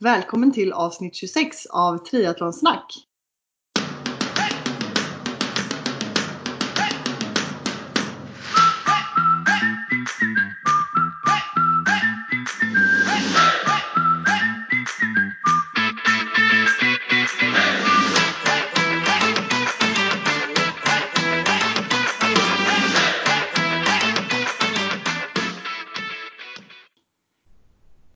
Välkommen 0.00 0.52
till 0.52 0.72
avsnitt 0.72 1.14
26 1.14 1.66
av 1.66 1.98
Triathlonsnack. 1.98 3.07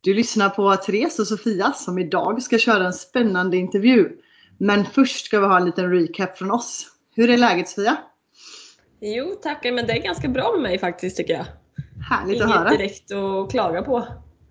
Du 0.05 0.15
lyssnar 0.15 0.49
på 0.49 0.77
Therese 0.77 1.19
och 1.19 1.27
Sofia 1.27 1.73
som 1.73 1.99
idag 1.99 2.43
ska 2.43 2.59
köra 2.59 2.87
en 2.87 2.93
spännande 2.93 3.57
intervju. 3.57 4.09
Men 4.59 4.85
först 4.85 5.27
ska 5.27 5.41
vi 5.41 5.47
ha 5.47 5.57
en 5.57 5.65
liten 5.65 5.91
recap 5.91 6.39
från 6.39 6.51
oss. 6.51 6.87
Hur 7.15 7.31
är 7.31 7.37
läget 7.39 7.69
Sofia? 7.69 7.97
Jo 9.01 9.35
tackar, 9.43 9.73
men 9.73 9.87
det 9.87 9.93
är 9.93 10.03
ganska 10.03 10.29
bra 10.29 10.53
med 10.53 10.63
mig 10.63 10.79
faktiskt 10.79 11.17
tycker 11.17 11.33
jag. 11.35 11.47
Härligt 12.11 12.37
Inget 12.37 12.47
att 12.47 12.55
höra. 12.59 12.71
direkt 12.71 13.13
att 13.13 13.51
klaga 13.51 13.83
på. 13.83 14.07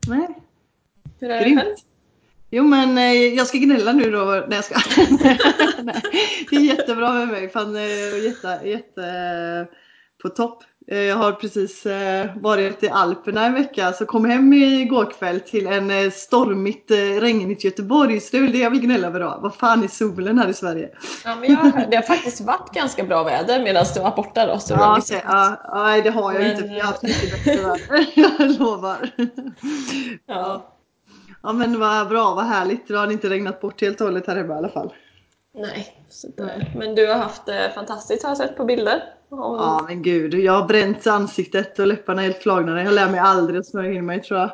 Nej. 0.08 0.28
Hur 1.20 1.30
är 1.30 1.38
det 1.40 1.44
Grymt. 1.46 1.62
själv? 1.62 1.76
Jo 2.52 2.64
men 2.64 2.98
eh, 2.98 3.14
jag 3.14 3.48
ska 3.48 3.58
gnälla 3.58 3.94
nu 3.94 4.12
då. 4.12 4.26
Nej 4.26 4.46
jag 4.50 4.64
ska. 4.66 4.76
Nej, 5.84 6.02
det 6.50 6.56
är 6.56 6.60
jättebra 6.62 7.14
med 7.14 7.28
mig. 7.28 7.50
Fan, 7.50 7.76
eh, 7.76 8.24
jätte, 8.26 8.60
jätte 8.66 9.68
på 10.22 10.30
topp. 10.30 10.64
Eh, 10.92 10.98
Jag 10.98 11.16
har 11.16 11.32
precis 11.32 11.86
eh, 11.86 12.30
varit 12.36 12.84
i 12.84 12.90
Alperna 12.90 13.46
en 13.46 13.54
vecka 13.54 13.94
så 13.94 14.06
kom 14.06 14.26
hem 14.26 14.54
igår 14.54 15.12
kväll 15.12 15.40
till 15.40 15.68
en 15.68 15.92
eh, 15.92 16.12
stormigt, 16.12 16.92
regnigt 17.20 17.64
Göteborg. 17.64 18.20
Så 18.20 18.28
det 18.32 18.38
är 18.38 18.42
väl 18.42 18.52
det 18.52 18.58
jag 18.58 18.70
vill 18.70 18.82
gnälla 18.82 19.08
över 19.08 19.20
då. 19.20 19.40
Vad 19.42 19.56
fan 19.56 19.84
är 19.84 19.88
solen 19.88 20.38
här 20.40 20.48
i 20.48 20.54
Sverige? 20.54 20.90
Ja, 21.26 21.36
men 21.36 21.52
jag, 21.52 21.90
det 21.92 21.96
har 21.96 22.04
faktiskt 22.04 22.42
varit 22.42 22.74
ganska 22.74 23.04
bra 23.04 23.24
väder 23.24 23.64
medan 23.64 23.86
du 23.94 24.00
var 24.00 24.16
borta 24.16 24.46
då. 24.46 24.60
Så 24.60 24.74
Ja, 24.74 24.98
okej, 25.00 25.24
ja, 25.26 25.72
nej 25.74 26.02
det 26.02 26.10
har 26.10 26.34
jag 26.34 26.42
Men, 26.42 26.52
inte 26.52 26.64
för 26.64 26.76
jag 26.76 26.84
har 26.86 26.92
haft 26.92 27.04
mycket 27.04 27.32
bättre 27.46 27.62
väder. 27.62 28.06
Jag 28.40 28.60
lovar. 28.60 29.10
ja. 30.26 30.68
Ja 31.44 31.54
men 31.54 31.80
vad 31.80 32.08
bra, 32.10 32.34
vad 32.36 32.46
härligt. 32.46 32.88
Det 32.88 32.98
har 32.98 33.12
inte 33.12 33.30
regnat 33.30 33.62
bort 33.62 33.82
helt 33.82 34.02
och 34.02 34.08
hållet 34.08 34.28
här 34.28 34.36
hemma 34.36 34.54
i 34.54 34.58
alla 34.58 34.70
fall. 34.70 34.94
Nej, 35.54 36.06
så 36.10 36.28
det, 36.38 36.68
men 36.76 36.96
du 36.96 37.08
har 37.08 37.16
haft 37.16 37.46
det 37.46 37.72
fantastiskt 37.76 38.24
har 38.24 38.30
jag 38.30 38.38
sett 38.38 38.58
på 38.58 38.66
bilder. 38.66 39.04
Om- 39.32 39.56
Ja 39.60 39.86
men 39.88 40.02
gud, 40.04 40.34
jag 40.34 40.54
har 40.54 40.68
bränt 40.68 41.08
ansiktet 41.08 41.80
och 41.80 41.88
läpparna 41.88 42.22
är 42.22 42.26
helt 42.26 42.44
flagna. 42.44 42.84
Jag 42.84 42.94
lär 42.94 43.10
mig 43.10 43.20
aldrig 43.20 43.60
att 43.60 43.66
smörja 43.66 43.92
in 43.94 44.06
mig 44.06 44.22
tror 44.24 44.40
jag. 44.40 44.50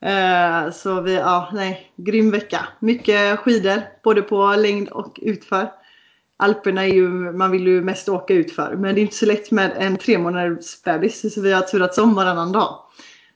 Eh, 0.00 0.70
så 0.72 1.00
vi, 1.00 1.14
ja 1.14 1.50
nej, 1.52 1.92
grym 1.96 2.30
vecka. 2.30 2.68
Mycket 2.80 3.38
skidor, 3.38 3.82
både 4.04 4.22
på 4.22 4.54
längd 4.58 4.88
och 4.88 5.18
utför. 5.22 5.68
Alperna 6.36 6.82
är 6.86 6.92
ju, 6.94 7.08
man 7.32 7.50
vill 7.50 7.66
ju 7.66 7.82
mest 7.82 8.08
åka 8.08 8.34
utför. 8.34 8.74
Men 8.76 8.94
det 8.94 9.00
är 9.00 9.02
inte 9.02 9.14
så 9.16 9.26
lätt 9.26 9.50
med 9.50 9.72
en 9.76 9.96
tre 9.96 10.18
månaders 10.18 10.82
bebis. 10.82 11.34
Så 11.34 11.40
vi 11.40 11.52
har 11.52 11.62
turats 11.62 11.98
om 11.98 12.14
varannan 12.14 12.52
dag. 12.52 12.78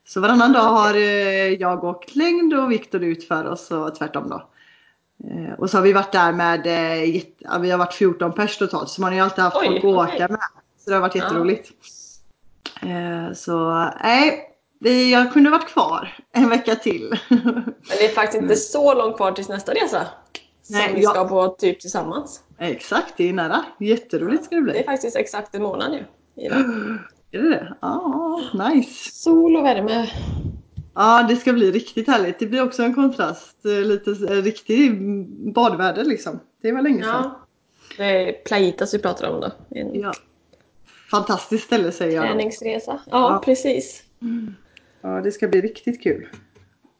Så 0.07 0.21
varannan 0.21 0.53
dag 0.53 0.61
har 0.61 0.95
eh, 0.95 1.49
jag 1.53 1.85
åkt 1.85 2.17
längd 2.17 2.55
och 2.55 2.71
Viktor 2.73 3.03
utför 3.05 3.45
och 3.45 3.59
så 3.59 3.91
tvärtom 3.91 4.29
då. 4.29 4.49
Eh, 5.31 5.53
Och 5.59 5.71
så 5.71 5.77
har 5.77 5.83
vi 5.83 5.93
varit 5.93 6.13
där 6.13 6.33
med, 6.33 6.67
eh, 6.67 7.61
vi 7.61 7.71
har 7.71 7.79
varit 7.79 7.95
14 7.95 8.33
pers 8.33 8.59
totalt. 8.59 8.89
Så 8.89 9.01
man 9.01 9.11
har 9.11 9.15
ju 9.17 9.21
alltid 9.25 9.45
haft 9.45 9.57
Oj, 9.57 9.67
folk 9.67 9.79
att 10.09 10.15
åka 10.15 10.29
med. 10.29 10.41
Så 10.85 10.91
det 10.91 10.97
har 10.97 11.01
varit 11.01 11.15
Ja. 11.15 11.23
jätteroligt. 11.25 11.71
Eh, 12.83 13.33
Så 13.35 13.71
nej, 14.05 14.49
vi, 14.81 15.13
jag 15.13 15.33
kunde 15.33 15.51
varit 15.51 15.69
kvar 15.69 16.17
en 16.33 16.49
vecka 16.49 16.75
till. 16.75 17.15
Men 17.29 17.75
det 17.99 18.05
är 18.05 18.09
faktiskt 18.15 18.43
inte 18.43 18.57
så 18.57 18.95
långt 18.95 19.17
kvar 19.17 19.33
tills 19.33 19.49
nästa 19.49 19.73
resa. 19.75 20.07
Som 20.63 20.77
Nej, 20.77 20.93
vi 20.95 21.03
ja. 21.03 21.11
ska 21.11 21.29
på 21.29 21.49
typ 21.49 21.81
tillsammans. 21.81 22.41
Exakt, 22.59 23.15
det 23.17 23.29
är 23.29 23.33
nära. 23.33 23.65
Jätteroligt 23.81 24.45
ska 24.45 24.55
det 24.57 24.63
Det 24.65 24.71
är 24.71 24.73
bli. 24.75 24.85
faktiskt 24.85 25.17
exakt 25.17 25.55
en 25.55 25.63
månad 25.63 25.91
nu. 25.91 26.05
Är 27.35 27.43
det 27.43 27.49
det? 27.49 27.75
Ja, 27.81 28.41
nice. 28.55 29.11
Sol 29.13 29.57
och 29.57 29.65
värme. 29.65 30.11
Ja, 30.95 31.27
det 31.29 31.37
ska 31.37 31.53
bli 31.53 31.71
riktigt 31.71 32.07
härligt. 32.09 32.39
Det 32.39 32.47
blir 32.47 32.63
också 32.65 32.83
en 32.83 32.95
kontrast. 32.95 33.65
eh, 33.65 33.71
Lite 33.87 34.11
eh, 34.11 34.43
riktig 34.43 34.99
badväder 35.55 36.05
liksom. 36.05 36.41
Det 36.63 36.73
var 36.73 36.83
länge 36.83 37.03
sedan. 37.05 37.13
Ja. 37.23 37.39
Det 37.97 38.05
är 38.05 38.33
Playitas 38.45 38.95
vi 38.95 38.99
pratar 38.99 39.31
om 39.31 39.41
då. 39.41 39.51
En 39.71 39.95
Ja. 40.01 40.13
Fantastiskt 41.13 41.65
ställe 41.65 41.93
säger 41.93 42.17
jag. 42.17 42.25
träningsresa. 42.27 43.01
Ja, 43.11 43.33
Ja. 43.33 43.43
precis. 43.45 44.03
Ja, 45.01 45.09
det 45.21 45.33
ska 45.33 45.49
bli 45.49 45.61
riktigt 45.61 46.03
kul. 46.03 46.29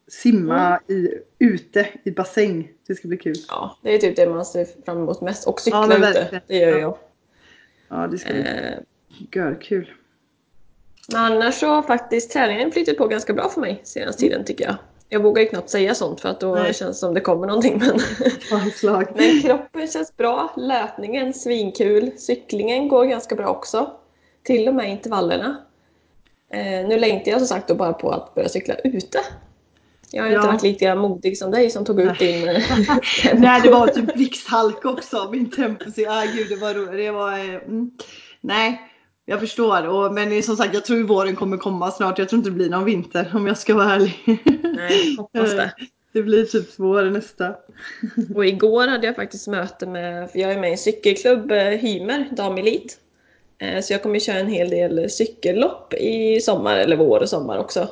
Simma 0.07 0.79
i, 0.87 1.09
ute 1.39 1.87
i 2.03 2.11
bassäng. 2.11 2.71
Det 2.87 2.95
ska 2.95 3.07
bli 3.07 3.17
kul. 3.17 3.35
Ja, 3.49 3.77
det 3.81 3.95
är 3.95 3.97
typ 3.97 4.15
det 4.15 4.29
man 4.29 4.45
ser 4.45 4.67
fram 4.85 4.97
emot 4.97 5.21
mest. 5.21 5.47
Och 5.47 5.59
cykla 5.61 5.87
Ja, 5.89 6.09
ute. 6.09 6.41
Det 6.47 6.57
gör 6.57 6.71
Ja. 6.71 6.77
jag. 6.77 6.97
Ja, 7.89 8.07
det 8.07 8.17
ska 8.17 8.33
bli 8.33 8.41
Eh, 8.41 8.79
görkul. 9.31 9.91
men 11.11 11.21
annars 11.21 11.55
så 11.55 11.67
har 11.67 11.81
faktiskt 11.81 12.31
träningen 12.31 12.71
flyttat 12.71 12.97
på 12.97 13.07
ganska 13.07 13.33
bra 13.33 13.49
för 13.49 13.61
mig 13.61 13.81
senaste 13.83 14.21
tiden 14.21 14.45
tycker 14.45 14.65
jag. 14.65 14.75
Jag 15.09 15.23
vågar 15.23 15.41
ju 15.43 15.47
knappt 15.49 15.69
säga 15.69 15.95
sånt 15.95 16.21
för 16.21 16.29
att 16.29 16.39
då 16.39 16.55
Nej. 16.55 16.73
känns 16.73 16.89
det 16.97 16.99
som 16.99 17.13
det 17.13 17.21
kommer 17.21 17.47
någonting. 17.47 17.77
Men, 17.79 17.99
men 19.15 19.41
kroppen 19.41 19.87
känns 19.87 20.17
bra, 20.17 20.53
löpningen 20.57 21.33
svinkul, 21.33 22.11
cyklingen 22.17 22.87
går 22.87 23.05
ganska 23.05 23.35
bra 23.35 23.47
också. 23.47 23.91
Till 24.43 24.67
och 24.67 24.75
med 24.75 24.91
intervallerna. 24.91 25.57
Eh, 26.49 26.87
nu 26.87 26.99
längtar 26.99 27.31
jag 27.31 27.39
som 27.39 27.47
sagt 27.47 27.67
då 27.67 27.75
bara 27.75 27.93
på 27.93 28.11
att 28.11 28.35
börja 28.35 28.49
cykla 28.49 28.75
ute. 28.75 29.19
Jag 30.11 30.23
har 30.23 30.29
ju 30.29 30.35
inte 30.35 30.47
Ja. 30.47 30.51
varit 30.51 30.63
lika 30.63 30.95
modig 30.95 31.37
som 31.37 31.51
dig 31.51 31.69
som 31.69 31.85
tog 31.85 32.01
ut 32.01 32.19
din 32.19 32.49
eh. 32.49 32.63
Nej, 33.33 33.61
det 33.61 33.69
var 33.69 33.87
typ 33.87 34.13
blixthalka 34.13 34.89
också. 34.89 35.29
Min 35.31 35.49
tempo. 35.51 35.91
Så, 35.91 36.01
ah, 36.09 36.23
gud, 36.35 36.49
det 36.49 36.55
var 36.55 36.73
roligt. 36.73 36.97
Det 36.97 37.11
var, 37.11 37.31
eh, 37.33 37.55
mm. 37.55 37.91
Nej, 38.41 38.81
jag 39.25 39.39
förstår. 39.39 39.87
Och, 39.87 40.13
men 40.13 40.43
som 40.43 40.55
sagt, 40.57 40.73
jag 40.73 40.85
tror 40.85 41.03
våren 41.03 41.35
kommer 41.35 41.57
komma 41.57 41.91
snart. 41.91 42.19
Jag 42.19 42.29
tror 42.29 42.37
inte 42.37 42.49
det 42.49 42.55
blir 42.55 42.69
någon 42.69 42.85
vinter 42.85 43.31
om 43.33 43.47
jag 43.47 43.57
ska 43.57 43.75
vara 43.75 43.93
ärlig. 43.93 44.23
Nej, 44.75 45.15
hoppas 45.17 45.51
det. 45.51 45.73
Det 46.13 46.23
blir 46.23 46.45
typ 46.45 46.69
vår 46.77 47.03
nästa. 47.03 47.55
Och 48.35 48.45
igår 48.45 48.87
hade 48.87 49.07
jag 49.07 49.15
faktiskt 49.15 49.47
möte 49.47 49.87
med, 49.87 50.31
för 50.31 50.39
jag 50.39 50.51
är 50.51 50.59
med 50.59 50.69
i 50.69 50.71
en 50.71 50.77
cykelklubb, 50.77 51.51
eh, 51.51 51.57
Hymer, 51.57 52.29
damelit. 52.31 52.97
Eh, 53.63 53.81
Så 53.81 53.93
jag 53.93 54.03
kommer 54.03 54.19
köra 54.19 54.37
en 54.39 54.47
hel 54.47 54.69
del 54.69 55.09
cykellopp 55.09 55.93
i 55.93 56.39
sommar, 56.41 56.77
eller 56.77 56.95
vår 56.95 57.19
och 57.19 57.29
sommar 57.29 57.57
också. 57.57 57.87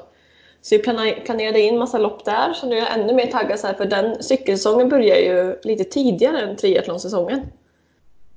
Så 0.61 0.75
vi 0.75 0.79
planerade 1.25 1.59
in 1.59 1.77
massa 1.77 1.97
lopp 1.97 2.25
där, 2.25 2.53
så 2.53 2.67
nu 2.67 2.75
är 2.77 2.79
jag 2.79 2.99
ännu 2.99 3.13
mer 3.13 3.27
taggad 3.27 3.59
så 3.59 3.67
här, 3.67 3.73
för 3.73 3.85
den 3.85 4.23
cykelsäsongen 4.23 4.89
börjar 4.89 5.15
ju 5.17 5.59
lite 5.63 5.83
tidigare 5.83 6.41
än 6.41 6.55
triathlonsäsongen. 6.55 7.41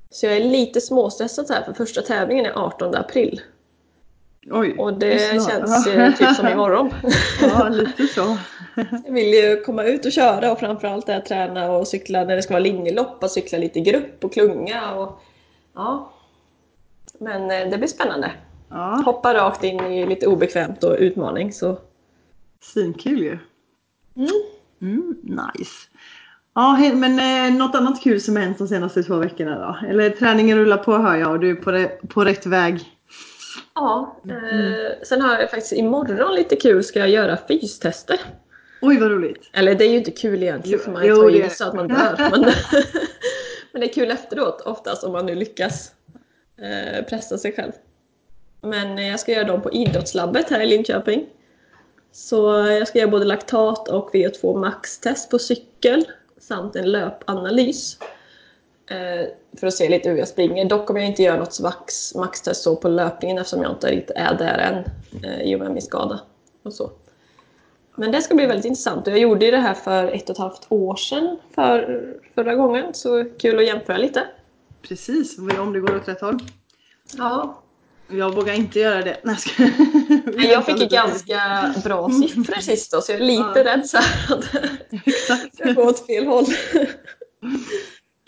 Så 0.09 0.25
jag 0.25 0.35
är 0.35 0.43
lite 0.43 0.81
småstressad 0.81 1.47
så 1.47 1.53
här, 1.53 1.63
för 1.63 1.73
första 1.73 2.01
tävlingen 2.01 2.45
är 2.45 2.51
18 2.65 2.95
april. 2.95 3.41
Oj. 4.51 4.75
Och 4.77 4.93
det 4.93 5.19
känns 5.19 5.87
eh, 5.87 6.13
typ 6.13 6.35
som 6.35 6.47
imorgon. 6.47 6.93
Ja, 7.41 7.69
lite 7.69 8.07
så. 8.07 8.37
Jag 9.05 9.13
vill 9.13 9.33
ju 9.33 9.61
komma 9.61 9.83
ut 9.83 10.05
och 10.05 10.11
köra 10.11 10.51
och 10.51 10.59
framförallt 10.59 11.09
är 11.09 11.19
träna 11.19 11.71
och 11.71 11.87
cykla 11.87 12.23
när 12.23 12.35
det 12.35 12.41
ska 12.41 12.53
vara 12.53 12.63
linjelopp 12.63 13.23
och 13.23 13.31
cykla 13.31 13.57
lite 13.57 13.79
i 13.79 13.81
grupp 13.81 14.23
och 14.23 14.33
klunga 14.33 14.95
och 14.95 15.19
ja. 15.75 16.11
Men 17.19 17.51
eh, 17.51 17.69
det 17.71 17.77
blir 17.77 17.87
spännande. 17.87 18.31
Ja, 18.69 19.01
Hoppa 19.05 19.33
rakt 19.33 19.63
in 19.63 19.79
i 19.79 20.05
lite 20.07 20.27
obekvämt 20.27 20.83
och 20.83 20.95
utmaning 20.99 21.53
så. 21.53 21.77
svinkul 22.61 23.19
ju. 23.23 23.37
Mm. 24.15 24.29
Mm, 24.81 25.15
nice. 25.23 25.71
Ja, 26.55 26.77
men 26.93 27.19
eh, 27.19 27.57
något 27.57 27.75
annat 27.75 28.01
kul 28.03 28.21
som 28.21 28.35
hänt 28.35 28.57
de 28.57 28.67
senaste 28.67 29.03
två 29.03 29.15
veckorna 29.17 29.59
då? 29.81 29.87
Eller 29.87 30.09
träningen 30.09 30.57
rullar 30.57 30.77
på 30.77 30.97
hör 30.97 31.15
jag 31.15 31.31
och 31.31 31.39
du 31.39 31.49
är 31.51 31.55
på, 31.55 31.71
re- 31.71 32.07
på 32.07 32.23
rätt 32.23 32.45
väg. 32.45 32.79
Ja, 33.75 34.17
eh, 34.29 35.03
sen 35.07 35.21
har 35.21 35.39
jag 35.39 35.49
faktiskt 35.49 35.73
imorgon 35.73 36.35
lite 36.35 36.55
kul 36.55 36.83
ska 36.83 36.99
jag 36.99 37.09
göra 37.09 37.37
fystester. 37.47 38.19
Oj 38.81 38.99
vad 38.99 39.11
roligt. 39.11 39.49
Eller 39.53 39.75
det 39.75 39.85
är 39.85 39.89
ju 39.89 39.97
inte 39.97 40.11
kul 40.11 40.43
egentligen 40.43 40.79
för 40.79 40.91
man 40.91 41.05
jo, 41.07 41.15
ta 41.15 41.27
det 41.29 41.37
i 41.37 41.41
är 41.41 41.49
så 41.49 41.65
att 41.67 41.75
man 41.75 41.87
dör. 41.87 42.15
Men, 42.17 42.41
men 43.71 43.81
det 43.81 43.89
är 43.89 43.93
kul 43.93 44.11
efteråt 44.11 44.61
oftast 44.61 45.03
om 45.03 45.11
man 45.11 45.25
nu 45.25 45.35
lyckas 45.35 45.91
eh, 46.57 47.05
pressa 47.05 47.37
sig 47.37 47.51
själv. 47.51 47.71
Men 48.61 48.97
jag 49.07 49.19
ska 49.19 49.31
göra 49.31 49.47
dem 49.47 49.61
på 49.61 49.71
idrottslabbet 49.71 50.49
här 50.49 50.61
i 50.61 50.65
Linköping. 50.65 51.25
Så 52.11 52.35
jag 52.69 52.87
ska 52.87 52.99
göra 52.99 53.11
både 53.11 53.25
laktat 53.25 53.87
och 53.87 54.13
VO2 54.13 54.59
max-test 54.59 55.31
på 55.31 55.39
cykel 55.39 56.05
samt 56.37 56.75
en 56.75 56.91
löpanalys. 56.91 57.97
Eh, 58.89 59.27
för 59.59 59.67
att 59.67 59.73
se 59.73 59.89
lite 59.89 60.09
hur 60.09 60.17
jag 60.17 60.27
springer. 60.27 60.65
Dock 60.65 60.85
kommer 60.85 60.99
jag 60.99 61.09
inte 61.09 61.23
göra 61.23 61.39
något 61.39 61.59
max, 61.59 62.15
maxtest 62.15 62.61
så 62.61 62.75
på 62.75 62.87
löpningen 62.87 63.37
eftersom 63.37 63.61
jag 63.61 63.71
inte 63.71 63.91
riktigt 63.91 64.15
är 64.15 64.35
där 64.37 64.57
än 64.57 64.83
eh, 65.23 65.41
i 65.41 65.55
och 65.55 65.59
med 65.59 65.71
min 65.71 65.81
skada. 65.81 66.19
Och 66.63 66.73
så. 66.73 66.91
Men 67.95 68.11
det 68.11 68.21
ska 68.21 68.35
bli 68.35 68.45
väldigt 68.45 68.65
intressant 68.65 69.07
jag 69.07 69.19
gjorde 69.19 69.45
ju 69.45 69.51
det 69.51 69.57
här 69.57 69.73
för 69.73 70.07
ett 70.07 70.29
och 70.29 70.35
ett 70.35 70.37
halvt 70.37 70.65
år 70.69 70.95
sedan 70.95 71.37
för, 71.55 72.03
förra 72.35 72.55
gången 72.55 72.93
så 72.93 73.25
kul 73.37 73.59
att 73.59 73.65
jämföra 73.65 73.97
lite. 73.97 74.23
Precis, 74.87 75.37
om 75.59 75.73
det 75.73 75.79
går 75.79 75.95
åt 75.95 76.07
rätt 76.07 76.21
håll. 76.21 76.39
Ja. 77.17 77.61
Jag 78.07 78.35
vågar 78.35 78.53
inte 78.53 78.79
göra 78.79 79.01
det. 79.01 79.17
Nej, 79.23 79.35
ska... 79.37 79.63
Men 80.25 80.43
jag 80.49 80.65
fick 80.65 80.79
ju 80.81 80.87
ganska 80.87 81.73
bra 81.83 82.09
siffror 82.09 82.61
sist 82.61 82.91
då, 82.91 83.01
så 83.01 83.11
jag 83.11 83.21
är 83.21 83.25
lite 83.25 83.41
Ja. 83.55 83.63
rädd 83.65 83.85
så 83.87 83.97
här 83.97 84.33
att 84.37 84.43
det 85.57 85.73
går 85.73 85.87
åt 85.87 86.05
fel 86.07 86.25
håll. 86.27 86.45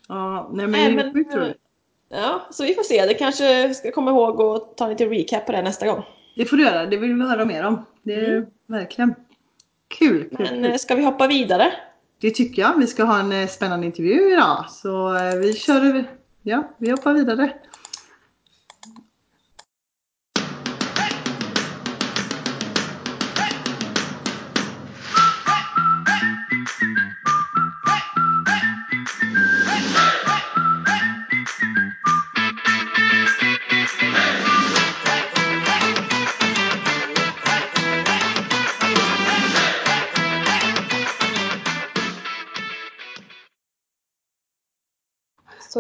Ja, 0.07 0.50
nej 0.54 0.68
men 0.68 0.71
Nej, 0.71 0.95
men- 0.95 1.13
sjukt 1.13 1.36
roligt. 1.36 1.57
Ja, 2.09 2.48
så 2.51 2.63
vi 2.63 2.74
får 2.74 2.83
se. 2.83 3.06
Det 3.06 3.13
kanske 3.13 3.74
ska 3.74 3.92
komma 3.92 4.12
ihåg 4.12 4.42
att 4.42 4.77
ta 4.77 4.88
lite 4.88 5.06
recap 5.06 5.45
på 5.45 5.51
det 5.51 5.62
nästa 5.62 5.88
gång. 5.88 6.03
Det 6.36 6.45
får 6.45 6.57
du 6.57 6.63
göra, 6.63 6.86
det 6.86 6.98
vill 6.98 7.13
vi 7.13 7.21
höra 7.21 7.45
mer 7.45 7.63
om. 7.65 7.86
Det 8.03 8.13
är 8.13 8.45
verkligen 8.68 9.15
kul. 10.00 10.24
kul, 10.24 10.30
Men 10.39 10.48
kul. 10.48 10.65
eh, 10.65 10.75
ska 10.75 10.95
vi 10.95 11.03
hoppa 11.06 11.27
vidare? 11.27 11.71
Det 12.21 12.31
tycker 12.31 12.62
jag. 12.62 12.77
Vi 12.77 12.88
ska 12.88 13.03
ha 13.03 13.19
en 13.19 13.31
eh, 13.31 13.48
spännande 13.48 13.86
intervju 13.86 14.31
idag. 14.33 14.65
Så 14.69 15.15
eh, 15.15 15.36
vi 15.36 15.53
kör. 15.53 16.06
Ja, 16.48 16.64
vi 16.78 16.92
hoppar 16.92 17.14
vidare. 17.14 17.54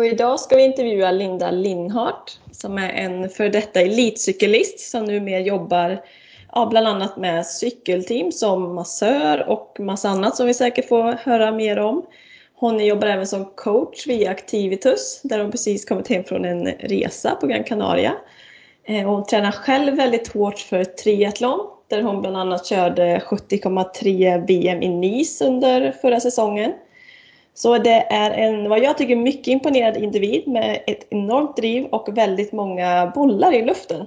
Idag 0.07 0.39
ska 0.39 0.55
vi 0.55 0.63
intervjua 0.63 1.11
Linda 1.11 1.51
Lindhart 1.51 2.39
som 2.51 2.77
är 2.77 2.89
en 2.89 3.29
för 3.29 3.49
detta 3.49 3.81
elitcyklist 3.81 4.79
som 4.79 5.05
numera 5.05 5.39
jobbar 5.39 6.01
ja, 6.53 6.65
bland 6.65 6.87
annat 6.87 7.17
med 7.17 7.45
cykelteam 7.45 8.31
som 8.31 8.75
massör 8.75 9.49
och 9.49 9.77
massa 9.79 10.09
annat 10.09 10.35
som 10.35 10.47
vi 10.47 10.53
säkert 10.53 10.87
får 10.87 11.11
höra 11.11 11.51
mer 11.51 11.79
om. 11.79 12.05
Hon 12.55 12.85
jobbar 12.85 13.07
även 13.07 13.27
som 13.27 13.45
coach 13.45 14.07
via 14.07 14.31
Activitus 14.31 15.21
där 15.23 15.39
hon 15.39 15.51
precis 15.51 15.85
kommit 15.85 16.07
hem 16.07 16.23
från 16.23 16.45
en 16.45 16.65
resa 16.65 17.35
på 17.35 17.47
Gran 17.47 17.63
Canaria. 17.63 18.13
Eh, 18.83 19.09
hon 19.09 19.25
tränar 19.25 19.51
själv 19.51 19.95
väldigt 19.95 20.33
hårt 20.33 20.59
för 20.59 20.83
triathlon 20.83 21.59
där 21.87 22.01
hon 22.01 22.21
bland 22.21 22.37
annat 22.37 22.65
körde 22.65 23.19
70,3 23.19 24.47
VM 24.47 24.81
i 24.81 24.89
Nice 24.89 25.45
under 25.45 25.91
förra 25.91 26.19
säsongen. 26.19 26.73
Så 27.57 27.77
det 27.77 28.07
är 28.09 28.31
en, 28.31 28.69
vad 28.69 28.83
jag 28.83 28.97
tycker, 28.97 29.15
mycket 29.15 29.47
imponerad 29.47 29.97
individ 29.97 30.47
med 30.47 30.83
ett 30.87 31.07
enormt 31.09 31.55
driv 31.55 31.85
och 31.85 32.17
väldigt 32.17 32.51
många 32.51 33.11
bollar 33.15 33.53
i 33.53 33.65
luften. 33.65 34.05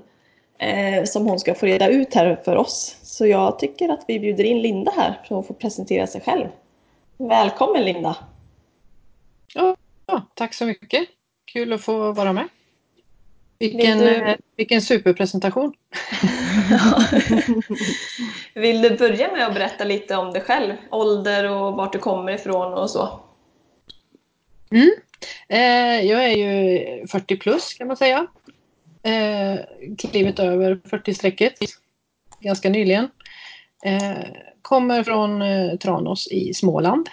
Eh, 0.59 1.05
som 1.05 1.27
hon 1.27 1.41
ska 1.41 1.55
få 1.55 1.67
reda 1.67 1.89
ut 1.89 2.15
här 2.15 2.41
för 2.45 2.57
oss. 2.57 2.97
Så 3.03 3.27
jag 3.27 3.59
tycker 3.59 3.89
att 3.89 4.05
vi 4.09 4.21
bjuder 4.21 4.45
in 4.45 4.63
Linda 4.63 4.93
här 4.97 5.21
så 5.29 5.35
hon 5.35 5.45
får 5.45 5.55
presentera 5.55 6.07
sig 6.07 6.21
själv. 6.21 6.47
Välkommen 7.17 7.85
Linda! 7.85 8.17
Ja, 9.55 9.77
tack 10.35 10.55
så 10.55 10.67
mycket. 10.67 11.09
Kul 11.45 11.73
att 11.73 11.81
få 11.81 12.13
vara 12.13 12.33
med. 12.33 12.49
Vilken, 13.59 13.99
du- 13.99 14.15
eh, 14.15 14.37
vilken 14.57 14.83
superpresentation. 14.83 15.73
Vill 18.55 18.83
du 18.83 18.97
börja 18.97 19.33
med 19.33 19.47
att 19.47 19.55
berätta 19.55 19.85
lite 19.85 20.17
om 20.17 20.33
dig 20.33 20.43
själv? 20.43 20.73
Ålder 20.91 21.51
och 21.51 21.73
vart 21.73 21.93
du 21.93 21.99
kommer 21.99 22.33
ifrån 22.33 22.75
och 22.75 22.91
så? 22.91 23.21
Mm. 24.71 24.91
Eh, 25.49 26.07
jag 26.11 26.25
är 26.25 26.37
ju 26.37 27.07
40 27.07 27.37
plus 27.37 27.75
kan 27.75 27.87
man 27.87 27.97
säga. 27.97 28.27
Eh, 29.03 29.61
klivit 29.99 30.39
över 30.39 30.75
40-strecket 30.75 31.55
ganska 32.41 32.69
nyligen. 32.69 33.09
Eh, 33.85 34.25
kommer 34.63 35.03
från 35.03 35.43
eh, 35.43 35.77
Tranås 35.77 36.29
i 36.31 36.55
Småland. 36.55 37.09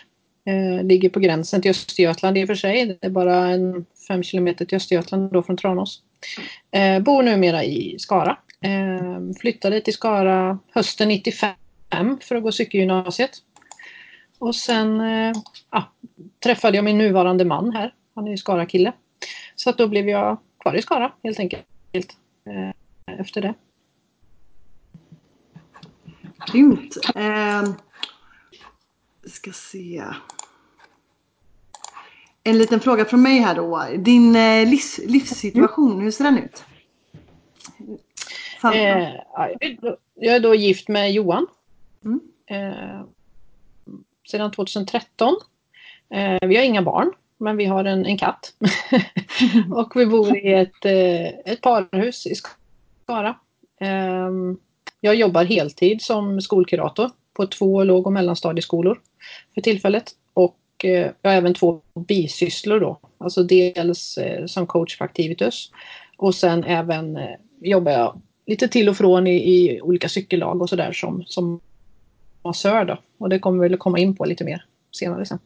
Eh, 0.45 0.83
ligger 0.83 1.09
på 1.09 1.19
gränsen 1.19 1.61
till 1.61 1.71
Östergötland 1.71 2.37
i 2.37 2.43
och 2.43 2.47
för 2.47 2.55
sig. 2.55 2.85
Det 2.85 3.07
är 3.07 3.09
bara 3.09 3.47
en 3.47 3.85
fem 4.07 4.23
kilometer 4.23 4.65
till 4.65 4.75
Östergötland 4.75 5.31
då 5.31 5.43
från 5.43 5.57
Tranås. 5.57 6.01
Eh, 6.71 6.99
bor 6.99 7.23
numera 7.23 7.63
i 7.63 7.95
Skara. 7.99 8.37
Eh, 8.61 9.39
flyttade 9.41 9.81
till 9.81 9.93
Skara 9.93 10.59
hösten 10.73 11.07
95 11.07 11.53
för 12.21 12.35
att 12.35 12.43
gå 12.43 12.51
cykelgymnasiet. 12.51 13.31
Och 14.39 14.55
sen 14.55 15.01
eh, 15.01 15.33
ja, 15.71 15.91
träffade 16.43 16.77
jag 16.77 16.85
min 16.85 16.97
nuvarande 16.97 17.45
man 17.45 17.71
här. 17.71 17.93
Han 18.15 18.27
är 18.27 18.31
ju 18.31 18.37
Skara-kille. 18.37 18.93
Så 19.55 19.69
att 19.69 19.77
då 19.77 19.87
blev 19.87 20.09
jag 20.09 20.37
kvar 20.59 20.73
i 20.75 20.81
Skara 20.81 21.11
helt 21.23 21.39
enkelt. 21.39 21.65
Eh, 22.45 23.19
efter 23.19 23.41
det. 23.41 23.53
Grymt. 26.51 26.97
Eh, 27.15 27.63
ska 29.25 29.51
se. 29.51 30.03
En 32.43 32.57
liten 32.57 32.79
fråga 32.79 33.05
från 33.05 33.21
mig 33.21 33.39
här 33.39 33.55
då. 33.55 33.83
Din 33.97 34.35
eh, 34.35 34.69
livs, 34.69 34.97
livssituation, 34.97 36.01
hur 36.01 36.11
ser 36.11 36.23
den 36.23 36.37
ut? 36.37 36.63
Eh, 38.63 39.09
ja, 39.13 39.49
jag 39.49 39.63
är 39.63 39.77
då- 39.81 39.97
jag 40.15 40.35
är 40.35 40.39
då 40.39 40.55
gift 40.55 40.87
med 40.87 41.11
Johan. 41.13 41.47
Mm. 42.05 42.19
Eh, 42.45 43.01
sedan 44.27 44.51
2013. 44.51 45.35
Eh, 46.09 46.47
vi 46.47 46.57
har 46.57 46.63
inga 46.63 46.81
barn, 46.81 47.11
men 47.37 47.57
vi 47.57 47.65
har 47.65 47.85
en, 47.85 48.05
en 48.05 48.17
katt. 48.17 48.53
och 49.75 49.91
vi 49.95 50.05
bor 50.05 50.37
i 50.37 50.53
ett, 50.53 50.85
eh, 50.85 51.27
ett 51.27 51.61
parhus 51.61 52.27
i 52.27 52.33
Skara. 52.35 53.35
Eh, 53.81 54.31
jag 55.01 55.15
jobbar 55.15 55.43
heltid 55.43 56.01
som 56.01 56.41
skolkurator 56.41 57.09
på 57.33 57.47
två 57.47 57.83
låg 57.83 58.07
och 58.07 58.13
mellanstadieskolor 58.13 58.99
för 59.53 59.61
tillfället. 59.61 60.11
Och 60.33 60.57
jag 60.81 61.13
har 61.23 61.31
även 61.31 61.53
två 61.53 61.81
bisysslor 61.93 62.79
då. 62.79 62.99
Alltså 63.17 63.43
dels 63.43 64.19
som 64.47 64.67
coach 64.67 64.97
på 64.97 65.03
Activitus 65.03 65.71
och 66.17 66.35
sen 66.35 66.63
även 66.63 67.19
jobbar 67.61 67.91
jag 67.91 68.21
lite 68.45 68.67
till 68.67 68.89
och 68.89 68.97
från 68.97 69.27
i, 69.27 69.35
i 69.35 69.81
olika 69.81 70.09
cykellag 70.09 70.61
och 70.61 70.69
sådär 70.69 70.91
som, 70.91 71.23
som 71.27 71.59
massör 72.47 72.85
då. 72.85 72.97
Och 73.17 73.29
det 73.29 73.39
kommer 73.39 73.63
vi 73.63 73.69
väl 73.69 73.77
komma 73.77 73.99
in 73.99 74.15
på 74.15 74.25
lite 74.25 74.43
mer 74.43 74.65
senare 74.91 75.25
sen. 75.25 75.39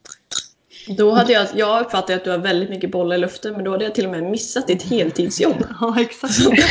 Då 0.97 1.11
hade 1.11 1.33
jag, 1.33 1.47
jag 1.55 1.81
uppfattar 1.81 2.13
att 2.13 2.23
du 2.23 2.31
har 2.31 2.37
väldigt 2.37 2.69
mycket 2.69 2.91
bollar 2.91 3.15
i 3.15 3.19
luften 3.19 3.53
men 3.53 3.63
då 3.63 3.71
hade 3.71 3.83
jag 3.83 3.95
till 3.95 4.05
och 4.05 4.11
med 4.11 4.23
missat 4.23 4.67
ditt 4.67 4.83
heltidsjobb. 4.83 5.65
Ja, 5.81 6.01
exakt. 6.01 6.33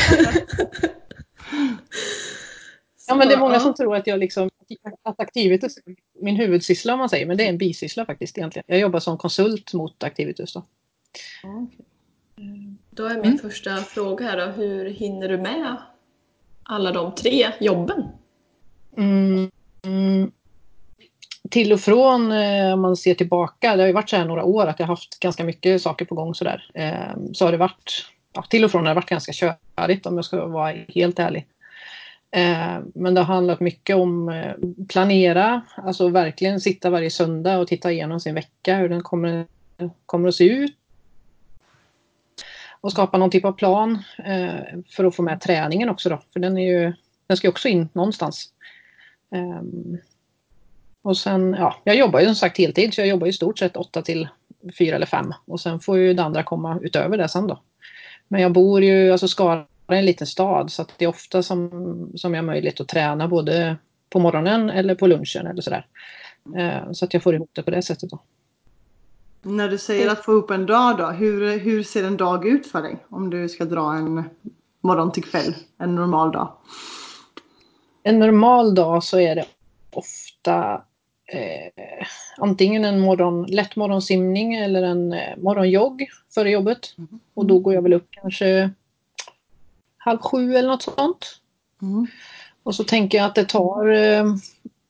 Ja 3.09 3.17
men 3.17 3.29
det 3.29 3.35
är 3.35 3.39
många 3.39 3.61
som 3.61 3.75
tror 3.75 3.97
att 3.97 4.07
jag 4.07 4.19
liksom 4.19 4.51
att 5.03 5.21
Activitus 5.21 5.77
är 5.77 5.83
min 6.21 6.37
huvudsyssla 6.37 6.93
om 6.93 6.99
man 6.99 7.09
säger, 7.09 7.27
men 7.27 7.37
det 7.37 7.45
är 7.45 7.49
en 7.49 7.59
bisyssla 7.59 8.07
faktiskt 8.07 8.39
egentligen. 8.39 8.65
Jag 8.67 8.79
jobbar 8.79 9.01
som 9.01 9.19
konsult 9.19 9.75
mot 9.75 10.05
Activitus 10.05 10.53
då. 10.53 10.65
Då 12.91 13.05
är 13.05 13.23
min 13.23 13.39
första 13.39 13.77
fråga 13.77 14.27
här 14.27 14.47
då, 14.47 14.53
hur 14.53 14.91
hinner 14.91 15.29
du 15.29 15.39
med 15.39 15.77
alla 16.63 16.93
de 16.93 17.15
tre 17.15 17.53
jobben? 17.61 18.09
Mm, 18.97 19.51
mm, 19.83 20.31
till 21.51 21.73
och 21.73 21.81
från 21.81 22.33
eh, 22.33 22.73
om 22.73 22.81
man 22.81 22.97
ser 22.97 23.15
tillbaka, 23.15 23.77
det 23.77 23.83
har 23.83 23.87
ju 23.87 23.93
varit 23.93 24.11
så 24.11 24.17
här 24.17 24.25
några 24.25 24.45
år 24.45 24.67
att 24.67 24.79
jag 24.79 24.87
har 24.87 24.93
haft 24.93 25.21
ganska 25.21 25.45
mycket 25.45 25.83
saker 25.83 26.05
på 26.05 26.15
gång 26.15 26.35
sådär. 26.35 26.71
Ehm, 26.75 27.35
så 27.35 27.45
har 27.45 27.53
det 27.53 27.59
varit, 27.59 28.07
ja, 28.33 28.43
till 28.43 28.65
och 28.65 28.71
från 28.71 28.87
har 28.87 28.89
det 28.89 28.95
varit 28.95 29.09
ganska 29.09 29.33
körigt 29.33 30.07
om 30.07 30.17
jag 30.17 30.25
ska 30.25 30.47
vara 30.47 30.75
helt 30.89 31.19
ärlig. 31.19 31.47
Ehm, 32.31 32.93
men 32.95 33.15
det 33.15 33.21
har 33.21 33.35
handlat 33.35 33.61
mycket 33.61 33.97
om 33.97 34.29
eh, 34.29 34.53
planera, 34.89 35.61
alltså 35.77 36.09
verkligen 36.09 36.61
sitta 36.61 36.91
varje 36.91 37.11
söndag 37.11 37.59
och 37.59 37.69
titta 37.69 37.93
igenom 37.93 38.21
sin 38.21 38.35
vecka, 38.35 38.77
hur 38.77 38.89
den 38.89 39.03
kommer, 39.03 39.47
kommer 40.07 40.29
att 40.29 40.35
se 40.35 40.45
ut. 40.45 40.77
Och 42.83 42.93
skapa 42.93 43.19
någon 43.19 43.31
typ 43.31 43.45
av 43.45 43.53
plan 43.53 43.99
eh, 44.25 44.81
för 44.91 45.05
att 45.05 45.17
få 45.17 45.23
med 45.23 45.41
träningen 45.41 45.89
också 45.89 46.09
då, 46.09 46.23
för 46.33 46.41
den 46.41 46.59
är 46.59 46.67
ju, 46.67 46.93
den 47.27 47.37
ska 47.37 47.47
ju 47.47 47.51
också 47.51 47.69
in 47.69 47.89
någonstans. 47.93 48.53
Um, 49.31 49.99
och 51.03 51.17
sen, 51.17 51.57
ja, 51.59 51.77
jag 51.85 51.97
jobbar 51.97 52.21
ju 52.21 52.27
som 52.27 52.35
sagt 52.35 52.59
heltid 52.59 52.95
så 52.95 53.01
jag 53.01 53.09
jobbar 53.09 53.27
i 53.27 53.33
stort 53.33 53.59
sett 53.59 53.77
8 53.77 54.03
till 54.03 54.29
4 54.79 54.97
eller 54.97 55.07
5 55.07 55.33
och 55.47 55.61
sen 55.61 55.81
får 55.81 55.99
ju 55.99 56.15
det 56.15 56.23
andra 56.23 56.43
komma 56.43 56.79
utöver 56.83 57.19
det 57.19 57.29
sen 57.29 57.47
då. 57.47 57.61
Men 58.29 58.43
jag 58.43 58.53
bor 58.53 58.83
ju, 58.83 59.13
alltså 59.13 59.29
Skara 59.29 59.67
är 59.87 59.97
en 59.97 60.07
liten 60.07 60.27
stad 60.27 60.73
så 60.73 60.83
att 60.83 60.93
det 60.99 61.05
är 61.05 61.09
ofta 61.09 61.43
som, 61.43 62.13
som 62.15 62.35
jag 62.35 62.43
har 62.43 62.47
möjlighet 62.47 62.81
att 62.81 62.89
träna 62.89 63.29
både 63.29 63.77
på 64.11 64.19
morgonen 64.19 64.71
eller 64.71 64.95
på 64.95 65.07
lunchen 65.07 65.47
eller 65.47 65.63
sådär. 65.63 65.87
Uh, 66.57 66.93
så 66.93 67.05
att 67.05 67.15
jag 67.15 67.23
får 67.23 67.35
ihop 67.35 67.51
det 67.53 67.63
på 67.63 67.71
det 67.71 67.83
sättet 67.83 68.11
då. 68.11 68.23
När 69.43 69.69
du 69.69 69.79
säger 69.79 70.11
att 70.11 70.25
få 70.25 70.33
ihop 70.33 70.51
en 70.51 70.67
dag 70.67 70.99
då, 70.99 71.07
hur, 71.07 71.59
hur 71.59 71.83
ser 71.83 72.05
en 72.05 72.17
dag 72.17 72.47
ut 72.47 72.67
för 72.67 72.83
dig? 72.83 72.97
Om 73.09 73.31
du 73.31 73.49
ska 73.49 73.65
dra 73.65 73.95
en 73.95 74.25
morgon 74.81 75.13
till 75.13 75.25
kväll, 75.25 75.55
en 75.79 75.95
normal 75.95 76.33
dag. 76.33 76.53
En 78.03 78.19
normal 78.19 78.75
dag 78.75 79.05
så 79.05 79.19
är 79.19 79.35
det 79.35 79.45
ofta 79.91 80.83
eh, 81.27 82.07
antingen 82.37 82.85
en 82.85 83.01
morgon, 83.01 83.47
lätt 83.47 83.77
morgonsimning 83.77 84.55
eller 84.55 84.83
en 84.83 85.13
eh, 85.13 85.37
morgonjogg 85.37 86.09
före 86.35 86.51
jobbet. 86.51 86.95
Och 87.35 87.47
då 87.47 87.59
går 87.59 87.75
jag 87.75 87.83
väl 87.83 87.93
upp 87.93 88.09
kanske 88.11 88.71
halv 89.99 90.19
sju 90.19 90.57
eller 90.57 90.69
något 90.69 90.83
sånt. 90.83 91.41
Mm. 91.83 92.07
Och 92.63 92.75
så 92.75 92.85
tänker 92.85 93.19
jag 93.19 93.25
att 93.27 93.35
det 93.35 93.45
tar 93.45 93.89
eh, 93.89 94.25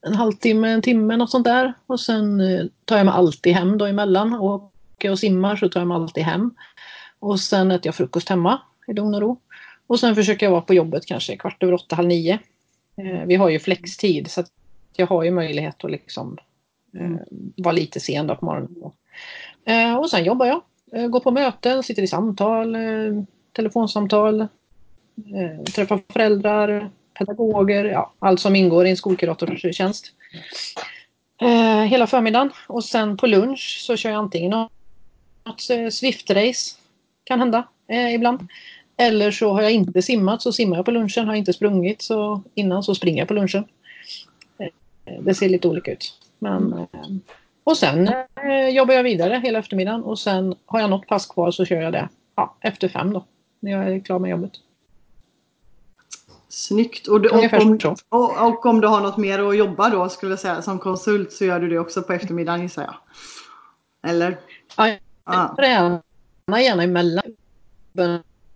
en 0.06 0.14
halvtimme, 0.14 0.68
en 0.68 0.82
timme, 0.82 1.16
något 1.16 1.30
sånt 1.30 1.44
där. 1.44 1.74
Och 1.86 2.00
sen 2.00 2.40
eh, 2.40 2.64
tar 2.84 2.96
jag 2.96 3.06
mig 3.06 3.14
alltid 3.14 3.54
hem 3.54 3.78
då 3.78 3.86
emellan. 3.86 4.34
Och 4.34 4.54
åker 4.54 5.08
jag 5.08 5.12
och 5.12 5.18
simmar 5.18 5.56
så 5.56 5.68
tar 5.68 5.80
jag 5.80 5.88
mig 5.88 5.94
alltid 5.94 6.24
hem. 6.24 6.54
Och 7.18 7.40
sen 7.40 7.70
äter 7.70 7.86
jag 7.86 7.94
frukost 7.94 8.28
hemma 8.28 8.60
i 8.86 8.92
lugn 8.92 9.14
och 9.14 9.20
ro. 9.20 9.40
Och 9.86 10.00
sen 10.00 10.14
försöker 10.14 10.46
jag 10.46 10.50
vara 10.50 10.60
på 10.60 10.74
jobbet 10.74 11.06
kanske 11.06 11.36
kvart 11.36 11.62
över 11.62 11.74
åtta, 11.74 11.96
halv 11.96 12.08
nio. 12.08 12.38
Eh, 12.97 13.25
vi 13.26 13.37
har 13.37 13.49
ju 13.49 13.59
flextid 13.59 14.30
så 14.30 14.44
jag 14.97 15.06
har 15.06 15.23
ju 15.23 15.30
möjlighet 15.30 15.85
att 15.85 15.90
liksom 15.90 16.38
eh, 16.97 17.16
vara 17.56 17.73
lite 17.73 18.00
sen 18.00 18.26
då 18.26 18.37
på 18.37 18.44
morgonen. 18.44 18.92
Eh, 19.64 19.97
och 19.97 20.11
sen 20.11 20.25
jobbar 20.25 20.47
jag. 20.47 20.62
Går 21.11 21.20
på 21.20 21.30
möten, 21.30 21.82
sitter 21.82 22.02
i 22.02 22.06
samtal, 22.06 22.76
telefonsamtal, 23.52 24.47
träffar 25.75 26.00
föräldrar, 26.12 26.90
pedagoger, 27.18 27.85
ja, 27.85 28.12
allt 28.18 28.40
som 28.40 28.56
ingår 28.56 28.87
i 28.87 28.90
en 28.90 28.97
skolkuratorstjänst. 28.97 30.12
Hela 31.88 32.06
förmiddagen 32.06 32.50
och 32.68 32.85
sen 32.85 33.16
på 33.16 33.26
lunch 33.26 33.82
så 33.87 33.97
kör 33.97 34.11
jag 34.11 34.18
antingen 34.18 34.50
något, 34.50 35.61
Swift-race, 35.90 36.76
kan 37.25 37.38
hända 37.38 37.68
ibland. 38.14 38.49
Eller 39.00 39.30
så 39.30 39.52
har 39.52 39.62
jag 39.62 39.73
inte 39.73 40.02
simmat 40.02 40.42
så 40.42 40.52
simmar 40.52 40.76
jag 40.76 40.85
på 40.85 40.90
lunchen, 40.90 41.26
har 41.26 41.35
jag 41.35 41.38
inte 41.38 41.52
sprungit 41.52 42.02
så 42.02 42.42
innan 42.54 42.83
så 42.83 42.95
springer 42.95 43.19
jag 43.19 43.28
på 43.28 43.35
lunchen. 43.35 43.64
Eh, 44.59 45.23
det 45.23 45.35
ser 45.35 45.49
lite 45.49 45.69
olika 45.69 45.92
ut. 45.92 46.14
Men, 46.38 46.73
eh, 46.73 46.87
och 47.64 47.76
sen 47.76 48.09
eh, 48.09 48.69
jobbar 48.69 48.95
jag 48.95 49.02
vidare 49.02 49.40
hela 49.45 49.59
eftermiddagen 49.59 50.02
och 50.02 50.19
sen 50.19 50.54
har 50.66 50.80
jag 50.80 50.90
något 50.90 51.07
pass 51.07 51.26
kvar 51.26 51.50
så 51.50 51.64
kör 51.64 51.80
jag 51.80 51.92
det 51.92 52.09
ja, 52.35 52.57
efter 52.61 52.88
fem 52.88 53.12
då. 53.12 53.25
När 53.61 53.71
jag 53.73 53.92
är 53.92 54.00
klar 54.00 54.19
med 54.19 54.30
jobbet. 54.30 54.52
Snyggt. 56.49 57.07
Och, 57.09 57.21
du, 57.21 57.28
och, 57.28 57.62
om, 57.62 57.78
och, 58.09 58.49
och 58.49 58.66
om 58.66 58.80
du 58.80 58.88
har 58.88 59.00
något 59.00 59.16
mer 59.16 59.49
att 59.49 59.57
jobba 59.57 59.88
då 59.88 60.09
skulle 60.09 60.33
jag 60.33 60.40
säga 60.40 60.62
som 60.62 60.78
konsult 60.78 61.33
så 61.33 61.45
gör 61.45 61.61
du 61.61 61.69
det 61.69 61.78
också 61.78 62.02
på 62.02 62.12
eftermiddagen 62.12 62.62
gissar 62.62 62.83
jag. 62.83 62.95
Eller? 64.11 64.38
Ja, 64.76 64.88
jag 64.88 64.99
Ja. 65.25 65.54
tränar 65.57 66.59
gärna 66.59 66.83
emellan. 66.83 67.25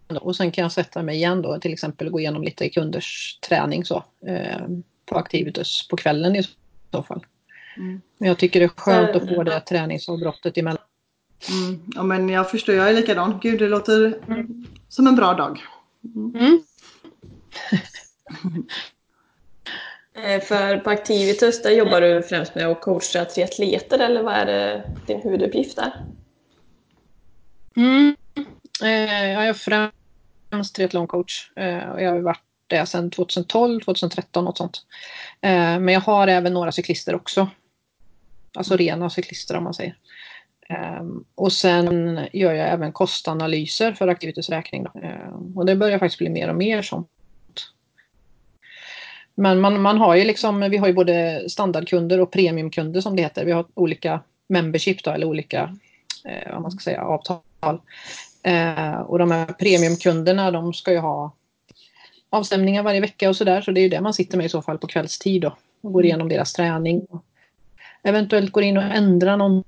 Och 0.08 0.36
sen 0.36 0.50
kan 0.50 0.62
jag 0.62 0.72
sätta 0.72 1.02
mig 1.02 1.16
igen 1.16 1.42
då 1.42 1.58
till 1.58 1.72
exempel 1.72 2.10
gå 2.10 2.20
igenom 2.20 2.42
lite 2.42 2.68
kunders 2.68 3.38
träning 3.48 3.84
så. 3.84 4.04
Eh, 4.26 4.60
på 5.06 5.18
Activitus 5.18 5.88
på 5.88 5.96
kvällen 5.96 6.36
i 6.36 6.42
så 6.90 7.02
fall. 7.02 7.26
Mm. 7.76 8.00
Men 8.18 8.28
jag 8.28 8.38
tycker 8.38 8.60
det 8.60 8.66
är 8.66 8.68
skönt 8.68 9.16
att 9.16 9.28
få 9.28 9.42
det 9.42 9.60
träningsavbrottet 9.60 10.58
emellan. 10.58 10.82
Mm. 11.48 11.80
Ja 11.94 12.02
men 12.02 12.28
jag 12.28 12.50
förstår, 12.50 12.74
jag 12.74 12.90
är 12.90 12.94
likadan. 12.94 13.38
Gud 13.42 13.58
det 13.58 13.68
låter 13.68 14.18
som 14.88 15.06
en 15.06 15.16
bra 15.16 15.34
dag. 15.34 15.62
Mm. 16.14 16.62
Eh, 20.16 20.40
För 20.40 20.76
på 20.76 20.90
Activitus 20.90 21.62
där 21.62 21.70
jobbar 21.70 22.00
du 22.00 22.22
främst 22.22 22.54
med 22.54 22.66
att 22.66 22.80
coacha 22.80 23.24
triatleter 23.24 23.98
eller 23.98 24.22
vad 24.22 24.34
är 24.34 24.46
det 24.46 24.90
din 25.06 25.20
huvuduppgift 25.20 25.76
där? 25.76 26.04
Mm. 27.76 28.16
Eh, 28.82 29.32
jag 29.32 29.46
är 29.46 29.52
främst 30.50 30.74
triathloncoach 30.74 31.50
eh, 31.56 31.88
och 31.88 32.02
jag 32.02 32.12
har 32.12 32.18
varit 32.18 32.40
det 32.66 32.86
sedan 32.86 33.10
2012, 33.10 33.80
2013 33.80 34.44
något 34.44 34.58
sånt. 34.58 34.86
Eh, 35.40 35.78
men 35.78 35.88
jag 35.88 36.00
har 36.00 36.28
även 36.28 36.54
några 36.54 36.72
cyklister 36.72 37.14
också. 37.14 37.48
Alltså 38.56 38.76
rena 38.76 39.10
cyklister 39.10 39.56
om 39.56 39.64
man 39.64 39.74
säger. 39.74 39.96
Eh, 40.68 41.02
och 41.34 41.52
sen 41.52 42.20
gör 42.32 42.52
jag 42.52 42.68
även 42.68 42.92
kostanalyser 42.92 43.92
för 43.92 44.08
Activitus 44.08 44.48
räkning. 44.48 44.84
Då. 44.84 45.00
Eh, 45.00 45.56
och 45.56 45.66
det 45.66 45.76
börjar 45.76 45.98
faktiskt 45.98 46.18
bli 46.18 46.28
mer 46.28 46.48
och 46.48 46.56
mer 46.56 46.82
sånt. 46.82 47.08
Men 49.34 49.60
man, 49.60 49.82
man 49.82 49.98
har 49.98 50.14
ju 50.14 50.24
liksom, 50.24 50.60
vi 50.60 50.76
har 50.76 50.86
ju 50.86 50.92
både 50.92 51.44
standardkunder 51.50 52.20
och 52.20 52.32
premiumkunder 52.32 53.00
som 53.00 53.16
det 53.16 53.22
heter. 53.22 53.44
Vi 53.44 53.52
har 53.52 53.66
olika 53.74 54.20
membership 54.48 55.04
då, 55.04 55.10
eller 55.10 55.26
olika 55.26 55.76
eh, 56.24 56.52
vad 56.52 56.62
man 56.62 56.70
ska 56.70 56.80
säga, 56.80 57.02
avtal. 57.02 57.40
Eh, 58.44 58.94
och 58.94 59.18
de 59.18 59.30
här 59.30 59.46
premiumkunderna 59.46 60.50
de 60.50 60.72
ska 60.72 60.92
ju 60.92 60.98
ha 60.98 61.34
avstämningar 62.30 62.82
varje 62.82 63.00
vecka 63.00 63.28
och 63.28 63.36
sådär. 63.36 63.60
Så 63.60 63.70
det 63.70 63.80
är 63.80 63.82
ju 63.82 63.88
det 63.88 64.00
man 64.00 64.14
sitter 64.14 64.36
med 64.36 64.46
i 64.46 64.48
så 64.48 64.62
fall 64.62 64.78
på 64.78 64.86
kvällstid 64.86 65.42
då. 65.42 65.56
Och 65.80 65.92
går 65.92 66.04
igenom 66.04 66.28
deras 66.28 66.52
träning. 66.52 67.06
Eventuellt 68.02 68.52
går 68.52 68.62
in 68.62 68.76
och 68.76 68.82
ändrar 68.82 69.36
någon 69.36 69.64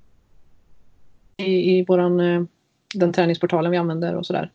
i, 1.36 1.78
i 1.78 1.84
våran, 1.84 2.20
eh, 2.20 2.42
den 2.94 3.12
träningsportalen 3.12 3.70
vi 3.70 3.76
använder 3.76 4.14
och 4.14 4.26
sådär. 4.26 4.50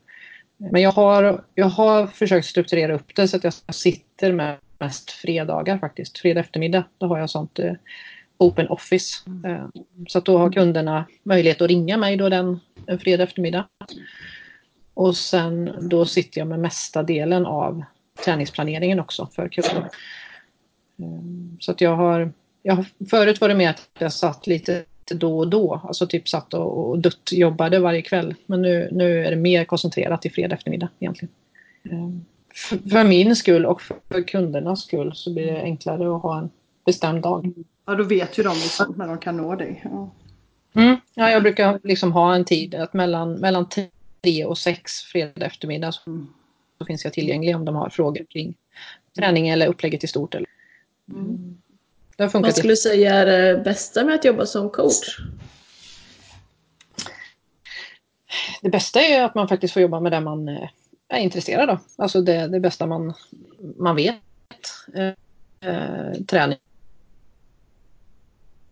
Men 0.58 0.82
jag 0.82 0.92
har, 0.92 1.44
jag 1.56 1.66
har 1.66 2.08
försökt 2.08 2.48
strukturera 2.48 2.94
upp 2.94 3.16
det 3.16 3.28
så 3.28 3.38
att 3.38 3.44
jag 3.44 3.54
sitter 3.54 4.32
med 4.32 4.58
mest 4.80 5.12
fredagar 5.12 5.78
faktiskt. 5.78 6.18
Fredag 6.18 6.40
eftermiddag, 6.40 6.84
då 6.98 7.08
har 7.08 7.20
jag 7.20 7.30
sånt 7.30 7.60
eh, 7.60 7.74
open 8.41 8.67
office. 8.69 9.29
Eh, 9.45 9.65
så 10.07 10.17
att 10.17 10.25
då 10.25 10.38
har 10.38 10.51
kunderna 10.51 11.05
möjlighet 11.24 11.62
att 11.62 11.69
ringa 11.69 11.98
mig 11.98 12.17
då 12.17 12.29
den 12.29 12.60
en 12.88 13.00
fredag 13.00 13.24
eftermiddag. 13.24 13.67
Och 14.93 15.17
sen 15.17 15.71
då 15.81 16.05
sitter 16.05 16.41
jag 16.41 16.48
med 16.48 16.60
mesta 16.60 17.03
delen 17.03 17.45
av 17.45 17.83
träningsplaneringen 18.25 19.00
också 19.00 19.29
för 19.36 19.48
kunder. 19.48 19.89
Eh, 21.00 21.21
Så 21.60 21.71
att 21.71 21.81
jag 21.81 21.95
har, 21.95 22.31
jag 22.63 22.75
har 22.75 22.86
förut 23.10 23.41
var 23.41 23.50
det 23.50 23.55
mer 23.55 23.69
att 23.69 23.89
jag 24.00 24.13
satt 24.13 24.48
lite 24.48 24.83
då 25.12 25.38
och 25.39 25.50
då, 25.50 25.81
alltså 25.83 26.07
typ 26.07 26.29
satt 26.29 26.53
och, 26.53 26.89
och 26.89 27.00
dutt 27.00 27.29
jobbade 27.31 27.79
varje 27.79 28.01
kväll. 28.01 28.36
Men 28.45 28.62
nu, 28.62 28.89
nu 28.91 29.25
är 29.25 29.31
det 29.31 29.38
mer 29.38 29.65
koncentrerat 29.65 30.25
i 30.25 30.29
fredag 30.29 30.55
eftermiddag 30.55 30.89
egentligen. 31.00 31.33
Eh, 31.83 32.10
För, 32.55 32.89
för 32.89 33.03
min 33.03 33.36
skull 33.36 33.65
och 33.65 33.81
för 33.81 34.27
kundernas 34.27 34.81
skull 34.83 35.12
så 35.15 35.33
blir 35.33 35.51
det 35.51 35.62
enklare 35.62 36.15
att 36.15 36.21
ha 36.21 36.39
en 36.39 36.50
bestämd 36.85 37.21
dag. 37.23 37.53
Ja 37.85 37.95
då 37.95 38.03
vet 38.03 38.38
ju 38.38 38.43
de 38.43 38.53
liksom 38.53 38.93
när 38.97 39.07
de 39.07 39.17
kan 39.17 39.38
nå 39.38 39.55
dig. 39.55 39.81
Ja. 39.83 40.11
Mm. 40.73 40.97
Ja, 41.13 41.31
jag 41.31 41.43
brukar 41.43 41.79
liksom 41.83 42.11
ha 42.11 42.35
en 42.35 42.45
tid 42.45 42.75
att 42.75 42.93
mellan, 42.93 43.33
mellan 43.33 43.69
tre 43.69 44.45
och 44.45 44.57
sex 44.57 45.01
fredag 45.01 45.45
eftermiddag 45.45 45.91
så, 45.91 46.09
Mm. 46.09 46.27
så 46.77 46.85
finns 46.85 47.03
jag 47.03 47.13
tillgänglig 47.13 47.55
om 47.55 47.65
de 47.65 47.75
har 47.75 47.89
frågor 47.89 48.25
kring 48.29 48.55
träning 49.15 49.50
eller 49.50 49.67
upplägget 49.67 50.03
i 50.03 50.07
stort. 50.07 50.35
Eller. 50.35 50.50
Mm. 51.09 51.57
Det 52.17 52.23
har 52.23 52.41
Vad 52.41 52.55
skulle 52.55 52.73
du 52.73 52.77
säga 52.77 53.13
är 53.13 53.25
det 53.25 53.63
bästa 53.63 54.03
med 54.05 54.15
att 54.15 54.25
jobba 54.25 54.45
som 54.45 54.69
coach? 54.69 55.19
Det 58.61 58.69
bästa 58.69 59.01
är 59.01 59.23
att 59.23 59.35
man 59.35 59.47
faktiskt 59.47 59.73
får 59.73 59.81
jobba 59.81 60.00
med 60.00 60.11
det 60.11 60.19
man 60.19 60.47
eh, 60.47 60.69
är 61.07 61.19
intresserad 61.19 61.69
av. 61.69 61.79
Alltså 61.95 62.21
det, 62.21 62.47
det 62.47 62.59
bästa 62.59 62.88
man, 62.88 63.13
man 63.77 63.95
vet. 63.95 64.15
Eh, 64.95 65.69
eh, 65.69 66.13
träning. 66.27 66.57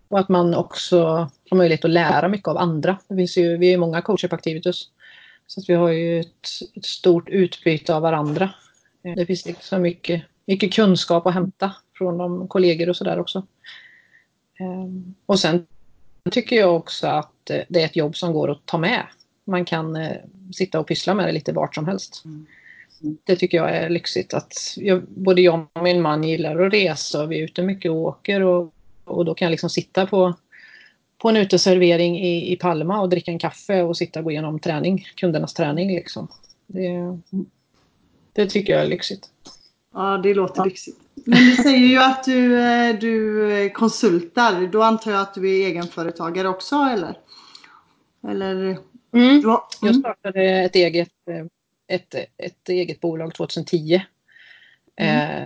Och 0.10 0.20
att 0.20 0.30
man 0.30 0.54
också 0.56 1.04
har 1.50 1.58
möjlighet 1.58 1.86
att 1.86 1.92
lära 1.92 2.28
mycket 2.28 2.48
av 2.48 2.58
andra. 2.58 2.98
Det 3.08 3.16
finns 3.16 3.38
ju, 3.38 3.58
vi 3.58 3.68
är 3.68 3.72
ju 3.72 3.78
många 3.78 4.02
coacher 4.02 4.28
på 4.28 4.36
Activitus. 4.36 4.90
Så 5.48 5.60
att 5.60 5.70
vi 5.70 5.74
har 5.74 5.90
ju 5.90 6.20
ett, 6.20 6.48
ett 6.76 6.86
stort 6.86 7.30
utbyte 7.30 7.96
av 7.96 8.02
varandra. 8.02 8.50
Eh, 9.04 9.16
Det 9.16 9.26
finns 9.26 9.46
liksom 9.46 9.82
mycket, 9.82 10.24
mycket 10.46 10.74
kunskap 10.74 11.26
att 11.26 11.34
hämta 11.34 11.76
från 11.98 12.18
de 12.18 12.48
kollegor 12.48 12.90
och 12.90 12.96
sådär 12.96 13.20
också. 13.20 13.48
Eh, 14.60 14.86
Och 15.26 15.40
sen 15.40 15.66
tycker 16.32 16.56
jag 16.56 16.76
också 16.76 17.08
att 17.08 17.50
eh, 17.50 17.62
det 17.70 17.82
är 17.82 17.86
ett 17.86 17.96
jobb 17.96 18.16
som 18.16 18.34
går 18.34 18.52
att 18.52 18.66
ta 18.66 18.78
med. 18.78 19.04
Man 19.46 19.66
kan 19.66 19.96
eh, 19.96 20.18
sitta 20.54 20.80
och 20.80 20.88
pyssla 20.88 21.14
med 21.14 21.28
det 21.28 21.32
lite 21.32 21.52
vart 21.52 21.76
som 21.76 21.88
helst. 21.88 22.22
Mm. 22.26 22.46
Det 23.24 23.36
tycker 23.36 23.58
jag 23.58 23.76
är 23.76 23.90
lyxigt. 23.90 24.34
Att 24.34 24.54
jag, 24.78 25.04
både 25.04 25.42
jag 25.42 25.68
och 25.74 25.84
min 25.84 26.02
man 26.02 26.24
gillar 26.24 26.60
att 26.66 26.74
resa 26.74 27.24
och 27.24 27.32
vi 27.32 27.40
är 27.40 27.44
ute 27.44 27.64
mycket 27.64 27.92
och 27.92 27.98
åker. 27.98 28.42
Och, 28.42 28.74
och 29.10 29.26
då 29.26 29.34
kan 29.34 29.46
jag 29.46 29.52
liksom 29.52 29.70
sitta 29.70 30.06
på, 30.06 30.34
på 31.18 31.30
en 31.30 31.38
uteservering 31.38 32.20
i, 32.20 32.54
i 32.54 32.56
Palma 32.56 33.02
och 33.02 33.10
dricka 33.10 33.32
en 33.32 33.40
kaffe 33.40 33.82
och 33.82 33.98
sitta 33.98 34.20
och 34.20 34.24
gå 34.24 34.32
igenom 34.32 34.60
träning, 34.60 35.08
kundernas 35.16 35.54
träning. 35.54 35.96
Liksom. 35.96 36.28
Det, 36.68 37.20
det 38.34 38.46
tycker 38.46 38.74
jag 38.74 38.82
är 38.82 38.88
lyxigt. 38.88 39.30
ja 39.94 40.18
det 40.24 40.34
låter 40.34 40.66
lyxigt. 40.66 40.98
Men 41.26 41.40
du 41.40 41.56
säger 41.56 41.88
ju 41.88 41.98
att 41.98 42.24
du, 42.24 42.60
eh, 42.60 43.00
du 43.00 43.52
eh, 43.52 43.72
konsultar. 43.72 44.68
Då 44.68 44.82
antar 44.82 45.12
jag 45.12 45.22
att 45.22 45.34
du 45.34 45.50
är 45.50 45.68
egenföretagare 45.68 46.48
också 46.48 46.76
eller? 46.76 47.18
Eller? 48.28 48.78
Mm. 49.14 49.46
Har, 49.46 49.64
Jag 49.82 49.90
mm. 49.90 50.02
startade 50.02 50.44
ett 50.44 50.76
eget, 50.76 51.12
eh, 51.30 51.46
ett, 51.96 52.16
ett 52.38 52.70
eget 52.70 53.00
bolag 53.00 53.34
2010. 53.34 54.02
Eh, 54.96 55.44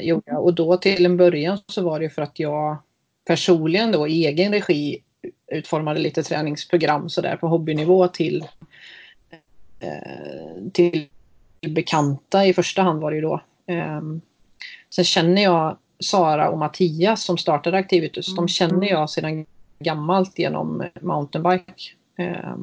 gjorde 0.00 0.22
jag. 0.26 0.44
Och 0.44 0.54
då 0.54 0.76
till 0.76 1.06
en 1.06 1.16
början 1.16 1.58
så 1.66 1.82
var 1.82 2.00
det 2.00 2.10
för 2.10 2.22
att 2.22 2.38
jag 2.38 2.76
personligen 3.28 3.92
då 3.92 4.08
i 4.08 4.26
egen 4.26 4.52
regi 4.52 5.02
utformade 5.52 6.00
lite 6.00 6.22
träningsprogram 6.22 7.08
sådär 7.08 7.36
på 7.36 7.48
hobbynivå 7.48 8.08
till, 8.08 8.44
eh, 9.80 10.70
till 10.72 11.08
bekanta 11.60 12.46
i 12.46 12.52
första 12.52 12.82
hand 12.82 13.00
var 13.00 13.10
det 13.10 13.16
ju 13.16 13.22
då. 13.22 13.40
Eh, 13.66 14.00
sen 14.90 15.04
känner 15.04 15.42
jag 15.42 15.76
Sara 16.00 16.50
och 16.50 16.58
Mattias 16.58 17.24
som 17.24 17.38
startade 17.38 17.76
Activitus. 17.76 18.36
De 18.36 18.48
känner 18.48 18.86
jag 18.86 19.10
sedan 19.10 19.46
gammalt 19.78 20.38
genom 20.38 20.84
mountainbike. 21.00 21.72
Eh, 22.18 22.56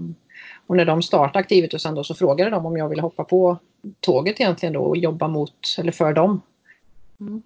Och 0.68 0.76
när 0.76 0.86
de 0.86 1.02
startade 1.02 1.40
Activitusen 1.40 1.96
då 1.96 2.04
så 2.04 2.16
frågade 2.16 2.50
de 2.50 2.66
om 2.66 2.78
jag 2.78 2.90
ville 2.90 3.02
hoppa 3.02 3.24
på 3.24 3.58
tåget 4.00 4.40
egentligen 4.40 4.74
då 4.74 4.82
och 4.82 4.98
jobba 4.98 5.28
mot, 5.28 5.76
eller 5.80 5.92
för 5.92 6.14
dem. 6.14 6.42
Mm. 7.20 7.42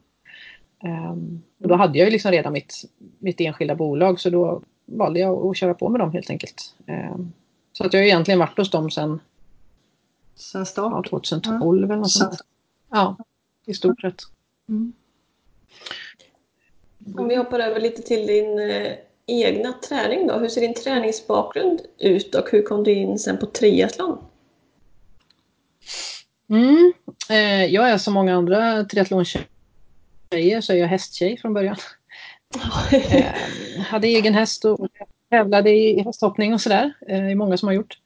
Um, 0.83 1.43
och 1.59 1.67
då 1.67 1.75
hade 1.75 1.98
jag 1.98 2.05
ju 2.05 2.12
liksom 2.12 2.31
redan 2.31 2.53
mitt, 2.53 2.74
mitt 3.19 3.41
enskilda 3.41 3.75
bolag 3.75 4.19
så 4.19 4.29
då 4.29 4.62
valde 4.86 5.19
jag 5.19 5.45
att 5.45 5.57
köra 5.57 5.74
på 5.74 5.89
med 5.89 6.01
dem 6.01 6.12
helt 6.12 6.29
enkelt. 6.29 6.75
Um, 6.88 7.33
så 7.71 7.86
att 7.86 7.93
jag 7.93 8.00
har 8.00 8.05
egentligen 8.05 8.39
varit 8.39 8.57
hos 8.57 8.71
dem 8.71 8.91
sedan 8.91 9.19
Sen 10.36 10.65
start? 10.65 10.91
Ja, 10.91 11.09
2012 11.09 11.83
eller 11.83 11.95
något 11.95 12.12
sånt. 12.12 12.41
Ja, 12.91 13.17
i 13.65 13.74
stort 13.74 14.01
sett. 14.01 14.21
Mm. 14.69 14.93
Om 17.17 17.27
vi 17.27 17.36
hoppar 17.36 17.59
över 17.59 17.79
lite 17.79 18.01
till 18.01 18.27
din 18.27 18.59
eh, 18.59 18.93
egna 19.25 19.74
träning 19.74 20.27
då. 20.27 20.39
Hur 20.39 20.48
ser 20.48 20.62
din 20.62 20.74
träningsbakgrund 20.74 21.81
ut 21.98 22.36
och 22.36 22.50
hur 22.51 22.62
kom 22.62 22.83
du 22.83 22.93
in 22.93 23.19
sen 23.19 23.38
på 23.38 23.45
triathlon? 23.45 24.17
Mm. 26.50 26.93
Eh, 27.29 27.65
jag 27.65 27.89
är 27.89 27.98
som 27.98 28.13
många 28.13 28.36
andra 28.36 28.83
triathlontjejer 28.83 29.48
så 30.62 30.74
är 30.74 30.77
jag 30.77 30.88
hästtjej 30.88 31.38
från 31.38 31.53
början. 31.53 31.75
eh, 32.91 33.81
hade 33.81 34.07
egen 34.07 34.33
häst 34.33 34.65
och 34.65 34.88
tävlade 35.29 35.69
i 35.69 36.03
hästhoppning 36.03 36.53
och 36.53 36.62
sådär. 36.62 36.93
Eh, 37.07 37.21
det 37.21 37.31
är 37.31 37.36
många 37.36 37.57
som 37.57 37.67
har 37.67 37.74
gjort. 37.74 37.98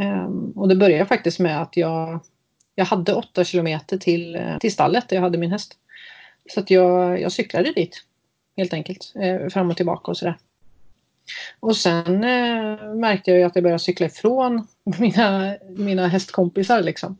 Um, 0.00 0.52
och 0.56 0.68
det 0.68 0.76
började 0.76 1.06
faktiskt 1.06 1.38
med 1.38 1.62
att 1.62 1.76
jag, 1.76 2.20
jag 2.74 2.84
hade 2.84 3.14
åtta 3.14 3.44
kilometer 3.44 3.98
till, 3.98 4.36
eh, 4.36 4.58
till 4.58 4.72
stallet 4.72 5.08
där 5.08 5.16
jag 5.16 5.22
hade 5.22 5.38
min 5.38 5.50
häst. 5.50 5.76
Så 6.50 6.60
att 6.60 6.70
jag, 6.70 7.20
jag 7.20 7.32
cyklade 7.32 7.72
dit 7.72 8.04
helt 8.56 8.72
enkelt, 8.72 9.12
eh, 9.16 9.48
fram 9.48 9.70
och 9.70 9.76
tillbaka 9.76 10.10
och 10.10 10.16
sådär. 10.16 10.38
Och 11.60 11.76
sen 11.76 12.24
eh, 12.24 12.94
märkte 12.94 13.30
jag 13.30 13.42
att 13.42 13.56
jag 13.56 13.62
började 13.62 13.78
cykla 13.82 14.06
ifrån 14.06 14.66
mina, 14.98 15.56
mina 15.76 16.08
hästkompisar 16.08 16.82
liksom. 16.82 17.16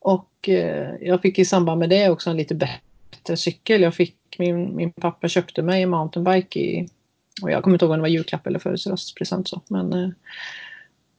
Och 0.00 0.48
eh, 0.48 0.94
jag 1.00 1.22
fick 1.22 1.38
i 1.38 1.44
samband 1.44 1.78
med 1.78 1.90
det 1.90 2.10
också 2.10 2.30
en 2.30 2.36
lite 2.36 2.54
bättre 2.54 2.87
cykel. 3.36 3.82
Jag 3.82 3.94
fick, 3.94 4.16
min, 4.38 4.76
min 4.76 4.92
pappa 4.92 5.28
köpte 5.28 5.62
mig 5.62 5.82
en 5.82 5.90
mountainbike 5.90 6.60
i, 6.60 6.88
och 7.42 7.50
jag 7.50 7.62
kommer 7.62 7.74
inte 7.74 7.84
ihåg 7.84 7.92
om 7.92 7.98
det 7.98 8.02
var 8.02 8.08
julklapp 8.08 8.46
eller 8.46 8.58
födelsedagspresent 8.58 9.48
så. 9.48 9.60
Men, 9.68 9.92
eh, 9.92 10.08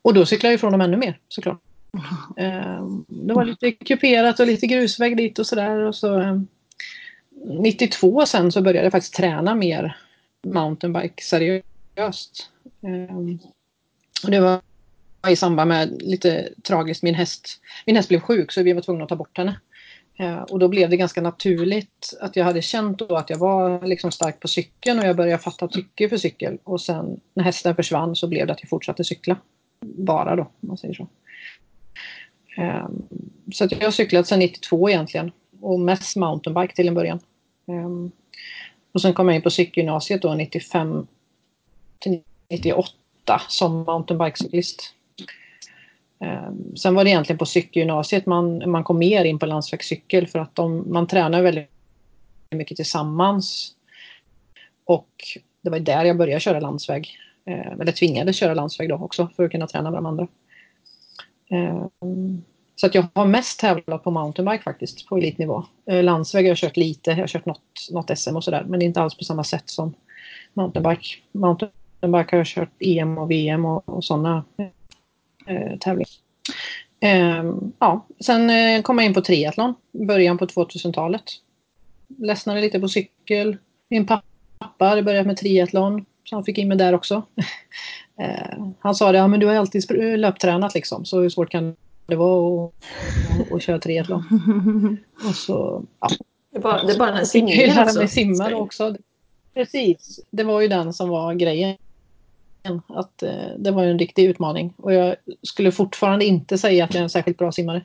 och 0.01 0.13
då 0.13 0.25
cyklade 0.25 0.51
jag 0.51 0.57
ifrån 0.57 0.71
dem 0.71 0.81
ännu 0.81 0.97
mer 0.97 1.19
såklart. 1.27 1.61
Eh, 2.37 2.85
det 3.07 3.33
var 3.33 3.45
lite 3.45 3.71
kuperat 3.71 4.39
och 4.39 4.47
lite 4.47 4.67
grusväg 4.67 5.17
dit 5.17 5.39
och 5.39 5.47
sådär. 5.47 5.79
Och 5.79 5.95
så, 5.95 6.41
92 7.45 8.25
sen 8.25 8.51
så 8.51 8.61
började 8.61 8.85
jag 8.85 8.91
faktiskt 8.91 9.13
träna 9.13 9.55
mer 9.55 9.97
mountainbike 10.47 11.23
seriöst. 11.23 12.49
Och 14.23 14.31
det 14.31 14.39
var 14.39 14.61
i 15.27 15.35
samband 15.35 15.67
med 15.67 16.01
lite 16.01 16.49
tragiskt, 16.63 17.03
min 17.03 17.15
häst, 17.15 17.61
min 17.85 17.95
häst 17.95 18.09
blev 18.09 18.19
sjuk 18.19 18.51
så 18.51 18.63
vi 18.63 18.73
var 18.73 18.81
tvungna 18.81 19.03
att 19.03 19.09
ta 19.09 19.15
bort 19.15 19.37
henne. 19.37 19.59
Eh, 20.19 20.41
och 20.41 20.59
då 20.59 20.67
blev 20.67 20.89
det 20.89 20.97
ganska 20.97 21.21
naturligt 21.21 22.13
att 22.21 22.35
jag 22.35 22.45
hade 22.45 22.61
känt 22.61 22.99
då 22.99 23.15
att 23.15 23.29
jag 23.29 23.37
var 23.37 23.87
liksom 23.87 24.11
stark 24.11 24.39
på 24.39 24.47
cykeln 24.47 24.99
och 24.99 25.05
jag 25.05 25.15
började 25.15 25.43
fatta 25.43 25.67
tycke 25.67 26.09
för 26.09 26.17
cykel. 26.17 26.57
Och 26.63 26.81
sen 26.81 27.19
när 27.33 27.43
hästen 27.43 27.75
försvann 27.75 28.15
så 28.15 28.27
blev 28.27 28.47
det 28.47 28.53
att 28.53 28.61
jag 28.61 28.69
fortsatte 28.69 29.03
cykla. 29.03 29.37
Bara 29.81 30.35
då, 30.35 30.41
om 30.41 30.67
man 30.67 30.77
säger 30.77 30.93
så. 30.93 31.07
Ehm, 32.57 33.07
så 33.53 33.63
att 33.63 33.71
jag 33.71 33.79
har 33.81 33.91
cyklat 33.91 34.27
sedan 34.27 34.39
92 34.39 34.89
egentligen. 34.89 35.31
Och 35.61 35.79
mest 35.79 36.15
mountainbike 36.15 36.75
till 36.75 36.87
en 36.87 36.93
början. 36.93 37.19
Ehm, 37.67 38.11
och 38.91 39.01
sen 39.01 39.13
kom 39.13 39.27
jag 39.27 39.35
in 39.35 39.41
på 39.41 39.49
cykelgymnasiet 39.49 40.21
då 40.21 40.33
95 40.33 41.07
till 41.99 42.21
98 42.49 43.41
som 43.47 43.83
mountainbikecyklist. 43.83 44.93
Ehm, 46.19 46.75
sen 46.75 46.95
var 46.95 47.03
det 47.03 47.09
egentligen 47.09 47.37
på 47.37 47.45
cykelgymnasiet 47.45 48.25
man, 48.25 48.71
man 48.71 48.83
kom 48.83 48.97
mer 48.97 49.25
in 49.25 49.39
på 49.39 49.45
landsvägscykel 49.45 50.27
för 50.27 50.39
att 50.39 50.55
de, 50.55 50.91
man 50.91 51.07
tränar 51.07 51.41
väldigt 51.41 51.69
mycket 52.51 52.77
tillsammans. 52.77 53.75
Och 54.85 55.09
det 55.61 55.69
var 55.69 55.79
där 55.79 56.05
jag 56.05 56.17
började 56.17 56.39
köra 56.39 56.59
landsväg. 56.59 57.17
Eh, 57.45 57.71
eller 57.71 57.91
tvingades 57.91 58.35
köra 58.35 58.53
landsväg 58.53 58.89
då 58.89 58.95
också 58.95 59.29
för 59.35 59.43
att 59.43 59.51
kunna 59.51 59.67
träna 59.67 59.91
med 59.91 59.97
de 59.97 60.05
andra. 60.05 60.27
Eh, 61.49 61.87
så 62.75 62.85
att 62.85 62.95
jag 62.95 63.07
har 63.13 63.25
mest 63.25 63.59
tävlat 63.59 64.03
på 64.03 64.11
mountainbike 64.11 64.63
faktiskt 64.63 65.07
på 65.07 65.17
elitnivå. 65.17 65.65
Eh, 65.85 66.03
landsväg 66.03 66.45
har 66.45 66.49
jag 66.49 66.57
kört 66.57 66.77
lite, 66.77 67.11
jag 67.11 67.17
har 67.17 67.27
kört 67.27 67.45
något, 67.45 67.87
något 67.91 68.17
SM 68.17 68.35
och 68.35 68.43
sådär 68.43 68.65
men 68.67 68.81
inte 68.81 69.01
alls 69.01 69.17
på 69.17 69.23
samma 69.23 69.43
sätt 69.43 69.69
som 69.69 69.93
mountainbike. 70.53 71.07
Mountainbike 71.31 72.35
har 72.35 72.37
jag 72.37 72.47
kört 72.47 72.73
EM 72.79 73.17
och 73.17 73.31
VM 73.31 73.65
och, 73.65 73.89
och 73.89 74.03
sådana 74.03 74.43
eh, 75.49 75.77
tävlingar. 75.79 76.09
Eh, 77.01 77.53
ja, 77.79 78.07
sen 78.19 78.49
eh, 78.49 78.81
kom 78.81 78.97
jag 78.97 79.05
in 79.05 79.13
på 79.13 79.21
triathlon, 79.21 79.73
början 79.91 80.37
på 80.37 80.45
2000-talet. 80.45 81.23
Ledsnade 82.17 82.61
lite 82.61 82.79
på 82.79 82.87
cykel. 82.87 83.57
Min 83.89 84.05
pappa 84.05 84.85
hade 84.85 85.03
börjat 85.03 85.27
med 85.27 85.37
triathlon 85.37 86.05
så 86.23 86.35
han 86.35 86.43
fick 86.43 86.57
in 86.57 86.67
mig 86.67 86.77
där 86.77 86.93
också. 86.93 87.23
Eh, 88.21 88.65
han 88.79 88.95
sa 88.95 89.11
det, 89.11 89.17
ja 89.17 89.27
men 89.27 89.39
du 89.39 89.45
har 89.45 89.55
alltid 89.55 89.91
löptränat 90.19 90.73
liksom, 90.73 91.05
så 91.05 91.21
hur 91.21 91.29
svårt 91.29 91.49
kan 91.49 91.75
det 92.07 92.15
vara 92.15 92.65
att, 92.65 92.73
att, 93.41 93.51
att 93.51 93.61
köra 93.61 93.79
triathlon? 93.79 94.23
Och 95.29 95.35
så, 95.35 95.83
ja. 95.99 96.07
Det 96.51 96.57
är 96.57 96.61
bara, 96.61 96.83
det 96.83 96.93
den 96.93 97.13
här 97.13 97.23
simningen 97.23 97.69
Jag 97.69 97.87
också. 97.87 98.07
simma 98.07 98.55
också. 98.55 98.95
Precis, 99.53 100.19
det 100.31 100.43
var 100.43 100.61
ju 100.61 100.67
den 100.67 100.93
som 100.93 101.09
var 101.09 101.33
grejen. 101.33 101.77
Att 102.87 103.23
eh, 103.23 103.47
det 103.57 103.71
var 103.71 103.83
en 103.83 103.99
riktig 103.99 104.25
utmaning 104.25 104.73
och 104.77 104.93
jag 104.93 105.15
skulle 105.43 105.71
fortfarande 105.71 106.25
inte 106.25 106.57
säga 106.57 106.83
att 106.83 106.93
jag 106.93 106.99
är 106.99 107.03
en 107.03 107.09
särskilt 107.09 107.37
bra 107.37 107.51
simmare. 107.51 107.83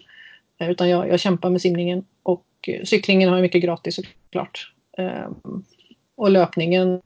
Eh, 0.58 0.70
utan 0.70 0.88
jag, 0.88 1.08
jag 1.08 1.20
kämpar 1.20 1.50
med 1.50 1.60
simningen 1.60 2.04
och 2.22 2.44
cyklingen 2.84 3.28
har 3.28 3.36
jag 3.36 3.42
mycket 3.42 3.62
gratis 3.62 3.94
såklart. 3.94 4.72
Eh, 4.98 5.28
och 6.16 6.30
löpningen 6.30 7.00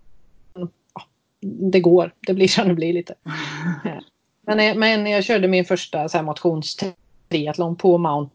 det 1.40 1.80
går. 1.80 2.14
Det 2.20 2.34
blir 2.34 2.48
som 2.48 2.68
det 2.68 2.74
blir 2.74 2.92
lite. 2.92 3.14
Men, 4.46 4.78
men 4.78 5.06
jag 5.06 5.24
körde 5.24 5.48
min 5.48 5.64
första 5.64 6.08
så 6.08 6.16
här, 6.16 6.24
motionstriathlon 6.24 7.76
på 7.76 7.98
Mount 7.98 8.34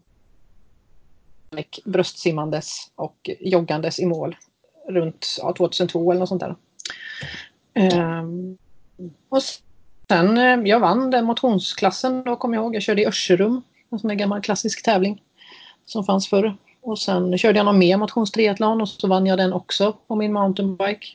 bröstsimmandes 1.84 2.90
och 2.94 3.30
joggandes 3.40 4.00
i 4.00 4.06
mål 4.06 4.36
runt 4.88 5.36
ja, 5.40 5.54
2002 5.56 6.12
eller 6.12 6.18
något 6.18 6.28
sånt 6.28 6.42
där. 6.42 6.56
Um, 7.74 8.58
och 9.28 9.42
sen, 10.08 10.38
eh, 10.38 10.68
jag 10.68 10.80
vann 10.80 11.10
den 11.10 11.24
motionsklassen 11.24 12.22
då 12.24 12.36
kommer 12.36 12.56
jag 12.56 12.64
ihåg. 12.64 12.74
Jag 12.74 12.82
körde 12.82 13.02
i 13.02 13.06
Örserum, 13.06 13.62
en 13.90 13.98
sån 13.98 14.08
där 14.08 14.14
gammal 14.14 14.40
klassisk 14.40 14.82
tävling 14.82 15.22
som 15.86 16.04
fanns 16.04 16.28
förr. 16.28 16.56
Och 16.80 16.98
sen 16.98 17.38
körde 17.38 17.58
jag 17.58 17.64
någon 17.64 17.78
mer 17.78 17.96
motionstriathlon 17.96 18.80
och 18.80 18.88
så 18.88 19.08
vann 19.08 19.26
jag 19.26 19.38
den 19.38 19.52
också 19.52 19.92
på 20.06 20.14
min 20.14 20.32
mountainbike. 20.32 21.06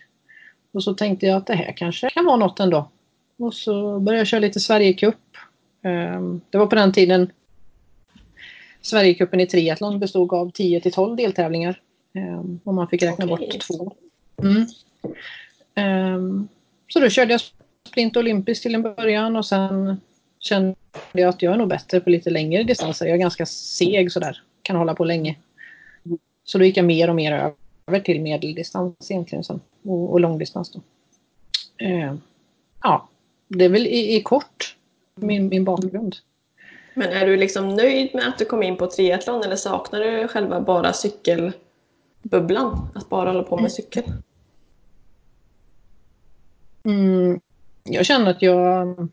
Och 0.72 0.84
så 0.84 0.94
tänkte 0.94 1.26
jag 1.26 1.38
att 1.38 1.48
det 1.48 1.56
här 1.56 1.74
kanske 1.78 2.10
kan 2.10 2.26
vara 2.26 2.38
något 2.38 2.60
ändå. 2.60 2.90
Och 3.38 3.54
så 3.54 4.00
började 4.00 4.20
jag 4.20 4.28
köra 4.28 4.40
lite 4.40 4.60
Sverigecup. 4.60 5.16
Ehm, 5.82 6.42
det 6.50 6.58
var 6.58 6.68
på 6.68 6.76
den 6.76 6.92
tiden 6.92 7.32
Sverigecupen 8.82 9.40
i 9.40 9.48
triathlon 9.48 10.00
bestod 10.00 10.34
av 10.34 10.52
10 10.52 10.82
till 10.82 10.92
12 10.92 11.16
deltävlingar. 11.16 11.82
Ehm, 12.14 12.60
och 12.64 12.74
man 12.74 12.88
fick 12.88 13.04
räkna 13.04 13.26
okay. 13.26 13.48
bort 13.48 13.60
två. 13.60 13.94
Mm. 14.42 14.66
Ehm, 15.76 16.48
så 16.88 17.00
då 17.00 17.10
körde 17.10 17.32
jag 17.32 17.42
sprint 17.90 18.18
olympiskt 18.18 18.64
till 18.64 18.76
en 18.76 18.82
början 18.82 19.36
och 19.36 19.46
sen 19.46 20.02
kände 20.40 20.76
jag 21.12 21.30
att 21.30 21.42
jag 21.42 21.54
är 21.54 21.58
nog 21.58 21.68
bättre 21.68 22.00
på 22.00 22.10
lite 22.10 22.30
längre 22.30 22.64
distanser. 22.64 23.06
Jag 23.06 23.16
är 23.16 23.20
ganska 23.20 23.46
seg 23.46 24.12
sådär. 24.12 24.44
Kan 24.62 24.76
hålla 24.76 24.96
på 24.96 25.06
länge. 25.06 25.36
Så 26.44 26.58
då 26.58 26.66
gick 26.66 26.78
jag 26.78 26.86
mer 26.86 27.10
och 27.10 27.16
mer 27.16 27.54
över 27.88 28.00
till 28.00 28.22
medeldistans 28.22 29.12
egentligen 29.12 29.44
sen 29.44 29.60
och, 29.84 30.12
och 30.12 30.20
långdistans. 30.20 30.72
Då. 30.72 30.82
Eh, 31.86 32.16
ja, 32.84 33.10
det 33.48 33.66
är 33.66 33.70
väl 33.70 33.88
i, 33.88 34.16
i, 34.16 34.22
kort 34.22 34.76
min, 35.16 35.48
min 35.48 35.66
bakgrund. 35.66 36.16
Men 36.94 37.10
är 37.10 37.26
du 37.26 37.38
liksom 37.38 37.70
nöjd 37.70 38.16
med 38.16 38.28
att 38.28 38.38
du 38.38 38.46
kom 38.46 38.64
in 38.64 38.78
på 38.78 38.88
triathlon 38.88 39.44
eller 39.44 39.56
saknar 39.56 40.00
du 40.00 40.28
själva 40.28 40.62
bara 40.62 40.94
cykelbubblan? 40.94 42.90
Att 42.96 43.10
bara 43.10 43.30
hålla 43.30 43.44
på 43.44 43.58
med 43.58 43.72
cykel? 43.72 44.04
Mm, 46.84 47.40
jag 47.94 48.06
känner 48.06 48.32
att 48.32 48.42
jag 48.42 49.10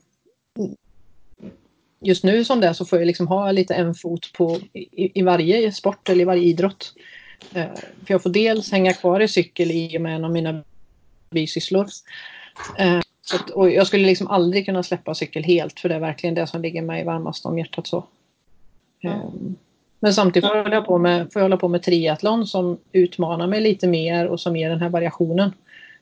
just 2.00 2.24
nu 2.24 2.44
som 2.44 2.60
det 2.60 2.66
är 2.66 2.72
så 2.72 2.84
får 2.84 2.98
jag 2.98 3.06
liksom 3.06 3.28
ha 3.28 3.52
lite 3.52 3.74
en 3.74 3.94
fot 3.94 4.32
på 4.32 4.58
i, 4.72 5.20
i 5.20 5.22
varje 5.22 5.72
sport 5.72 6.08
eller 6.08 6.20
i 6.20 6.24
varje 6.24 6.42
idrott. 6.42 6.94
Eh, 7.54 7.74
för 7.74 8.14
jag 8.14 8.22
får 8.22 8.30
dels 8.30 8.72
hänga 8.72 8.92
kvar 8.92 9.20
i 9.20 9.28
cykel 9.28 9.70
i 9.70 9.98
och 9.98 10.02
med 10.02 10.16
en 10.16 10.24
av 10.24 10.32
mina 10.32 10.62
bisysslor. 11.30 11.86
Eh, 12.78 13.00
så 13.22 13.36
att, 13.36 13.50
och 13.50 13.70
jag 13.70 13.86
skulle 13.86 14.06
liksom 14.06 14.28
aldrig 14.28 14.66
kunna 14.66 14.82
släppa 14.82 15.14
cykel 15.14 15.44
helt 15.44 15.80
för 15.80 15.88
det 15.88 15.94
är 15.94 16.00
verkligen 16.00 16.34
det 16.34 16.46
som 16.46 16.62
ligger 16.62 16.82
mig 16.82 17.04
varmast 17.04 17.46
om 17.46 17.58
hjärtat. 17.58 17.86
Så. 17.86 18.04
Mm. 19.02 19.56
Men 20.00 20.14
samtidigt 20.14 20.48
får 20.48 20.56
jag, 20.56 20.64
hålla 20.64 20.82
på 20.82 20.98
med, 20.98 21.32
får 21.32 21.40
jag 21.40 21.44
hålla 21.44 21.56
på 21.56 21.68
med 21.68 21.82
triathlon 21.82 22.46
som 22.46 22.78
utmanar 22.92 23.46
mig 23.46 23.60
lite 23.60 23.86
mer 23.86 24.26
och 24.26 24.40
som 24.40 24.56
ger 24.56 24.70
den 24.70 24.80
här 24.80 24.88
variationen. 24.88 25.52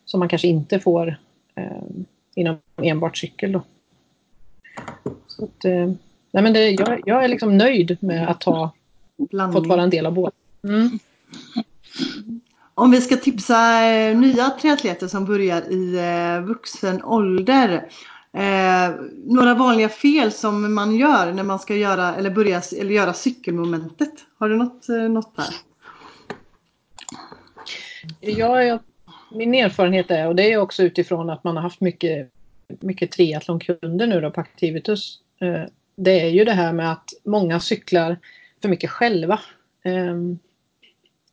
Som 0.04 0.20
man 0.20 0.28
kanske 0.28 0.48
inte 0.48 0.80
får 0.80 1.16
eh, 1.54 1.82
inom 2.34 2.56
enbart 2.82 3.16
cykel. 3.16 3.52
Då. 3.52 3.62
Så 5.26 5.44
att, 5.44 5.64
eh, 5.64 5.92
nej 6.30 6.42
men 6.42 6.52
det, 6.52 6.70
jag, 6.70 7.00
jag 7.06 7.24
är 7.24 7.28
liksom 7.28 7.56
nöjd 7.56 7.96
med 8.00 8.28
att 8.28 8.42
ha 8.42 8.72
Blandning. 9.16 9.62
fått 9.62 9.68
vara 9.68 9.82
en 9.82 9.90
del 9.90 10.06
av 10.06 10.12
båda. 10.12 10.32
Mm. 10.64 10.98
Om 12.74 12.90
vi 12.90 13.00
ska 13.00 13.16
tipsa 13.16 13.84
eh, 13.84 14.18
nya 14.18 14.50
triatleter 14.50 15.08
som 15.08 15.24
börjar 15.24 15.72
i 15.72 15.96
eh, 15.96 16.46
vuxen 16.46 17.04
ålder. 17.04 17.88
Eh, 18.32 18.94
några 19.26 19.54
vanliga 19.54 19.88
fel 19.88 20.32
som 20.32 20.74
man 20.74 20.96
gör 20.96 21.32
när 21.32 21.42
man 21.42 21.58
ska 21.58 21.76
göra 21.76 22.14
eller 22.14 22.30
börja 22.30 22.62
eller 22.78 22.90
göra 22.90 23.12
cykelmomentet. 23.12 24.12
Har 24.38 24.48
du 24.48 24.56
något, 24.56 24.88
något 25.10 25.36
där? 25.36 25.54
Ja, 28.20 28.62
jag, 28.62 28.78
min 29.34 29.54
erfarenhet 29.54 30.10
är, 30.10 30.28
och 30.28 30.36
det 30.36 30.52
är 30.52 30.56
också 30.56 30.82
utifrån 30.82 31.30
att 31.30 31.44
man 31.44 31.56
har 31.56 31.62
haft 31.62 31.80
mycket, 31.80 32.30
mycket 32.80 33.12
triathlonkunder 33.12 34.06
nu 34.06 34.20
då 34.20 34.30
på 34.30 34.40
Activitus. 34.40 35.20
Eh, 35.40 35.62
det 35.96 36.20
är 36.20 36.28
ju 36.28 36.44
det 36.44 36.52
här 36.52 36.72
med 36.72 36.92
att 36.92 37.10
många 37.24 37.60
cyklar 37.60 38.18
för 38.62 38.68
mycket 38.68 38.90
själva. 38.90 39.40
Eh, 39.84 40.14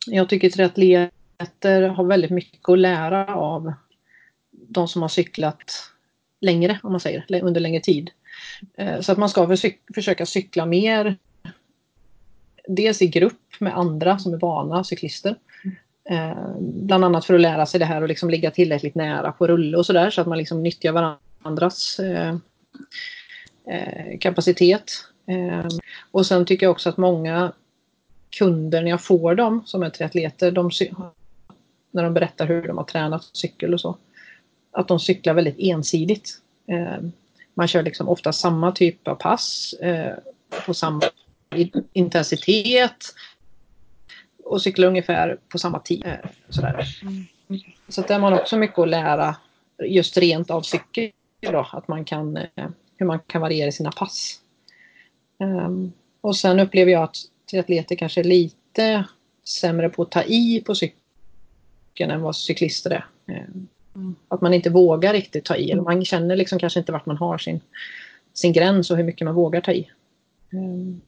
jag 0.06 0.28
tycker 0.28 0.50
triatleter 0.50 1.88
har 1.88 2.04
väldigt 2.04 2.30
mycket 2.30 2.68
att 2.68 2.78
lära 2.78 3.34
av 3.34 3.72
de 4.50 4.88
som 4.88 5.02
har 5.02 5.08
cyklat 5.08 5.72
längre, 6.40 6.78
om 6.82 6.92
man 6.92 7.00
säger, 7.00 7.42
under 7.42 7.60
längre 7.60 7.80
tid. 7.80 8.10
Eh, 8.74 9.00
så 9.00 9.12
att 9.12 9.18
man 9.18 9.28
ska 9.28 9.56
försöka 9.94 10.26
cykla 10.26 10.66
mer 10.66 11.16
dels 12.68 13.02
i 13.02 13.06
grupp 13.06 13.60
med 13.60 13.78
andra 13.78 14.18
som 14.18 14.34
är 14.34 14.38
vana 14.38 14.84
cyklister. 14.84 15.36
Eh, 16.04 16.56
bland 16.58 17.04
annat 17.04 17.24
för 17.24 17.34
att 17.34 17.40
lära 17.40 17.66
sig 17.66 17.80
det 17.80 17.86
här 17.86 18.02
och 18.02 18.08
liksom 18.08 18.30
ligga 18.30 18.50
tillräckligt 18.50 18.94
nära 18.94 19.32
på 19.32 19.46
rulle 19.46 19.76
och 19.76 19.86
sådär 19.86 20.10
så 20.10 20.20
att 20.20 20.26
man 20.26 20.38
liksom 20.38 20.62
nyttjar 20.62 20.92
varandras 20.92 21.98
eh, 21.98 22.36
eh, 23.66 24.18
kapacitet. 24.20 24.92
Eh, 25.26 25.68
och 26.10 26.26
sen 26.26 26.46
tycker 26.46 26.66
jag 26.66 26.70
också 26.70 26.88
att 26.88 26.96
många 26.96 27.52
kunder 28.30 28.82
när 28.82 28.90
jag 28.90 29.04
får 29.04 29.34
dem 29.34 29.62
som 29.66 29.82
är 29.82 29.90
triatleter, 29.90 30.50
de, 30.50 30.70
när 31.90 32.02
de 32.02 32.14
berättar 32.14 32.46
hur 32.46 32.68
de 32.68 32.76
har 32.78 32.84
tränat 32.84 33.24
cykel 33.32 33.74
och 33.74 33.80
så, 33.80 33.96
att 34.70 34.88
de 34.88 35.00
cyklar 35.00 35.34
väldigt 35.34 35.58
ensidigt. 35.58 36.38
Eh, 36.66 37.04
man 37.54 37.68
kör 37.68 37.82
liksom 37.82 38.08
ofta 38.08 38.32
samma 38.32 38.72
typ 38.72 39.08
av 39.08 39.14
pass 39.14 39.74
eh, 39.80 40.14
på 40.66 40.74
samma 40.74 41.02
intensitet 41.92 43.14
och 44.44 44.62
cyklar 44.62 44.88
ungefär 44.88 45.38
på 45.48 45.58
samma 45.58 45.78
tid. 45.78 46.06
Eh, 46.06 46.30
sådär. 46.48 46.86
Så 47.88 48.02
där 48.02 48.14
har 48.14 48.20
man 48.20 48.32
också 48.32 48.56
mycket 48.56 48.78
att 48.78 48.88
lära 48.88 49.36
just 49.84 50.16
rent 50.16 50.50
av 50.50 50.62
cykel. 50.62 51.10
Då, 51.40 51.68
att 51.72 51.88
man 51.88 52.04
kan, 52.04 52.36
eh, 52.36 52.68
hur 52.96 53.06
man 53.06 53.18
kan 53.18 53.40
variera 53.40 53.72
sina 53.72 53.92
pass. 53.92 54.40
Ehm, 55.38 55.92
och 56.20 56.36
sen 56.36 56.60
upplever 56.60 56.92
jag 56.92 57.02
att 57.02 57.16
triatleter 57.50 57.96
kanske 57.96 58.20
är 58.20 58.24
lite 58.24 59.04
sämre 59.44 59.88
på 59.88 60.02
att 60.02 60.10
ta 60.10 60.22
i 60.22 60.62
på 60.66 60.74
cykeln 60.74 62.10
än 62.10 62.22
vad 62.22 62.36
cyklister 62.36 62.90
är. 62.90 63.06
Ehm, 63.26 63.68
att 64.28 64.40
man 64.40 64.54
inte 64.54 64.70
vågar 64.70 65.12
riktigt 65.12 65.44
ta 65.44 65.56
i. 65.56 65.74
Man 65.74 66.04
känner 66.04 66.36
liksom 66.36 66.58
kanske 66.58 66.78
inte 66.78 66.92
vart 66.92 67.06
man 67.06 67.16
har 67.16 67.38
sin, 67.38 67.60
sin 68.32 68.52
gräns 68.52 68.90
och 68.90 68.96
hur 68.96 69.04
mycket 69.04 69.24
man 69.24 69.34
vågar 69.34 69.60
ta 69.60 69.72
i. 69.72 69.90
Ehm, 70.52 71.00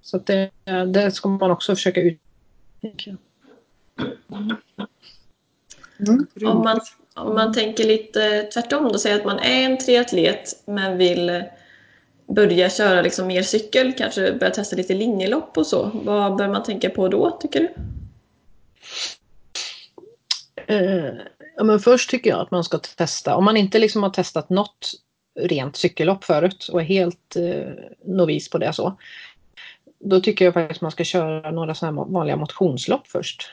så 0.00 0.18
det, 0.18 0.50
det 0.92 1.10
ska 1.10 1.28
man 1.28 1.50
också 1.50 1.74
försöka 1.74 2.00
utnyttja. 2.00 2.27
Mm. 2.82 3.18
Om, 6.44 6.62
man, 6.62 6.80
om 7.14 7.34
man 7.34 7.52
tänker 7.52 7.84
lite 7.84 8.42
tvärtom 8.42 8.92
då, 8.92 8.98
säger 8.98 9.16
att 9.16 9.24
man 9.24 9.38
är 9.38 9.64
en 9.64 9.78
triatlet 9.78 10.62
men 10.66 10.98
vill 10.98 11.44
börja 12.28 12.70
köra 12.70 13.02
liksom 13.02 13.26
mer 13.26 13.42
cykel, 13.42 13.94
kanske 13.98 14.32
börja 14.32 14.52
testa 14.52 14.76
lite 14.76 14.94
linjelopp 14.94 15.58
och 15.58 15.66
så. 15.66 15.90
Vad 15.94 16.36
bör 16.36 16.48
man 16.48 16.62
tänka 16.62 16.90
på 16.90 17.08
då, 17.08 17.30
tycker 17.30 17.60
du? 17.60 17.74
Eh, 20.66 21.14
ja, 21.56 21.64
men 21.64 21.80
först 21.80 22.10
tycker 22.10 22.30
jag 22.30 22.40
att 22.40 22.50
man 22.50 22.64
ska 22.64 22.78
testa, 22.78 23.36
om 23.36 23.44
man 23.44 23.56
inte 23.56 23.78
liksom 23.78 24.02
har 24.02 24.10
testat 24.10 24.50
något 24.50 24.92
rent 25.40 25.76
cykellopp 25.76 26.24
förut 26.24 26.68
och 26.72 26.80
är 26.80 26.84
helt 26.84 27.36
eh, 27.36 27.72
novis 28.04 28.50
på 28.50 28.58
det 28.58 28.72
så. 28.72 28.98
Då 29.98 30.20
tycker 30.20 30.44
jag 30.44 30.54
faktiskt 30.54 30.80
man 30.80 30.90
ska 30.90 31.04
köra 31.04 31.50
några 31.50 31.74
sådana 31.74 32.00
här 32.00 32.12
vanliga 32.12 32.36
motionslopp 32.36 33.06
först. 33.06 33.50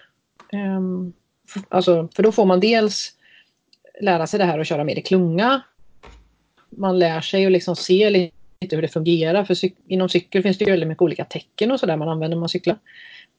Um, 0.54 1.14
för, 1.48 1.62
alltså, 1.70 2.10
för 2.16 2.24
då 2.24 2.32
får 2.32 2.46
man 2.46 2.60
dels 2.60 3.14
lära 4.02 4.28
sig 4.28 4.40
det 4.40 4.46
här 4.46 4.60
att 4.60 4.68
köra 4.68 4.84
mer 4.84 4.96
i 4.96 5.02
klunga. 5.02 5.62
Man 6.70 7.00
lär 7.00 7.22
sig 7.22 7.46
att 7.46 7.52
liksom 7.52 7.76
se 7.76 8.10
lite 8.10 8.76
hur 8.76 8.82
det 8.82 8.88
fungerar. 8.88 9.44
För 9.44 9.54
cyk 9.54 9.76
inom 9.88 10.10
cykel 10.10 10.44
finns 10.44 10.58
det 10.58 10.66
ju 10.66 10.72
väldigt 10.72 10.90
mycket 10.90 11.02
olika 11.02 11.26
tecken 11.26 11.72
och 11.72 11.80
sådär 11.80 11.98
man 11.98 12.10
använder 12.10 12.36
när 12.36 12.40
man 12.40 12.50
cyklar. 12.50 12.78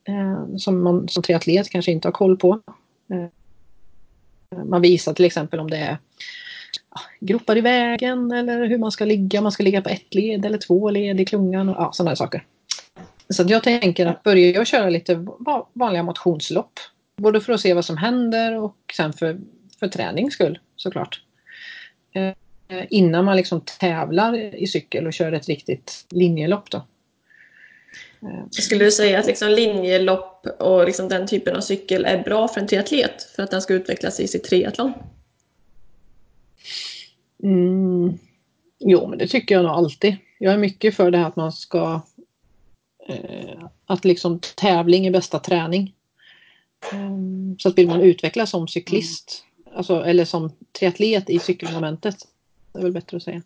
Eh, 0.09 0.57
som 0.57 0.83
man 0.83 1.09
som 1.09 1.23
triatlet 1.23 1.71
kanske 1.71 1.93
inte 1.93 2.09
har 2.09 2.13
koll 2.13 2.37
på. 2.37 2.61
Eh, 3.11 4.65
man 4.65 4.83
visar 4.83 5.15
till 5.15 5.25
exempel 5.25 5.61
om 5.61 5.71
det 5.71 5.77
är 5.77 5.99
ja, 6.91 7.01
gropar 7.21 7.57
i 7.57 7.61
vägen 7.61 8.33
eller 8.33 8.67
hur 8.67 8.79
man 8.79 8.93
ska 8.93 9.05
ligga. 9.05 9.41
Man 9.41 9.53
ska 9.53 9.63
ligga 9.63 9.83
på 9.83 9.89
ett 9.89 10.15
led 10.15 10.45
eller 10.45 10.59
två 10.59 10.91
led 10.91 11.21
i 11.21 11.25
klungan 11.25 11.69
och 11.69 11.77
ja, 11.79 11.93
sådana 11.93 12.17
saker. 12.17 12.45
Så 13.29 13.45
jag 13.49 13.63
tänker 13.63 14.07
att 14.07 14.23
börja 14.23 14.51
jag 14.51 14.67
köra 14.67 14.91
lite 14.91 15.27
vanliga 15.73 16.03
motionslopp. 16.03 16.81
Både 17.17 17.41
för 17.41 17.53
att 17.53 17.61
se 17.61 17.75
vad 17.75 17.85
som 17.85 17.97
händer 17.97 18.59
och 18.59 18.77
sen 18.97 19.13
för, 19.13 19.39
för 19.81 19.89
tränings 19.89 20.35
skull 20.35 20.59
såklart. 20.77 21.23
Eh, 22.13 22.33
innan 22.91 23.25
man 23.25 23.37
liksom 23.37 23.61
tävlar 23.61 24.55
i 24.55 24.67
cykel 24.67 25.07
och 25.07 25.13
kör 25.13 25.33
ett 25.33 25.49
riktigt 25.49 26.07
linjelopp 26.11 26.71
då. 26.71 26.79
Eh. 28.23 28.45
Skulle 28.51 28.85
du 28.85 28.91
säga 28.91 29.19
att 29.19 29.27
liksom 29.27 29.49
linjelopp 29.49 30.47
och 30.59 30.85
liksom 30.85 31.09
den 31.09 31.27
typen 31.27 31.57
av 31.57 31.61
cykel 31.61 32.05
är 32.05 32.23
bra 32.23 32.49
för 32.49 32.61
en 32.61 32.67
triatlet 32.67 33.23
för 33.23 33.43
att 33.43 33.51
den 33.51 33.63
ska 33.63 33.75
utvecklas 33.75 34.21
i 34.21 34.29
sitt 34.29 34.45
triathlon? 34.45 34.93
Mm. 37.43 38.19
Jo, 38.79 39.09
men 39.09 39.19
det 39.19 39.27
tycker 39.27 39.55
jag 39.55 39.65
nog 39.65 39.73
alltid. 39.73 40.17
Jag 40.39 40.55
är 40.55 40.59
mycket 40.59 40.97
för 40.97 41.11
det 41.11 41.19
här 41.19 41.29
att 41.29 41.37
man 41.37 41.53
ska 41.53 42.01
att 43.87 44.05
liksom 44.05 44.41
tävling 44.57 45.07
är 45.07 45.11
bästa 45.11 45.39
träning. 45.39 45.95
Um, 46.93 47.57
så 47.59 47.69
att 47.69 47.79
vill 47.79 47.89
man 47.89 48.01
utvecklas 48.01 48.51
som 48.51 48.69
cyklist, 48.69 49.45
mm. 49.67 49.79
alltså, 49.79 50.05
eller 50.05 50.25
som 50.25 50.53
triatlet 50.73 51.31
i 51.31 51.39
cykelmomentet, 51.39 52.17
det 52.73 52.79
är 52.79 52.83
väl 52.83 52.93
bättre 52.93 53.17
att 53.17 53.23
säga. 53.23 53.43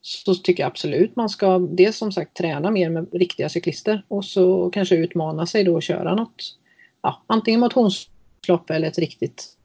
Så 0.00 0.34
tycker 0.34 0.62
jag 0.62 0.70
absolut 0.70 1.16
man 1.16 1.28
ska 1.28 1.58
dels 1.58 1.96
som 1.96 2.12
sagt 2.12 2.36
träna 2.36 2.70
mer 2.70 2.90
med 2.90 3.08
riktiga 3.12 3.48
cyklister 3.48 4.04
och 4.08 4.24
så 4.24 4.70
kanske 4.70 4.96
utmana 4.96 5.46
sig 5.46 5.64
då 5.64 5.74
och 5.74 5.82
köra 5.82 6.14
något, 6.14 6.58
ja, 7.02 7.22
antingen 7.26 7.60
motionslopp 7.60 8.70
eller 8.70 8.88
ett 8.88 8.98
riktigt 8.98 9.56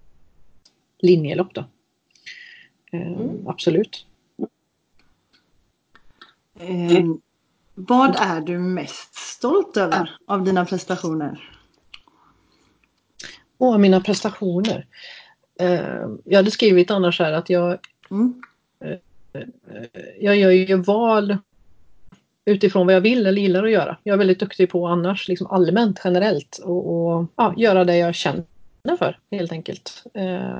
linjelopp 1.00 1.54
då. 1.54 1.66
Um, 2.92 3.02
mm. 3.02 3.48
Absolut. 3.48 4.06
Mm. 6.60 7.22
Vad 7.80 8.16
är 8.20 8.42
du 8.42 8.60
mest 8.60 9.16
stolt 9.16 9.78
över 9.78 10.18
av 10.28 10.44
dina 10.44 10.66
prestationer? 10.66 11.50
Åh, 13.58 13.78
mina 13.78 14.02
prestationer. 14.02 14.86
Eh, 15.60 16.08
jag 16.24 16.38
hade 16.38 16.52
skrivit 16.52 16.92
annars 16.92 17.20
här 17.20 17.32
att 17.32 17.50
jag, 17.50 17.78
mm. 18.12 18.42
eh, 18.80 19.42
jag 20.20 20.38
gör 20.38 20.52
ju 20.52 20.76
val 20.76 21.38
utifrån 22.46 22.86
vad 22.86 22.96
jag 22.96 23.02
vill 23.02 23.28
eller 23.28 23.42
gillar 23.42 23.64
att 23.64 23.72
göra. 23.72 23.98
Jag 24.04 24.14
är 24.14 24.18
väldigt 24.18 24.40
duktig 24.40 24.70
på 24.70 24.88
annars, 24.88 25.28
liksom 25.28 25.48
allmänt, 25.48 26.02
generellt, 26.04 26.58
och, 26.64 27.16
och 27.18 27.26
ja, 27.36 27.54
göra 27.58 27.84
det 27.84 27.98
jag 27.98 28.16
känner 28.16 28.44
för 29.00 29.20
helt 29.32 29.52
enkelt. 29.52 30.04
Eh, 30.14 30.60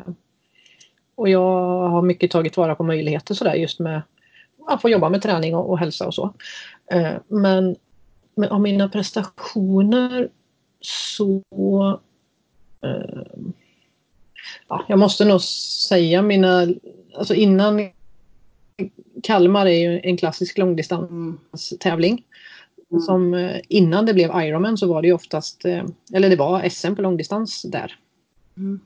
och 1.16 1.30
jag 1.30 1.90
har 1.90 2.02
mycket 2.02 2.32
tagit 2.32 2.58
vara 2.58 2.76
på 2.76 2.84
möjligheter 2.84 3.34
sådär 3.34 3.56
just 3.56 3.80
med 3.80 4.02
att 4.68 4.82
få 4.82 4.90
jobba 4.90 5.10
med 5.10 5.22
träning 5.22 5.56
och, 5.56 5.70
och 5.70 5.80
hälsa 5.80 6.08
och 6.08 6.14
så. 6.14 6.34
Eh, 6.92 7.14
men, 7.28 7.76
men 8.36 8.50
av 8.50 8.62
mina 8.62 8.90
prestationer 8.90 10.30
så... 10.82 11.42
Eh, 12.84 13.46
ja, 14.68 14.86
jag 14.88 15.00
måste 15.00 15.26
nog 15.26 15.42
säga 15.42 16.22
mina... 16.22 16.68
Alltså 17.16 17.34
innan... 17.34 17.90
Kalmar 19.24 19.66
är 19.66 19.92
ju 19.92 20.00
en 20.04 20.18
klassisk 20.18 20.58
långdistanstävling. 20.58 22.26
Mm. 22.92 23.02
Som 23.02 23.34
eh, 23.34 23.62
innan 23.70 24.06
det 24.06 24.14
blev 24.14 24.32
Ironman 24.44 24.78
så 24.78 24.88
var 24.88 25.02
det 25.02 25.08
ju 25.08 25.14
oftast, 25.14 25.66
eller 26.14 26.30
det 26.30 26.36
var 26.36 26.70
SM 26.70 26.96
på 26.96 27.02
långdistans 27.02 27.62
där. 27.62 28.00
Mm. 28.58 28.80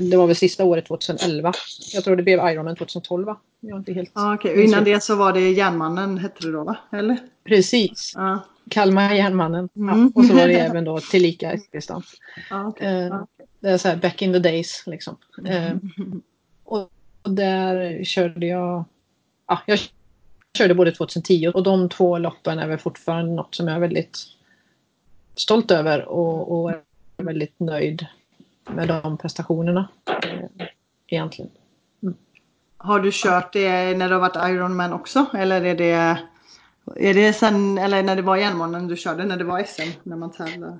Det 0.00 0.16
var 0.16 0.26
väl 0.26 0.36
sista 0.36 0.64
året 0.64 0.86
2011. 0.86 1.52
Jag 1.92 2.04
tror 2.04 2.16
det 2.16 2.22
blev 2.22 2.38
Ironman 2.38 2.76
2012 2.76 3.26
va? 3.26 3.36
Jag 3.60 3.78
inte 3.78 3.92
helt... 3.92 4.10
Ah, 4.12 4.34
okay. 4.34 4.54
Och 4.54 4.60
innan 4.60 4.84
det 4.84 5.02
så 5.02 5.14
var 5.16 5.32
det 5.32 5.50
Järnmannen 5.50 6.18
hette 6.18 6.46
det 6.46 6.52
då 6.52 6.64
va? 6.64 6.76
Eller? 6.92 7.18
Precis. 7.44 8.12
Ah. 8.16 8.38
Kalmar 8.70 9.14
Järnmannen. 9.14 9.68
Mm. 9.76 9.98
Ja, 10.14 10.20
och 10.20 10.26
så 10.26 10.34
var 10.34 10.48
det 10.48 10.54
även 10.58 10.84
då 10.84 11.00
tillika 11.00 11.52
Eskilstuna. 11.52 12.02
Ah, 12.50 12.66
okay. 12.66 13.04
eh, 13.04 13.22
det 13.60 13.68
är 13.68 13.78
så 13.78 13.88
här 13.88 13.96
back 13.96 14.22
in 14.22 14.32
the 14.32 14.38
days 14.38 14.82
liksom. 14.86 15.16
Eh, 15.46 15.72
och 16.64 16.90
där 17.22 18.04
körde 18.04 18.46
jag, 18.46 18.84
ja, 19.46 19.62
jag 19.66 19.78
körde 20.58 20.74
både 20.74 20.92
2010 20.92 21.52
och 21.54 21.62
de 21.62 21.88
två 21.88 22.18
loppen 22.18 22.58
är 22.58 22.68
väl 22.68 22.78
fortfarande 22.78 23.32
något 23.34 23.54
som 23.54 23.68
jag 23.68 23.76
är 23.76 23.80
väldigt 23.80 24.18
stolt 25.34 25.70
över 25.70 26.04
och, 26.04 26.64
och 26.64 26.72
väldigt 27.16 27.60
nöjd 27.60 28.06
med 28.64 28.88
de 28.88 29.18
prestationerna 29.18 29.88
eh, 30.22 30.66
egentligen. 31.06 31.50
Har 32.76 33.00
du 33.00 33.10
kört 33.12 33.52
det 33.52 33.98
när 33.98 34.08
du 34.08 34.14
har 34.14 34.20
varit 34.20 34.50
Ironman 34.50 34.92
också? 34.92 35.26
Eller 35.34 35.64
är 35.64 35.74
det, 35.74 36.18
är 36.96 37.14
det 37.14 37.32
sen, 37.32 37.78
eller 37.78 38.02
när 38.02 38.16
det 38.16 38.22
var 38.22 38.36
järnmånen 38.36 38.88
du 38.88 38.96
körde, 38.96 39.24
när 39.24 39.36
det 39.36 39.44
var 39.44 39.62
SM, 39.62 39.90
när 40.02 40.16
man 40.16 40.32
tävlar? 40.32 40.78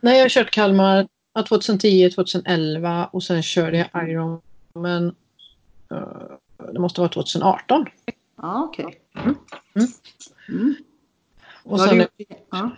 Nej, 0.00 0.16
jag 0.16 0.24
har 0.24 0.28
kört 0.28 0.50
Kalmar 0.50 1.08
2010, 1.48 2.10
2011 2.10 3.08
och 3.12 3.22
sen 3.22 3.42
körde 3.42 3.88
jag 3.92 4.08
Ironman 4.08 5.14
uh, 5.92 6.72
det 6.72 6.78
måste 6.78 7.00
vara 7.00 7.08
2018. 7.08 7.86
Ja, 8.36 8.64
okej. 8.64 8.84
Okay. 8.84 8.98
Mm. 9.24 9.36
Mm. 9.74 9.88
Mm. 10.48 10.74
Och 11.62 11.80
sen, 11.80 11.98
du... 11.98 12.06
ja. 12.50 12.70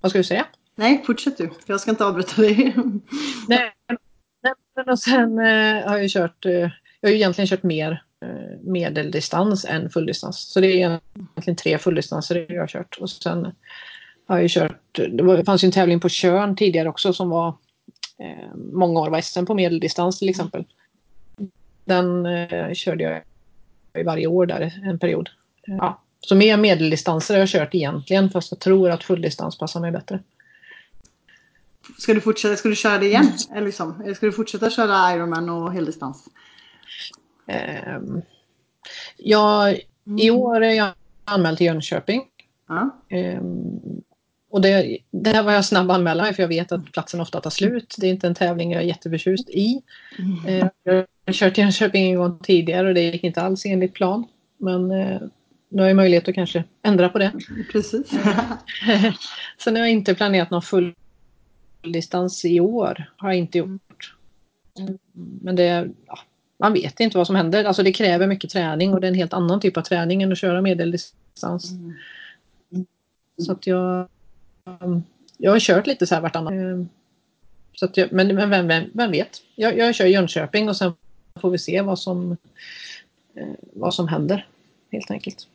Vad 0.00 0.10
ska 0.10 0.18
du 0.18 0.24
säga? 0.24 0.46
Nej, 0.74 1.02
fortsätt 1.06 1.38
du. 1.38 1.50
Jag 1.66 1.80
ska 1.80 1.90
inte 1.90 2.04
avbryta 2.04 2.42
dig. 2.42 2.74
Nej, 3.48 3.72
men 3.86 4.88
och 4.88 4.98
sen 4.98 5.38
eh, 5.38 5.88
har 5.88 5.98
jag 5.98 6.10
kört, 6.10 6.46
eh, 6.46 6.52
jag 7.00 7.08
har 7.08 7.10
ju 7.10 7.16
egentligen 7.16 7.48
kört 7.48 7.62
mer 7.62 8.02
eh, 8.22 8.60
medeldistans 8.60 9.64
än 9.64 9.90
fulldistans. 9.90 10.38
Så 10.38 10.60
det 10.60 10.66
är 10.66 10.76
egentligen 10.76 11.56
tre 11.56 11.78
fulldistanser 11.78 12.46
jag 12.48 12.60
har 12.60 12.66
kört. 12.66 12.98
Och 13.00 13.10
sen 13.10 13.52
har 14.26 14.38
jag 14.38 14.50
kört, 14.50 14.80
det, 14.92 15.22
var, 15.22 15.36
det 15.36 15.44
fanns 15.44 15.64
ju 15.64 15.66
en 15.66 15.72
tävling 15.72 16.00
på 16.00 16.08
Körn 16.08 16.56
tidigare 16.56 16.88
också 16.88 17.12
som 17.12 17.30
var 17.30 17.48
eh, 18.18 18.54
många 18.54 19.00
år 19.00 19.10
var 19.10 19.20
SM 19.20 19.44
på 19.44 19.54
medeldistans 19.54 20.18
till 20.18 20.28
exempel. 20.28 20.64
Den 21.84 22.26
eh, 22.26 22.72
körde 22.72 23.04
jag 23.04 23.22
i 24.00 24.02
varje 24.02 24.26
år 24.26 24.46
där 24.46 24.80
en 24.84 24.98
period. 24.98 25.30
Ja. 25.66 26.02
Så 26.20 26.34
mer 26.34 26.56
medeldistanser 26.56 27.34
har 27.34 27.38
jag 27.38 27.48
kört 27.48 27.74
egentligen 27.74 28.30
fast 28.30 28.52
jag 28.52 28.60
tror 28.60 28.90
att 28.90 29.04
fulldistans 29.04 29.58
passar 29.58 29.80
mig 29.80 29.92
bättre. 29.92 30.20
Ska 31.98 32.14
du 32.14 32.20
fortsätta, 32.20 32.56
ska 32.56 32.68
du 32.68 32.76
köra 32.76 32.98
det 32.98 33.06
igen? 33.06 33.32
Eller, 33.52 33.66
liksom, 33.66 34.14
ska 34.16 34.26
du 34.26 34.32
fortsätta 34.32 34.70
köra 34.70 35.14
Ironman 35.14 35.48
och 35.48 35.72
heldistans? 35.72 36.28
Um, 37.96 38.22
ja, 39.16 39.74
i 40.18 40.30
år 40.30 40.60
är 40.60 40.72
jag 40.72 40.92
anmäld 41.24 41.58
till 41.58 41.66
Jönköping. 41.66 42.22
Ja. 42.68 42.90
Um, 43.38 44.02
och 44.50 44.60
det, 44.60 44.98
det 45.10 45.30
här 45.30 45.42
var 45.42 45.52
jag 45.52 45.64
snabb 45.64 45.90
att 45.90 45.96
anmäla 45.96 46.22
mig 46.22 46.34
för 46.34 46.42
jag 46.42 46.48
vet 46.48 46.72
att 46.72 46.92
platsen 46.92 47.20
ofta 47.20 47.40
tar 47.40 47.50
slut. 47.50 47.94
Det 47.98 48.06
är 48.06 48.10
inte 48.10 48.26
en 48.26 48.34
tävling 48.34 48.72
jag 48.72 48.82
är 48.82 48.86
jätteförtjust 48.86 49.50
i. 49.50 49.82
Mm. 50.18 50.62
Uh, 50.62 50.68
jag 50.84 51.06
har 51.26 51.32
kört 51.32 51.58
Jönköping 51.58 52.10
en 52.10 52.16
gång 52.16 52.38
tidigare 52.38 52.88
och 52.88 52.94
det 52.94 53.00
gick 53.00 53.24
inte 53.24 53.42
alls 53.42 53.66
enligt 53.66 53.94
plan. 53.94 54.24
Men 54.58 54.90
uh, 54.90 55.20
nu 55.68 55.82
har 55.82 55.88
jag 55.88 55.96
möjlighet 55.96 56.28
att 56.28 56.34
kanske 56.34 56.64
ändra 56.82 57.08
på 57.08 57.18
det. 57.18 57.32
Precis. 57.72 58.10
Sen 59.58 59.76
har 59.76 59.82
jag 59.82 59.90
inte 59.90 60.14
planerat 60.14 60.50
någon 60.50 60.62
full 60.62 60.94
distans 61.82 62.44
i 62.44 62.60
år. 62.60 63.10
Har 63.16 63.28
jag 63.28 63.38
inte 63.38 63.58
gjort. 63.58 64.14
Men 65.12 65.56
det, 65.56 65.90
ja, 66.06 66.18
man 66.56 66.72
vet 66.72 67.00
inte 67.00 67.18
vad 67.18 67.26
som 67.26 67.36
händer. 67.36 67.64
Alltså 67.64 67.82
det 67.82 67.92
kräver 67.92 68.26
mycket 68.26 68.50
träning 68.50 68.94
och 68.94 69.00
det 69.00 69.06
är 69.06 69.10
en 69.10 69.14
helt 69.14 69.32
annan 69.32 69.60
typ 69.60 69.76
av 69.76 69.82
träning 69.82 70.22
än 70.22 70.32
att 70.32 70.38
köra 70.38 70.62
medeldistans. 70.62 71.70
Mm. 71.70 71.94
Så 73.38 73.52
att 73.52 73.66
jag, 73.66 74.08
jag 75.36 75.50
har 75.50 75.60
kört 75.60 75.86
lite 75.86 76.06
så 76.06 76.14
här 76.14 76.22
vartannat. 76.22 76.88
Så 77.74 77.84
att 77.84 77.96
jag, 77.96 78.12
men 78.12 78.34
men 78.34 78.50
vem, 78.50 78.68
vem, 78.68 78.84
vem 78.92 79.10
vet? 79.10 79.42
Jag, 79.54 79.78
jag 79.78 79.94
kör 79.94 80.06
Jönköping 80.06 80.68
och 80.68 80.76
sen 80.76 80.92
får 81.40 81.50
vi 81.50 81.58
se 81.58 81.80
vad 81.82 81.98
som, 81.98 82.36
vad 83.72 83.94
som 83.94 84.08
händer 84.08 84.46
helt 84.92 85.10
enkelt. 85.10 85.48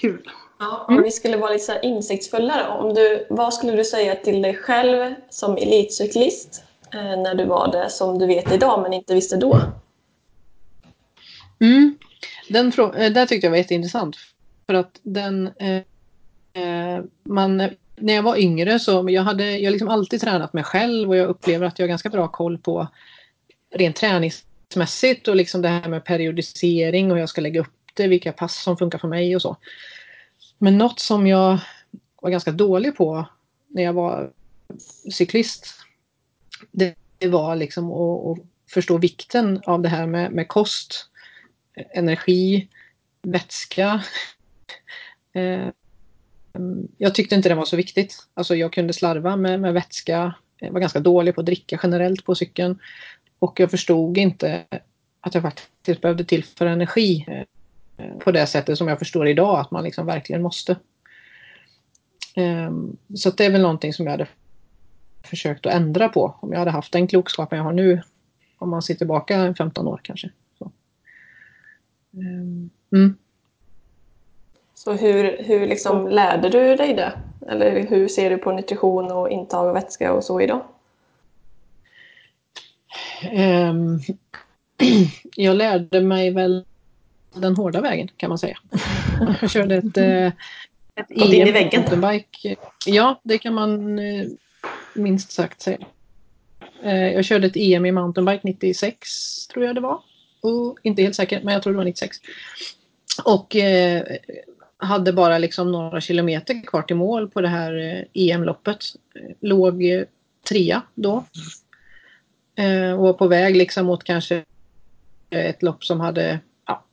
Kul. 0.00 0.28
Ja, 0.62 0.84
om 0.88 1.02
vi 1.02 1.10
skulle 1.10 1.36
vara 1.36 1.52
lite 1.52 1.80
insiktsfulla 1.82 2.66
då. 2.66 2.72
Om 2.72 2.94
du, 2.94 3.26
vad 3.30 3.54
skulle 3.54 3.72
du 3.72 3.84
säga 3.84 4.14
till 4.14 4.42
dig 4.42 4.54
själv 4.54 5.14
som 5.30 5.56
elitcyklist 5.56 6.64
eh, 6.94 7.00
när 7.22 7.34
du 7.34 7.44
var 7.44 7.72
det 7.72 7.90
som 7.90 8.18
du 8.18 8.26
vet 8.26 8.52
idag 8.52 8.82
men 8.82 8.92
inte 8.92 9.14
visste 9.14 9.36
då? 9.36 9.60
Mm. 11.60 11.98
Den 12.48 12.70
där 13.14 13.26
tyckte 13.26 13.46
jag 13.46 13.50
var 13.50 13.58
jätteintressant. 13.58 14.16
För 14.66 14.74
att 14.74 15.00
den... 15.02 15.46
Eh, 15.46 17.04
man, 17.22 17.56
när 17.96 18.14
jag 18.14 18.22
var 18.22 18.36
yngre 18.36 18.78
så 18.78 19.06
jag 19.08 19.22
hade 19.22 19.58
jag 19.58 19.70
liksom 19.70 19.88
alltid 19.88 20.20
tränat 20.20 20.52
mig 20.52 20.64
själv 20.64 21.08
och 21.08 21.16
jag 21.16 21.28
upplever 21.28 21.66
att 21.66 21.78
jag 21.78 21.84
har 21.84 21.88
ganska 21.88 22.08
bra 22.08 22.28
koll 22.28 22.58
på 22.58 22.88
rent 23.74 23.96
träningsmässigt 23.96 25.28
och 25.28 25.36
liksom 25.36 25.62
det 25.62 25.68
här 25.68 25.88
med 25.88 26.04
periodisering 26.04 27.10
och 27.10 27.16
hur 27.16 27.20
jag 27.20 27.28
ska 27.28 27.40
lägga 27.40 27.60
upp 27.60 27.74
det, 27.94 28.06
vilka 28.06 28.32
pass 28.32 28.62
som 28.62 28.76
funkar 28.76 28.98
för 28.98 29.08
mig 29.08 29.36
och 29.36 29.42
så. 29.42 29.56
Men 30.62 30.78
något 30.78 31.00
som 31.00 31.26
jag 31.26 31.58
var 32.20 32.30
ganska 32.30 32.52
dålig 32.52 32.96
på 32.96 33.26
när 33.68 33.82
jag 33.82 33.92
var 33.92 34.32
cyklist. 35.12 35.66
Det, 36.70 36.96
var 37.28 37.56
liksom 37.56 37.92
att, 37.92 38.26
att, 38.38 38.46
förstå 38.70 38.98
vikten 38.98 39.62
av 39.66 39.82
det 39.82 39.88
här 39.88 40.06
med, 40.06 40.32
med 40.32 40.48
kost, 40.48 41.10
energi, 41.94 42.68
vätska. 43.22 44.02
Eh, 45.34 45.68
jag 46.98 47.14
tyckte 47.14 47.34
inte 47.34 47.48
det 47.48 47.54
var 47.54 47.64
så 47.64 47.76
viktigt. 47.76 48.16
Alltså 48.34 48.54
jag 48.54 48.72
kunde 48.72 48.92
slarva 48.92 49.36
med, 49.36 49.60
med 49.60 49.74
vätska. 49.74 50.34
Jag 50.58 50.72
var 50.72 50.80
ganska 50.80 51.00
dålig 51.00 51.34
på 51.34 51.40
att 51.40 51.46
dricka 51.46 51.80
generellt 51.82 52.24
på 52.24 52.34
cykeln. 52.34 52.78
Och 53.38 53.60
jag 53.60 53.70
förstod 53.70 54.18
inte 54.18 54.64
att 55.20 55.34
jag 55.34 55.42
faktiskt 55.42 56.00
behövde 56.00 56.24
tillföra 56.24 56.70
energi 56.70 57.26
på 58.18 58.30
det 58.30 58.46
sättet 58.46 58.78
som 58.78 58.88
jag 58.88 58.98
förstår 58.98 59.28
idag 59.28 59.60
att 59.60 59.70
man 59.70 59.84
liksom 59.84 60.06
verkligen 60.06 60.42
måste. 60.42 60.76
Um, 62.36 62.96
så 63.14 63.30
det 63.30 63.44
är 63.44 63.50
väl 63.50 63.62
någonting 63.62 63.92
som 63.92 64.06
jag 64.06 64.10
hade 64.10 64.26
försökt 65.22 65.66
att 65.66 65.74
ändra 65.74 66.08
på 66.08 66.34
om 66.40 66.52
jag 66.52 66.58
hade 66.58 66.70
haft 66.70 66.92
den 66.92 67.06
klokskapen 67.06 67.58
jag 67.58 67.64
har 67.64 67.72
nu. 67.72 68.02
Om 68.58 68.70
man 68.70 68.82
sitter 68.82 68.98
tillbaka 68.98 69.54
15 69.58 69.88
år 69.88 70.00
kanske. 70.02 70.30
Så, 70.58 70.72
um, 72.10 72.70
mm. 72.92 73.16
så 74.74 74.92
hur, 74.92 75.42
hur 75.42 75.66
liksom 75.66 76.08
lärde 76.08 76.48
du 76.48 76.76
dig 76.76 76.94
det? 76.94 77.12
Eller 77.48 77.86
hur 77.86 78.08
ser 78.08 78.30
du 78.30 78.38
på 78.38 78.52
nutrition 78.52 79.12
och 79.12 79.30
intag 79.30 79.68
av 79.68 79.74
vätska 79.74 80.12
och 80.12 80.24
så 80.24 80.40
idag? 80.40 80.64
Um, 83.32 84.00
jag 85.36 85.56
lärde 85.56 86.00
mig 86.00 86.30
väl 86.30 86.64
den 87.34 87.56
hårda 87.56 87.80
vägen 87.80 88.08
kan 88.16 88.28
man 88.28 88.38
säga. 88.38 88.58
Jag 89.40 89.50
körde 89.50 89.74
ett, 89.74 89.96
eh, 89.96 90.26
ett 90.94 91.10
EM 91.10 91.48
i 91.48 91.52
väggen. 91.52 91.80
mountainbike. 91.80 92.56
Ja, 92.86 93.20
det 93.22 93.38
kan 93.38 93.54
man 93.54 93.98
eh, 93.98 94.26
minst 94.94 95.32
sagt 95.32 95.60
säga. 95.60 95.78
Eh, 96.82 97.12
jag 97.12 97.24
körde 97.24 97.46
ett 97.46 97.56
EM 97.56 97.86
i 97.86 97.92
mountainbike 97.92 98.40
96 98.42 99.46
tror 99.46 99.64
jag 99.64 99.74
det 99.74 99.80
var. 99.80 100.00
Och 100.40 100.78
inte 100.82 101.02
helt 101.02 101.16
säker, 101.16 101.40
men 101.42 101.54
jag 101.54 101.62
tror 101.62 101.72
det 101.72 101.76
var 101.76 101.84
96. 101.84 102.16
Och 103.24 103.56
eh, 103.56 104.02
hade 104.76 105.12
bara 105.12 105.38
liksom 105.38 105.72
några 105.72 106.00
kilometer 106.00 106.66
kvar 106.66 106.82
till 106.82 106.96
mål 106.96 107.30
på 107.30 107.40
det 107.40 107.48
här 107.48 108.04
EM-loppet. 108.14 108.84
Låg 109.40 109.82
trea 110.48 110.82
då. 110.94 111.24
och 112.96 113.02
var 113.02 113.12
på 113.12 113.26
väg 113.26 113.56
liksom 113.56 113.86
mot 113.86 114.04
kanske 114.04 114.44
ett 115.30 115.62
lopp 115.62 115.84
som 115.84 116.00
hade 116.00 116.40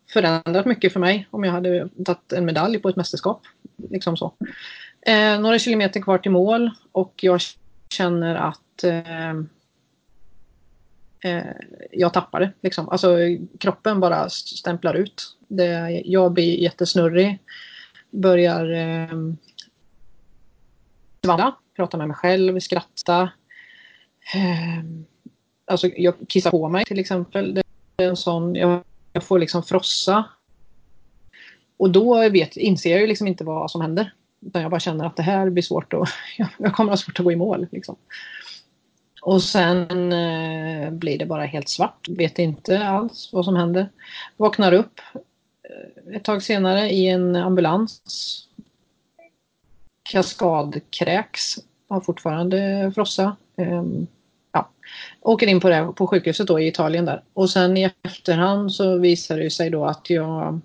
förändrat 0.09 0.65
mycket 0.65 0.93
för 0.93 0.99
mig 0.99 1.27
om 1.31 1.43
jag 1.43 1.51
hade 1.51 1.89
tagit 2.05 2.33
en 2.33 2.45
medalj 2.45 2.79
på 2.79 2.89
ett 2.89 2.95
mästerskap. 2.95 3.41
Liksom 3.89 4.17
så. 4.17 4.33
Eh, 5.01 5.39
några 5.39 5.59
kilometer 5.59 6.01
kvar 6.01 6.17
till 6.17 6.31
mål 6.31 6.71
och 6.91 7.13
jag 7.21 7.41
känner 7.89 8.35
att 8.35 8.83
eh, 8.83 9.29
eh, 11.19 11.45
jag 11.91 12.13
tappar 12.13 12.39
det. 12.39 12.51
Liksom. 12.61 12.89
Alltså, 12.89 13.17
kroppen 13.59 13.99
bara 13.99 14.29
stämplar 14.29 14.93
ut. 14.93 15.37
Det, 15.47 16.01
jag 16.05 16.33
blir 16.33 16.59
jättesnurrig. 16.59 17.39
Börjar 18.11 18.71
eh, 18.71 19.33
svamla, 21.23 21.55
prata 21.75 21.97
med 21.97 22.07
mig 22.07 22.17
själv, 22.17 22.59
skratta. 22.59 23.21
Eh, 24.35 24.83
alltså, 25.65 25.87
jag 25.87 26.13
kissar 26.27 26.51
på 26.51 26.69
mig 26.69 26.85
till 26.85 26.99
exempel. 26.99 27.53
Det 27.53 27.63
är 28.03 28.09
en 28.09 28.17
sån, 28.17 28.55
jag 28.55 28.83
jag 29.13 29.23
får 29.23 29.39
liksom 29.39 29.63
frossa. 29.63 30.23
Och 31.77 31.89
då 31.89 32.29
vet, 32.29 32.57
inser 32.57 32.91
jag 32.91 33.01
ju 33.01 33.07
liksom 33.07 33.27
inte 33.27 33.43
vad 33.43 33.71
som 33.71 33.81
händer. 33.81 34.13
Utan 34.41 34.61
jag 34.61 34.71
bara 34.71 34.79
känner 34.79 35.05
att 35.05 35.15
det 35.15 35.23
här 35.23 35.49
blir 35.49 35.63
svårt 35.63 35.93
och 35.93 36.07
jag 36.57 36.73
kommer 36.73 36.89
ha 36.89 36.97
svårt 36.97 37.19
att 37.19 37.25
gå 37.25 37.31
i 37.31 37.35
mål. 37.35 37.67
Liksom. 37.71 37.95
Och 39.21 39.43
sen 39.43 40.11
eh, 40.13 40.91
blir 40.91 41.17
det 41.17 41.25
bara 41.25 41.45
helt 41.45 41.69
svart. 41.69 42.07
Vet 42.09 42.39
inte 42.39 42.87
alls 42.87 43.29
vad 43.33 43.45
som 43.45 43.55
händer. 43.55 43.89
Vaknar 44.37 44.73
upp 44.73 45.01
eh, 45.63 46.15
ett 46.15 46.23
tag 46.23 46.43
senare 46.43 46.89
i 46.89 47.07
en 47.07 47.35
ambulans. 47.35 48.01
Kaskadkräks. 50.03 51.55
Har 51.87 52.01
fortfarande 52.01 52.91
frossa. 52.95 53.35
Ehm, 53.57 54.07
Åker 55.21 55.47
in 55.47 55.59
på, 55.59 55.69
det, 55.69 55.93
på 55.95 56.07
sjukhuset 56.07 56.47
då 56.47 56.59
i 56.59 56.67
Italien 56.67 57.05
där. 57.05 57.23
Och 57.33 57.49
sen 57.49 57.77
i 57.77 57.91
efterhand 58.03 58.73
så 58.73 58.97
visar 58.97 59.37
det 59.37 59.49
sig 59.49 59.69
då 59.69 59.85
att 59.85 60.09
jag 60.09 60.59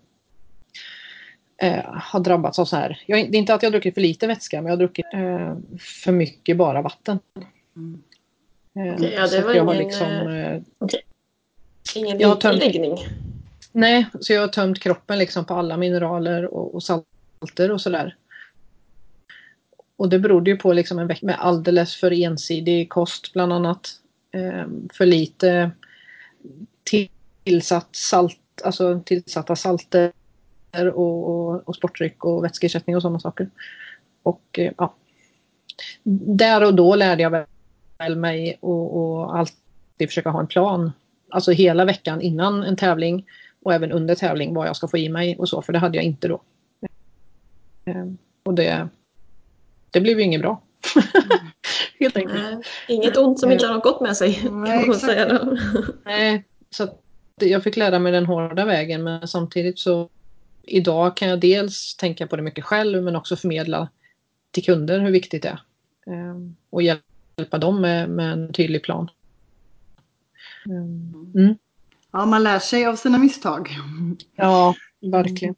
eh, 1.62 1.84
har 1.86 2.20
drabbats 2.20 2.58
av 2.58 2.64
så 2.64 2.76
här. 2.76 3.02
Jag, 3.06 3.30
det 3.30 3.36
är 3.36 3.38
inte 3.38 3.54
att 3.54 3.62
jag 3.62 3.72
druckit 3.72 3.94
för 3.94 4.00
lite 4.00 4.26
vätska 4.26 4.56
men 4.56 4.66
jag 4.66 4.72
har 4.72 4.78
druckit 4.78 5.06
eh, 5.14 5.56
för 5.78 6.12
mycket 6.12 6.56
bara 6.56 6.82
vatten. 6.82 7.18
Mm. 7.76 8.02
Eh, 8.76 8.94
Okej, 8.94 9.14
ja, 9.16 9.26
det 9.26 9.40
var 9.40 9.54
ingen, 9.54 9.76
liksom, 9.76 10.08
eh, 10.08 10.52
eh, 10.52 10.60
Ingen 11.94 12.20
Jag 12.20 12.40
tömt-. 12.40 13.00
Nej, 13.72 14.06
så 14.20 14.32
jag 14.32 14.40
har 14.40 14.48
tömt 14.48 14.78
kroppen 14.78 15.18
liksom 15.18 15.44
på 15.44 15.54
alla 15.54 15.76
mineraler 15.76 16.54
och, 16.54 16.74
och 16.74 16.82
salter 16.82 17.70
och 17.70 17.80
sådär. 17.80 18.16
Och 19.96 20.08
det 20.08 20.18
berodde 20.18 20.50
ju 20.50 20.56
på 20.56 20.72
liksom 20.72 20.98
en 20.98 21.06
vecka 21.06 21.26
med 21.26 21.36
alldeles 21.38 21.96
för 21.96 22.12
ensidig 22.12 22.88
kost 22.88 23.32
bland 23.32 23.52
annat. 23.52 24.00
Eh, 24.34 24.66
för 24.92 25.06
lite 25.06 25.70
tillsatt 27.44 27.88
salt, 27.96 28.62
alltså 28.64 29.00
tillsatta 29.04 29.56
salter 29.56 30.12
och, 30.94 31.28
och, 31.30 31.68
och 31.68 31.76
sportdryck 31.76 32.24
och 32.24 32.44
vätskeersättning 32.44 32.96
och 32.96 33.02
sådana 33.02 33.20
saker. 33.20 33.50
Och 34.22 34.58
eh, 34.58 34.72
ja. 34.78 34.94
Där 36.36 36.66
och 36.66 36.74
då 36.74 36.94
lärde 36.94 37.22
jag 37.22 37.46
väl 37.98 38.16
mig 38.16 38.58
och, 38.60 38.96
och 38.96 39.38
alltid 39.38 40.08
försöka 40.08 40.30
ha 40.30 40.40
en 40.40 40.46
plan. 40.46 40.92
Alltså 41.30 41.50
hela 41.52 41.84
veckan 41.84 42.20
innan 42.20 42.62
en 42.62 42.76
tävling 42.76 43.26
och 43.62 43.74
även 43.74 43.92
under 43.92 44.14
tävling 44.14 44.54
vad 44.54 44.66
jag 44.66 44.76
ska 44.76 44.88
få 44.88 44.98
i 44.98 45.08
mig 45.08 45.36
och 45.38 45.48
så, 45.48 45.62
för 45.62 45.72
det 45.72 45.78
hade 45.78 45.96
jag 45.96 46.04
inte 46.04 46.28
då. 46.28 46.42
Eh, 47.84 48.06
Och 48.42 48.54
det, 48.54 48.88
det 49.90 50.00
blev 50.00 50.18
ju 50.18 50.24
inget 50.24 50.40
bra. 50.40 50.62
Helt 52.00 52.16
enkelt. 52.16 52.34
Nej, 52.42 52.56
Inget 52.88 53.16
ont 53.16 53.40
som 53.40 53.52
inte 53.52 53.66
har 53.66 53.74
något 53.74 53.82
gott 53.82 54.00
med 54.00 54.16
sig. 54.16 54.34
kan 54.34 54.62
Nej, 54.62 54.76
man 54.80 54.84
exakt. 54.90 55.04
säga 55.04 55.28
då. 55.28 55.56
Nej, 56.04 56.44
så 56.70 56.82
att 56.84 57.00
jag 57.40 57.62
fick 57.62 57.76
lära 57.76 57.98
mig 57.98 58.12
den 58.12 58.26
hårda 58.26 58.64
vägen 58.64 59.02
men 59.04 59.28
samtidigt 59.28 59.78
så 59.78 60.08
idag 60.62 61.16
kan 61.16 61.28
jag 61.28 61.40
dels 61.40 61.96
tänka 61.96 62.26
på 62.26 62.36
det 62.36 62.42
mycket 62.42 62.64
själv 62.64 63.02
men 63.02 63.16
också 63.16 63.36
förmedla 63.36 63.88
till 64.50 64.64
kunder 64.64 65.00
hur 65.00 65.10
viktigt 65.10 65.42
det 65.42 65.48
är. 65.48 65.60
Eh, 66.14 66.36
Och 66.70 66.82
hjälpa 66.82 67.58
dem 67.58 67.80
med, 67.80 68.08
med 68.10 68.32
en 68.32 68.52
tydlig 68.52 68.82
plan. 68.82 69.10
Eh, 70.66 71.40
Mm. 71.40 71.54
Ja, 72.12 72.26
man 72.26 72.42
lär 72.42 72.58
sig 72.58 72.86
av 72.86 72.96
sina 72.96 73.18
misstag. 73.18 73.70
Ja, 74.36 74.74
verkligen. 75.00 75.54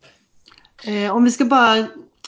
Eh, 0.85 1.16
om 1.16 1.25
vi 1.25 1.31
ska 1.31 1.44
bara, 1.44 1.87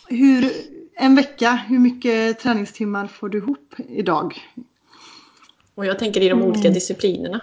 hur, 0.08 0.52
en 0.98 1.14
vecka, 1.14 1.54
hur 1.68 1.78
mycket 1.78 2.38
träningstimmar 2.38 3.06
får 3.06 3.28
du 3.28 3.38
ihop 3.38 3.74
idag? 3.88 4.34
Och 5.74 5.86
jag 5.86 5.98
tänker 5.98 6.20
i 6.20 6.28
de 6.28 6.38
Mm. 6.38 6.48
olika 6.50 6.70
disciplinerna. 6.70 7.40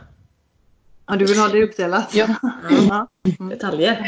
Ja, 1.08 1.16
du 1.16 1.26
vill 1.26 1.40
ha 1.40 1.48
det 1.48 1.64
uppdelat? 1.64 2.16
Ja. 2.16 2.28
ja. 2.90 3.08
Detaljer. 3.50 4.06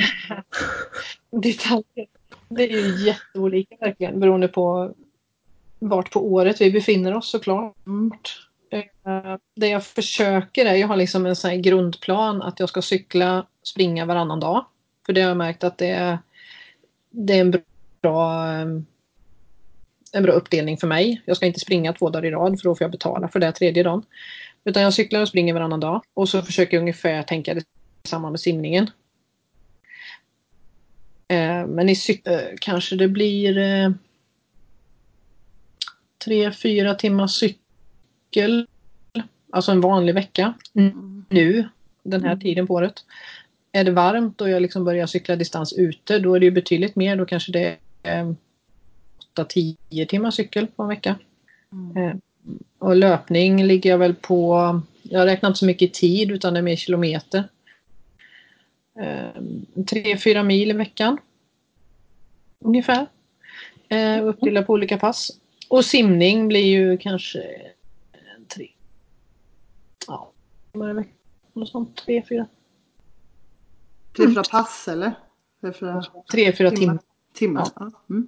detaljer. 1.31 2.05
Det 2.49 2.63
är 2.63 2.77
ju 2.77 3.05
jätteolika 3.05 3.75
verkligen 3.79 4.19
beroende 4.19 4.47
på 4.47 4.93
vart 5.79 6.11
på 6.11 6.33
året 6.33 6.61
vi 6.61 6.71
befinner 6.71 7.13
oss 7.15 7.29
såklart. 7.29 7.75
Mm. 7.85 8.11
Eh, 8.69 9.35
Det 9.55 9.67
jag 9.67 9.85
försöker 9.85 10.65
är, 10.65 10.75
jag 10.75 10.87
har 10.87 10.95
liksom 10.95 11.25
en 11.25 11.35
sån 11.35 11.49
här 11.51 11.57
grundplan 11.57 12.41
att 12.41 12.59
jag 12.59 12.69
ska 12.69 12.81
cykla, 12.81 13.45
springa 13.63 14.05
varannan 14.05 14.39
dag. 14.39 14.65
För 15.05 15.13
det 15.13 15.21
har 15.21 15.27
jag 15.29 15.37
märkt 15.37 15.63
att 15.63 15.77
det 15.77 15.89
är, 15.89 16.19
det 17.09 17.33
är 17.33 17.41
en 17.41 17.53
bra 18.01 18.51
eh, 18.53 18.65
en 20.13 20.23
bra 20.23 20.33
uppdelning 20.33 20.77
för 20.77 20.87
mig. 20.87 21.21
Jag 21.25 21.37
ska 21.37 21.45
inte 21.45 21.59
springa 21.59 21.93
två 21.93 22.09
dagar 22.09 22.25
i 22.25 22.31
rad 22.31 22.59
för 22.59 22.69
då 22.69 22.75
får 22.75 22.83
jag 22.85 22.91
betala 22.91 23.27
för 23.27 23.39
det 23.39 23.51
tredje 23.51 23.83
dagen. 23.83 24.03
Utan 24.63 24.83
jag 24.83 24.93
cyklar 24.93 25.21
och 25.21 25.27
springer 25.27 25.53
varannan 25.53 25.79
dag 25.79 26.01
och 26.13 26.29
så 26.29 26.41
försöker 26.41 26.77
jag 26.77 26.81
ungefär 26.81 27.23
tänka 27.23 27.53
det 27.53 27.63
samma 28.03 28.29
med 28.29 28.39
simningen. 28.39 28.89
Eh, 31.27 31.65
Men 31.67 31.89
i 31.89 31.93
cyk- 31.93 32.29
eh, 32.29 32.55
kanske 32.61 32.95
det 32.95 33.07
blir 33.07 33.57
eh, 33.57 33.89
tre, 36.25 36.51
fyra 36.51 36.95
timmar 36.95 37.27
cykel. 37.27 38.67
Alltså 39.51 39.71
en 39.71 39.81
vanlig 39.81 40.13
vecka. 40.13 40.53
Mm. 40.75 41.25
Nu, 41.29 41.69
den 42.03 42.23
här 42.23 42.35
tiden 42.35 42.67
på 42.67 42.73
året. 42.73 43.05
Är 43.71 43.83
det 43.83 43.91
varmt 43.91 44.41
och 44.41 44.49
jag 44.49 44.61
liksom 44.61 44.85
börjar 44.85 45.07
cykla 45.07 45.35
distans 45.35 45.73
ute 45.73 46.19
då 46.19 46.35
är 46.35 46.39
det 46.39 46.45
ju 46.45 46.51
betydligt 46.51 46.95
mer. 46.95 47.15
Då 47.15 47.25
kanske 47.25 47.51
det 47.51 47.77
är 48.03 48.35
8-10 49.37 50.05
timmar 50.05 50.31
cykel 50.31 50.67
på 50.67 50.83
en 50.83 50.89
vecka. 50.89 51.15
Mm. 51.71 51.97
Eh, 51.97 52.15
Och 52.79 52.95
löpning 52.95 53.63
ligger 53.63 53.89
jag 53.89 53.97
väl 53.97 54.13
på, 54.15 54.81
jag 55.03 55.25
räknar 55.25 55.49
inte 55.49 55.59
så 55.59 55.65
mycket 55.65 55.89
i 55.89 55.91
tid 55.91 56.31
utan 56.31 56.53
det 56.53 56.59
är 56.59 56.63
mer 56.63 56.75
kilometer. 56.75 57.43
Eh, 58.99 59.41
Tre, 59.89 60.17
fyra 60.17 60.43
mil 60.43 60.69
i 60.69 60.73
veckan. 60.73 61.17
Ungefär. 62.59 63.07
Eh, 63.89 64.25
Uppdelat 64.25 64.67
på 64.67 64.73
olika 64.73 64.97
pass. 64.97 65.31
Och 65.69 65.85
simning 65.85 66.47
blir 66.47 66.65
ju 66.65 66.97
kanske 66.97 67.41
en 68.37 68.45
tre, 68.47 68.67
ja, 70.07 70.31
timmar 70.71 70.89
i 70.89 70.93
veckan. 70.93 71.13
Något 71.53 71.69
sånt, 71.69 71.95
tre, 72.05 72.23
fyra, 72.29 72.47
för 74.15 74.39
att 74.39 74.49
pass 74.49 74.87
eller? 74.87 75.11
För 75.61 75.85
att 75.85 76.27
tre, 76.31 76.51
fyra 76.53 76.71
Timmar. 76.71 76.99
timmar. 77.33 77.63
timmar? 77.65 77.67
Ja. 77.75 77.91
Mm. 78.09 78.27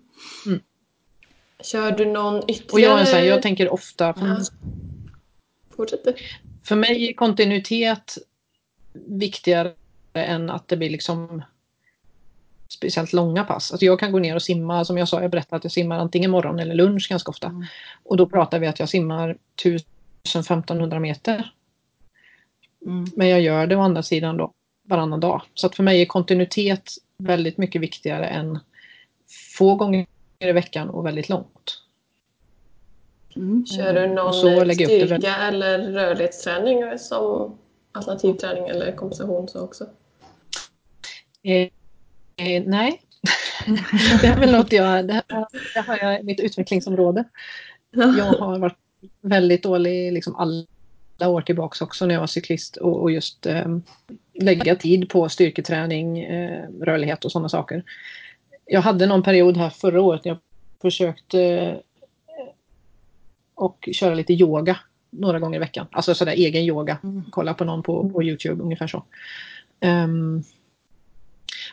Kör 1.63 1.91
du 1.91 2.05
någon 2.05 2.49
ytterligare? 2.49 2.71
Och 2.73 2.79
jag 2.79 3.01
är 3.01 3.05
sån 3.05 3.19
här, 3.19 3.25
jag 3.25 3.41
tänker 3.41 3.73
ofta, 3.73 4.13
Ja. 4.19 4.37
Fortsätt 5.75 6.03
du. 6.03 6.15
För 6.63 6.75
mig 6.75 7.09
är 7.09 7.13
kontinuitet 7.13 8.17
viktigare 8.93 9.73
än 10.13 10.49
att 10.49 10.67
det 10.67 10.77
blir 10.77 10.89
liksom 10.89 11.43
speciellt 12.67 13.13
långa 13.13 13.43
pass. 13.43 13.71
Alltså 13.71 13.85
jag 13.85 13.99
kan 13.99 14.11
gå 14.11 14.19
ner 14.19 14.35
och 14.35 14.41
simma, 14.41 14.85
som 14.85 14.97
jag 14.97 15.07
sa, 15.07 15.21
jag 15.21 15.31
berättade 15.31 15.57
att 15.57 15.63
jag 15.63 15.71
simmar 15.71 15.99
antingen 15.99 16.31
morgon 16.31 16.59
eller 16.59 16.75
lunch 16.75 17.07
ganska 17.09 17.29
ofta. 17.29 17.47
Mm. 17.47 17.65
Och 18.03 18.17
då 18.17 18.25
pratar 18.25 18.59
vi 18.59 18.67
att 18.67 18.79
jag 18.79 18.89
simmar 18.89 19.37
1000-1500 20.25 20.99
meter. 20.99 21.53
Mm. 22.85 23.05
Men 23.15 23.27
jag 23.27 23.41
gör 23.41 23.67
det 23.67 23.75
å 23.75 23.81
andra 23.81 24.03
sidan 24.03 24.37
då 24.37 24.53
varannan 24.83 25.19
dag. 25.19 25.41
Så 25.53 25.67
att 25.67 25.75
för 25.75 25.83
mig 25.83 26.01
är 26.01 26.05
kontinuitet 26.05 26.91
väldigt 27.17 27.57
mycket 27.57 27.81
viktigare 27.81 28.25
än 28.25 28.59
få 29.57 29.75
gånger 29.75 30.05
i 30.39 30.51
veckan 30.51 30.89
och 30.89 31.05
väldigt 31.05 31.29
långt. 31.29 31.81
Mm. 33.35 33.65
Kör 33.65 33.93
du 33.93 34.07
någon 34.07 34.69
eh, 34.69 34.73
styrka 34.73 35.35
eller 35.35 35.79
rörlighetsträning 35.79 36.99
som 36.99 37.57
alternativträning 37.91 38.67
eller 38.67 38.91
kompensation 38.91 39.47
så 39.47 39.63
också? 39.63 39.85
Eh, 41.43 41.61
eh, 42.47 42.63
nej. 42.65 43.01
det 44.21 44.27
är 44.27 44.39
väl 44.39 44.51
något 44.51 44.71
jag, 44.71 45.07
det, 45.07 45.23
det 45.73 45.79
har 45.79 45.97
jag 45.97 46.19
i 46.19 46.23
mitt 46.23 46.39
utvecklingsområde. 46.39 47.23
Jag 47.91 48.25
har 48.25 48.59
varit 48.59 48.77
väldigt 49.21 49.63
dålig 49.63 50.13
liksom 50.13 50.35
alla 50.35 51.29
år 51.29 51.41
tillbaka 51.41 51.85
också 51.85 52.05
när 52.05 52.13
jag 52.13 52.19
var 52.19 52.27
cyklist 52.27 52.77
och, 52.77 53.01
och 53.01 53.11
just 53.11 53.45
eh, 53.45 53.77
lägga 54.33 54.75
tid 54.75 55.09
på 55.09 55.29
styrketräning, 55.29 56.19
eh, 56.19 56.69
rörlighet 56.81 57.25
och 57.25 57.31
sådana 57.31 57.49
saker. 57.49 57.83
Jag 58.71 58.81
hade 58.81 59.05
någon 59.05 59.23
period 59.23 59.57
här 59.57 59.69
förra 59.69 60.01
året 60.01 60.25
när 60.25 60.31
jag 60.31 60.39
försökte 60.81 61.41
eh, 61.41 61.77
och 63.55 63.89
köra 63.91 64.13
lite 64.13 64.33
yoga 64.33 64.79
några 65.09 65.39
gånger 65.39 65.55
i 65.55 65.59
veckan. 65.59 65.87
Alltså 65.91 66.15
sådär 66.15 66.31
egen 66.31 66.63
yoga. 66.63 66.97
Mm. 67.03 67.23
Kolla 67.31 67.53
på 67.53 67.63
någon 67.63 67.83
på, 67.83 68.09
på 68.09 68.23
Youtube 68.23 68.63
ungefär 68.63 68.87
så. 68.87 69.03
Ehm, 69.79 70.43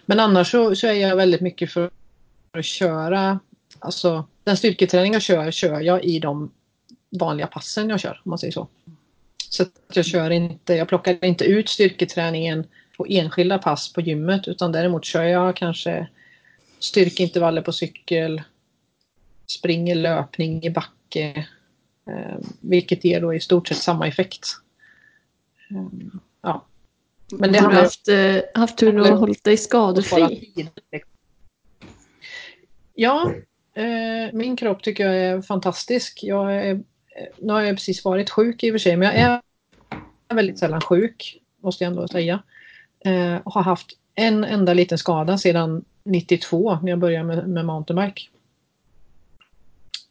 men 0.07 0.21
annars 0.21 0.51
så, 0.51 0.75
så 0.75 0.87
är 0.87 0.93
jag 0.93 1.17
väldigt 1.17 1.41
mycket 1.41 1.73
för 1.73 1.91
att 2.51 2.65
köra, 2.65 3.39
alltså 3.79 4.25
den 4.45 4.57
styrketräning 4.57 5.13
jag 5.13 5.23
kör, 5.23 5.51
kör 5.51 5.81
jag 5.81 6.05
i 6.05 6.19
de 6.19 6.51
vanliga 7.21 7.47
passen 7.47 7.89
jag 7.89 8.01
kör, 8.01 8.21
om 8.25 8.31
man 8.31 8.39
säger 8.39 8.53
så. 8.53 8.69
Så 9.51 9.63
att 9.63 9.71
jag 9.95 10.05
kör 10.05 10.31
inte, 10.31 10.75
jag 10.75 10.89
plockar 10.89 11.25
inte 11.25 11.45
ut 11.45 11.69
styrketräningen 11.69 12.67
på 12.97 13.07
enskilda 13.09 13.59
pass 13.59 13.93
på 13.93 14.01
gymmet 14.01 14.49
utan 14.49 14.73
däremot 14.73 15.05
kör 15.05 15.23
jag 15.23 15.57
kanske 15.57 16.09
styrkeintervaller 16.79 17.63
på 17.63 17.73
cykel, 17.73 18.43
springer 19.47 19.95
löpning 19.95 20.63
i 20.63 20.71
backe, 20.71 21.47
eh, 22.11 22.37
vilket 22.61 23.05
ger 23.05 23.21
då 23.21 23.35
i 23.35 23.41
stort 23.41 23.69
sett 23.69 23.79
samma 23.79 24.09
effekt. 24.09 24.47
Mm, 25.71 26.21
ja. 26.43 26.67
Men 27.33 27.53
det 27.53 27.59
har 27.59 27.71
du 27.71 27.77
haft, 27.77 28.09
eh, 28.09 28.61
haft 28.61 28.79
tur 28.79 29.01
och 29.01 29.19
hållit 29.19 29.45
dig 29.45 29.55
att 29.55 29.61
skadefri? 29.61 30.71
Ja, 32.95 33.33
eh, 33.75 34.33
min 34.33 34.57
kropp 34.57 34.83
tycker 34.83 35.07
jag 35.07 35.17
är 35.17 35.43
fantastisk. 35.43 36.21
Jag 36.23 36.57
är, 36.57 36.71
eh, 36.75 36.81
nu 37.39 37.53
har 37.53 37.61
jag 37.61 37.77
precis 37.77 38.05
varit 38.05 38.31
sjuk 38.31 38.65
i 38.65 38.71
och 38.71 38.75
för 38.75 38.79
sig, 38.79 38.97
men 38.97 39.09
jag 39.09 39.17
är 39.17 39.41
väldigt 40.35 40.59
sällan 40.59 40.81
sjuk, 40.81 41.41
måste 41.63 41.85
jag 41.85 41.91
ändå 41.91 42.09
säga. 42.09 42.43
Eh, 43.05 43.41
har 43.45 43.63
haft 43.63 43.99
en 44.15 44.45
enda 44.45 44.75
liten 44.75 44.99
skada 44.99 45.39
sedan 45.39 45.85
92 46.07 46.79
när 46.83 46.91
jag 46.91 46.99
började 46.99 47.25
med, 47.25 47.49
med 47.49 47.65
mountainbike. 47.65 48.23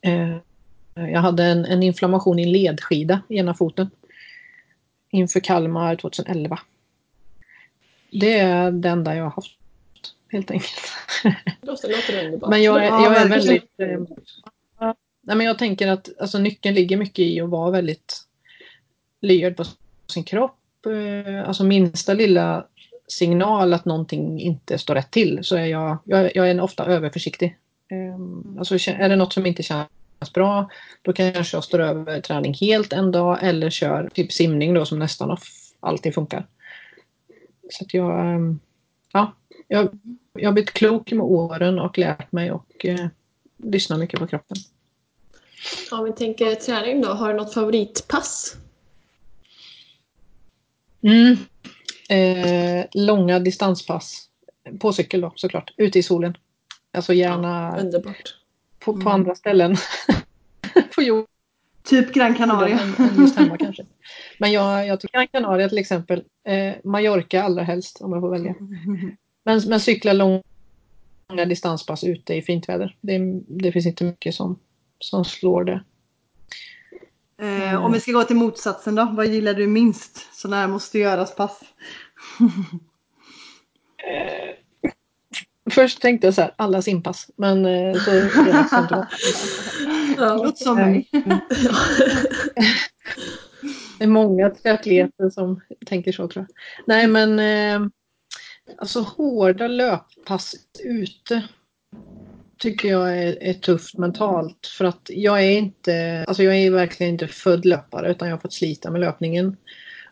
Eh, 0.02 0.38
jag 0.94 1.20
hade 1.20 1.44
en, 1.44 1.66
en 1.66 1.84
inflammation 1.84 2.40
i 2.40 2.44
en 2.44 2.52
ledskida 2.52 3.22
i 3.30 3.38
ena 3.38 3.54
foten. 3.54 3.90
inför 5.10 5.40
Kalmar 5.40 5.96
2011. 5.96 6.60
Det 8.12 8.40
är 8.40 8.72
det 8.72 8.90
enda 8.90 9.16
jag 9.16 9.24
har 9.24 9.32
haft 9.32 9.58
helt 10.32 10.52
enkelt. 10.52 10.82
Det 11.62 11.68
låter 11.68 12.26
underbart. 12.26 12.50
Men 12.50 12.64
jag 12.64 12.84
är, 12.84 12.88
Ja, 12.88 13.04
jag 13.04 13.22
är 13.22 13.30
väldigt... 13.30 13.80
Eh, 13.80 14.94
nej, 15.22 15.38
men 15.38 15.46
jag 15.46 15.58
tänker 15.58 15.88
att 15.88 16.10
alltså, 16.20 16.38
nyckeln 16.38 16.76
ligger 16.76 16.98
mycket 16.98 17.20
i 17.20 17.42
att 17.42 17.50
vara 17.50 17.72
väldigt 17.72 18.26
lyhörd 19.22 19.58
på 19.58 19.66
sin 20.08 20.24
kropp. 20.24 20.86
Eh, 20.86 21.48
alltså 21.48 21.64
minsta 21.64 22.14
lilla 22.14 22.66
signal 23.08 23.74
att 23.74 23.86
någonting 23.86 24.42
inte 24.42 24.78
står 24.78 24.96
rätt 24.96 25.12
till 25.12 25.40
så 25.44 25.56
är 25.56 25.66
jag, 25.66 25.98
jag, 26.04 26.36
jag 26.36 26.50
är 26.50 26.62
ofta 26.62 26.86
överförsiktig. 26.86 27.58
Eh, 27.92 28.58
alltså, 28.60 28.76
är 28.92 29.10
det 29.10 29.16
något 29.16 29.34
som 29.34 29.46
inte 29.46 29.64
känns 29.64 30.34
bra 30.34 30.70
då 31.02 31.14
kanske 31.14 31.58
jag 31.58 31.64
står 31.64 31.80
över 31.80 32.22
träning 32.22 32.54
helt 32.54 32.94
en 32.94 33.12
dag 33.12 33.40
eller 33.42 33.70
kör 33.70 34.10
typ 34.14 34.32
simning 34.32 34.74
då 34.74 34.86
som 34.86 35.00
nästan 35.00 35.38
alltid 35.80 36.14
funkar. 36.14 36.48
Så 37.70 37.84
att 37.84 37.94
jag, 37.94 38.20
eh, 38.20 38.40
ja, 39.12 39.34
jag, 39.68 40.00
jag 40.34 40.48
har 40.48 40.54
blivit 40.54 40.74
klok 40.74 41.12
med 41.12 41.26
åren 41.26 41.80
och 41.80 41.98
lärt 41.98 42.32
mig 42.32 42.52
och 42.52 42.86
eh, 42.86 43.08
lyssnar 43.58 43.98
mycket 43.98 44.20
på 44.20 44.28
kroppen. 44.28 44.58
Om 45.92 46.04
vi 46.04 46.12
tänker 46.12 46.56
träning 46.56 47.02
då, 47.02 47.08
har 47.08 47.34
du 47.34 47.40
något 47.40 47.54
favoritpass? 47.54 48.56
Mm. 51.02 51.38
Eh, 52.10 52.86
långa 52.94 53.40
distanspass. 53.40 54.30
På 54.80 54.94
cykel 54.94 55.22
då 55.22 55.34
såklart. 55.36 55.74
Ute 55.78 56.00
i 56.00 56.04
solen. 56.04 56.38
Alltså 56.94 57.14
gärna 57.14 57.80
Underbart. 57.80 58.36
på, 58.80 58.94
på 58.94 59.00
Mm. 59.00 59.08
andra 59.08 59.36
ställen. 59.36 59.76
på 60.96 61.02
jorden 61.02 61.26
Typ 61.84 62.14
Gran 62.14 62.36
Canaria. 62.36 62.80
just 63.18 63.38
hemma 63.38 63.58
kanske. 63.58 63.86
Men 64.40 64.52
jag, 64.52 64.88
jag 64.88 65.00
tycker 65.00 65.18
Gran 65.18 65.28
Canaria 65.28 65.70
till 65.70 65.78
exempel. 65.78 66.24
Eh, 66.48 66.74
Mallorca 66.84 67.44
allra 67.44 67.64
helst 67.64 68.02
om 68.02 68.12
jag 68.14 68.22
får 68.22 68.30
välja. 68.30 68.56
Men, 69.44 69.62
men 69.68 69.80
cykla 69.80 70.14
långa 70.14 70.42
distanspass 71.48 72.04
ute 72.04 72.34
i 72.34 72.42
fint 72.42 72.70
väder. 72.70 72.96
Det, 73.02 73.20
det 73.48 73.72
finns 73.72 73.86
inte 73.86 74.04
mycket 74.04 74.36
som, 74.36 74.60
som 75.00 75.26
slår 75.26 75.64
det. 75.64 75.84
Eh, 77.42 77.86
om 77.86 77.92
vi 77.92 78.00
ska 78.00 78.12
gå 78.12 78.24
till 78.24 78.36
motsatsen 78.36 78.96
då. 78.96 79.06
Vad 79.14 79.28
gillar 79.28 79.54
du 79.54 79.68
minst? 79.68 80.36
Sådana 80.36 80.58
här 80.58 80.68
måste 80.68 81.00
göras 81.00 81.36
pass. 81.36 81.60
Först 85.70 86.02
tänkte 86.02 86.28
jag 86.28 86.34
så 86.34 86.42
här, 86.42 86.54
alla 86.58 86.82
simpass. 86.82 87.30
Men 87.36 87.66
eh, 87.66 87.94
så. 87.94 88.12
Ja. 90.18 90.36
Låt 90.44 90.58
som 90.58 90.76
mig. 90.76 91.10
Det 93.98 94.04
är 94.04 94.08
många 94.08 94.50
triatleter 94.50 95.30
som 95.30 95.62
tänker 95.86 96.12
så 96.12 96.28
tror 96.28 96.46
jag. 96.48 96.56
Nej 96.88 97.08
men 97.08 97.40
eh, 97.40 97.90
alltså 98.78 99.00
hårda 99.00 99.68
löppass 99.68 100.56
ute 100.84 101.44
tycker 102.58 102.90
jag 102.90 103.18
är, 103.18 103.44
är 103.44 103.54
tufft 103.54 103.98
mentalt. 103.98 104.68
För 104.78 104.86
att 104.86 105.10
jag 105.10 105.44
är 105.44 105.52
inte, 105.52 106.26
alltså 106.28 106.44
jag 106.44 106.58
är 106.58 106.72
verkligen 106.72 107.14
inte 107.14 107.28
född 107.28 107.66
löpare 107.66 108.12
utan 108.12 108.28
jag 108.28 108.36
har 108.36 108.42
fått 108.42 108.54
slita 108.54 108.92
med 108.92 109.02
löpningen. 109.02 109.58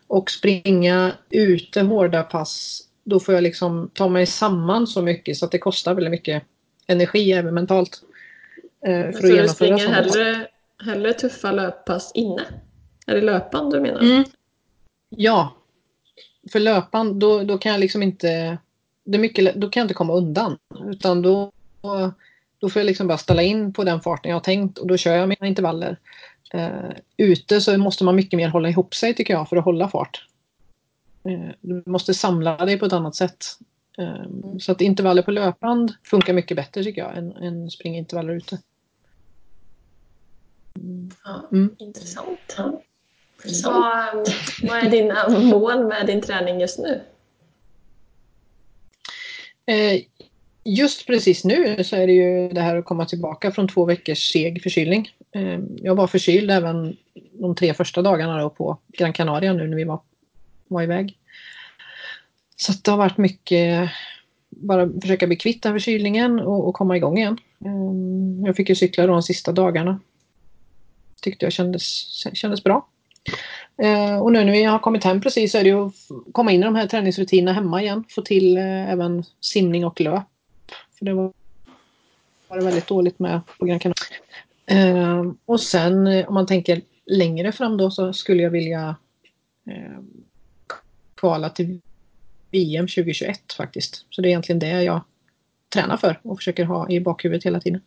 Och 0.06 0.30
springa 0.30 1.12
ute 1.30 1.80
hårda 1.80 2.22
pass, 2.22 2.80
då 3.04 3.20
får 3.20 3.34
jag 3.34 3.42
liksom 3.42 3.90
ta 3.94 4.08
mig 4.08 4.26
samman 4.26 4.86
så 4.86 5.02
mycket 5.02 5.36
så 5.36 5.44
att 5.44 5.52
det 5.52 5.58
kostar 5.58 5.94
väldigt 5.94 6.10
mycket 6.10 6.42
energi 6.86 7.32
även 7.32 7.54
mentalt. 7.54 8.02
Eh, 8.86 9.12
Så 9.12 9.18
för 9.18 9.32
att 9.32 9.42
du 9.42 9.48
springer 9.48 9.78
sådana 9.78 9.96
hellre, 9.96 10.46
hellre 10.84 11.12
tuffa 11.12 11.52
löppass 11.52 12.12
inne? 12.14 12.42
Är 13.06 13.14
det 13.14 13.20
löpan 13.20 13.70
du 13.70 13.80
menar? 13.80 14.00
Mm. 14.00 14.24
Ja. 15.08 15.56
För 16.52 16.60
löpan, 16.60 17.18
då, 17.18 17.44
då 17.44 17.58
kan 17.58 17.72
jag 17.72 17.80
liksom 17.80 18.02
inte... 18.02 18.58
Det 19.04 19.16
är 19.16 19.20
mycket, 19.20 19.54
då 19.54 19.68
kan 19.70 19.80
jag 19.80 19.84
inte 19.84 19.94
komma 19.94 20.14
undan. 20.14 20.58
Utan 20.90 21.22
då, 21.22 21.52
då 22.58 22.70
får 22.70 22.80
jag 22.80 22.86
liksom 22.86 23.06
bara 23.06 23.18
ställa 23.18 23.42
in 23.42 23.72
på 23.72 23.84
den 23.84 24.00
farten 24.00 24.28
jag 24.28 24.36
har 24.36 24.40
tänkt 24.40 24.78
och 24.78 24.86
då 24.86 24.96
kör 24.96 25.16
jag 25.16 25.28
mina 25.28 25.46
intervaller. 25.46 25.98
Eh, 26.52 26.90
ute 27.16 27.60
så 27.60 27.78
måste 27.78 28.04
man 28.04 28.16
mycket 28.16 28.36
mer 28.36 28.48
hålla 28.48 28.68
ihop 28.68 28.94
sig 28.94 29.14
tycker 29.14 29.34
jag 29.34 29.48
för 29.48 29.56
att 29.56 29.64
hålla 29.64 29.88
fart. 29.88 30.26
Eh, 31.28 31.54
du 31.60 31.82
måste 31.86 32.14
samla 32.14 32.56
dig 32.56 32.78
på 32.78 32.86
ett 32.86 32.92
annat 32.92 33.14
sätt. 33.14 33.44
Eh, 33.98 34.58
så 34.60 34.72
att 34.72 34.80
intervaller 34.80 35.22
på 35.22 35.30
löpband 35.30 35.94
funkar 36.04 36.32
mycket 36.32 36.56
bättre 36.56 36.84
tycker 36.84 37.00
jag 37.00 37.16
än, 37.16 37.32
än 37.32 37.70
springa 37.70 37.98
intervaller 37.98 38.32
ute. 38.32 38.58
Ja, 41.24 41.48
Mm. 41.52 41.76
Intressant. 41.78 42.56
Vad, 43.64 44.28
vad 44.62 44.78
är 44.78 44.90
dina 44.90 45.28
mål 45.28 45.86
med 45.86 46.06
din 46.06 46.20
träning 46.20 46.60
just 46.60 46.78
nu? 46.78 47.00
Just 50.64 51.06
precis 51.06 51.44
nu 51.44 51.84
så 51.84 51.96
är 51.96 52.06
det 52.06 52.12
ju 52.12 52.48
det 52.48 52.60
här 52.60 52.76
att 52.76 52.84
komma 52.84 53.04
tillbaka 53.04 53.52
från 53.52 53.68
två 53.68 53.84
veckors 53.84 54.32
seg 54.32 54.62
förkylning. 54.62 55.08
Eh, 55.34 55.58
jag 55.76 55.94
var 55.94 56.06
förkyld 56.06 56.50
även 56.50 56.96
de 57.32 57.54
tre 57.54 57.74
första 57.74 58.02
dagarna 58.02 58.42
då 58.42 58.50
på 58.50 58.78
Gran 58.88 59.12
Canaria 59.12 59.52
nu 59.52 59.68
när 59.68 59.76
vi 59.76 59.84
var, 59.84 60.00
var 60.68 60.82
iväg. 60.82 61.18
Så 62.56 62.72
att 62.72 62.84
det 62.84 62.90
har 62.90 62.98
varit 62.98 63.18
mycket 63.18 63.90
bara 64.50 64.90
försöka 65.00 65.26
bli 65.26 65.36
kvitt 65.36 65.62
den 65.62 65.72
förkylningen 65.72 66.40
och, 66.40 66.68
och 66.68 66.74
komma 66.74 66.96
igång 66.96 67.18
igen. 67.18 67.38
Eh, 67.64 68.46
jag 68.46 68.56
fick 68.56 68.68
ju 68.68 68.74
cykla 68.74 69.06
då 69.06 69.12
de 69.12 69.22
sista 69.22 69.52
dagarna. 69.52 70.00
Tyckte 71.22 71.46
jag 71.46 71.52
kändes, 71.52 71.82
kändes 72.34 72.64
bra. 72.64 72.88
Eh, 73.82 74.18
och 74.18 74.32
nu 74.32 74.44
när 74.44 74.52
vi 74.52 74.64
har 74.64 74.78
kommit 74.78 75.04
hem 75.04 75.20
precis 75.20 75.52
så 75.52 75.58
är 75.58 75.62
det 75.62 75.68
ju 75.68 75.86
att 75.86 75.94
komma 76.32 76.52
in 76.52 76.60
i 76.60 76.64
de 76.64 76.74
här 76.74 76.86
träningsrutinerna 76.86 77.52
hemma 77.52 77.82
igen. 77.82 78.04
Få 78.08 78.22
till 78.22 78.56
även 78.56 79.24
simning 79.40 79.84
och 79.84 80.00
löp. 80.00 80.24
För 80.98 81.04
det 81.04 81.14
var, 81.14 81.32
var 82.48 82.58
det 82.58 82.64
väldigt 82.64 82.86
dåligt 82.86 83.18
med 83.18 83.40
på 83.58 83.66
Gran 83.66 83.78
Canaria. 83.78 84.18
Eh, 84.66 85.32
och 85.44 85.60
sen 85.60 86.06
eh, 86.06 86.28
om 86.28 86.34
man 86.34 86.46
tänker 86.46 86.82
längre 87.06 87.52
fram 87.52 87.76
då 87.76 87.90
så 87.90 88.12
skulle 88.12 88.42
jag 88.42 88.50
vilja 88.50 88.96
eh, 89.66 90.00
kvala 91.14 91.50
till 91.50 91.80
VM 92.50 92.86
2021 92.86 93.52
faktiskt. 93.52 94.06
Så 94.10 94.22
det 94.22 94.28
är 94.28 94.30
egentligen 94.30 94.58
det 94.58 94.82
jag 94.82 95.00
tränar 95.68 95.96
för 95.96 96.20
och 96.22 96.38
försöker 96.38 96.64
ha 96.64 96.90
i 96.90 97.00
bakhuvudet 97.00 97.44
hela 97.44 97.60
tiden. 97.60 97.80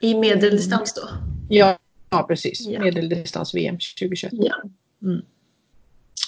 I 0.00 0.14
medeldistans 0.14 0.94
då? 0.94 1.08
Ja, 1.48 1.78
ja 2.10 2.22
precis. 2.22 2.66
Ja. 2.66 2.80
Medeldistans 2.80 3.54
VM 3.54 3.74
2021 3.74 4.32
Ja. 4.32 4.54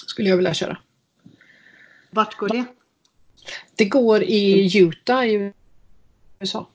skulle 0.07 0.29
jag 0.29 0.37
vilja 0.37 0.53
köra. 0.53 0.77
Vart 2.09 2.37
går 2.37 2.49
det? 2.49 2.65
Det 3.75 3.85
går 3.85 4.23
i 4.23 4.77
Utah 4.79 5.27
i 5.27 5.53
USA. 6.41 6.67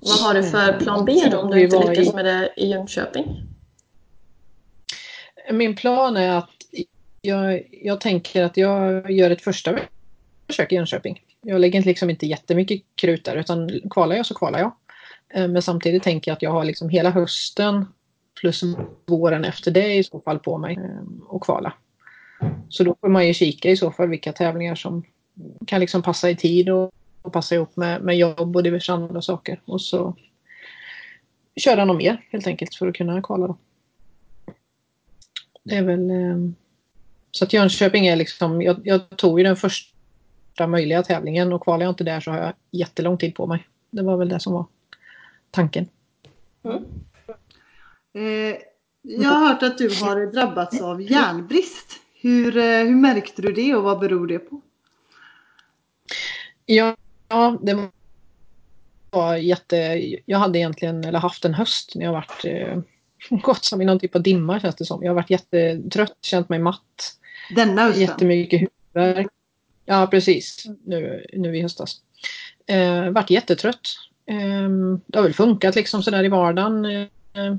Vad 0.00 0.18
har 0.18 0.34
du 0.34 0.42
för 0.42 0.80
plan 0.80 1.04
B 1.04 1.28
då 1.30 1.38
om 1.38 1.50
du 1.50 1.64
inte 1.64 1.88
lyckas 1.88 2.14
med 2.14 2.24
det 2.24 2.52
i 2.56 2.66
Jönköping? 2.66 3.42
Min 5.52 5.76
plan 5.76 6.16
är 6.16 6.30
att 6.30 6.50
jag, 7.20 7.62
jag 7.70 8.00
tänker 8.00 8.44
att 8.44 8.56
jag 8.56 9.10
gör 9.10 9.30
ett 9.30 9.42
första 9.42 9.78
försök 10.46 10.72
i 10.72 10.74
Jönköping. 10.74 11.22
Jag 11.40 11.60
lägger 11.60 11.82
liksom 11.82 12.10
inte 12.10 12.26
jättemycket 12.26 12.82
krut 12.94 13.24
där 13.24 13.36
utan 13.36 13.80
kvalar 13.90 14.16
jag 14.16 14.26
så 14.26 14.34
kvalar 14.34 14.58
jag. 14.58 14.72
Eh, 15.34 15.48
Men 15.48 15.62
samtidigt 15.62 16.02
tänker 16.02 16.30
jag 16.30 16.36
att 16.36 16.42
jag 16.42 16.50
har 16.50 16.64
liksom 16.64 16.88
hela 16.88 17.10
hösten 17.10 17.86
plus 18.40 18.62
våren 19.06 19.44
efter 19.44 19.70
det 19.70 19.94
i 19.94 20.04
så 20.04 20.20
fall 20.20 20.38
på 20.38 20.58
mig 20.58 20.74
eh, 20.76 21.36
att 21.36 21.42
kvala. 21.42 21.72
Så 22.68 22.84
då 22.84 22.96
får 23.00 23.08
man 23.08 23.26
ju 23.26 23.34
kika 23.34 23.70
i 23.70 23.76
så 23.76 23.90
fall 23.90 24.08
vilka 24.08 24.32
tävlingar 24.32 24.74
som 24.74 25.04
kan 25.66 25.80
liksom 25.80 26.02
passa 26.02 26.30
i 26.30 26.36
tid 26.36 26.70
och, 26.70 26.84
och 26.84 26.92
passa 27.32 27.54
ihop 27.54 27.76
med, 27.76 28.02
med 28.02 28.16
jobb 28.18 28.56
och 28.56 28.62
diverse 28.62 28.92
andra 28.92 29.22
saker. 29.22 29.60
Och 29.64 29.80
så 29.80 30.16
köra 31.56 31.84
något 31.84 31.96
mer 31.96 32.26
helt 32.30 32.46
enkelt 32.46 32.74
för 32.74 32.88
att 32.88 32.94
kunna 32.94 33.22
kvala 33.22 33.46
då. 33.46 33.56
Det 35.62 35.74
är 35.74 35.82
väl... 35.82 36.10
Eh, 36.10 36.36
så 37.30 37.44
att 37.44 37.52
Jönköping 37.52 38.06
är 38.06 38.16
liksom... 38.16 38.62
Jag, 38.62 38.80
jag 38.84 39.16
tog 39.16 39.40
ju 39.40 39.44
den 39.44 39.56
första 39.56 40.66
möjliga 40.66 41.02
tävlingen 41.02 41.52
och 41.52 41.62
kvalar 41.62 41.84
jag 41.84 41.92
inte 41.92 42.04
där 42.04 42.20
så 42.20 42.30
har 42.30 42.38
jag 42.38 42.52
jättelång 42.70 43.18
tid 43.18 43.34
på 43.34 43.46
mig. 43.46 43.68
Det 43.90 44.02
var 44.02 44.16
väl 44.16 44.28
det 44.28 44.40
som 44.40 44.52
var 44.52 44.66
tanken. 45.50 45.88
Mm. 46.62 46.84
Eh, 48.14 48.56
jag 49.02 49.30
har 49.30 49.48
hört 49.48 49.62
att 49.62 49.78
du 49.78 49.88
har 49.88 50.32
drabbats 50.32 50.80
av 50.80 51.02
järnbrist. 51.02 52.00
Hur, 52.20 52.56
eh, 52.56 52.62
hur 52.62 52.96
märkte 52.96 53.42
du 53.42 53.52
det 53.52 53.74
och 53.74 53.82
vad 53.82 54.00
beror 54.00 54.26
det 54.26 54.38
på? 54.38 54.60
Ja, 56.66 56.96
ja 57.28 57.58
det 57.62 57.88
var 59.10 59.36
jätte... 59.36 59.76
Jag 60.26 60.38
hade 60.38 60.58
egentligen, 60.58 61.04
eller 61.04 61.18
haft 61.18 61.44
en 61.44 61.54
höst 61.54 61.92
när 61.94 62.04
jag 62.04 62.12
varit 62.12 62.44
eh, 62.44 62.78
gått 63.38 63.64
som 63.64 63.82
i 63.82 63.84
någon 63.84 63.98
typ 63.98 64.16
av 64.16 64.22
dimma 64.22 64.60
känns 64.60 64.76
det 64.76 64.84
som. 64.84 65.02
Jag 65.02 65.10
har 65.10 65.14
varit 65.14 65.30
jättetrött, 65.30 66.18
känt 66.22 66.48
mig 66.48 66.58
matt. 66.58 67.18
Denna 67.54 67.82
hösten? 67.82 68.02
Jättemycket 68.02 68.60
huvudvärk. 68.60 69.26
Ja, 69.84 70.06
precis. 70.06 70.64
Nu, 70.84 71.26
nu 71.32 71.56
i 71.56 71.62
höstas. 71.62 72.00
Eh, 72.66 73.10
vart 73.10 73.30
jättetrött. 73.30 73.96
Eh, 74.26 74.68
det 75.06 75.18
har 75.18 75.22
väl 75.22 75.34
funkat 75.34 75.74
liksom 75.74 76.02
sådär 76.02 76.24
i 76.24 76.28
vardagen. 76.28 76.84
Eh, 76.84 77.56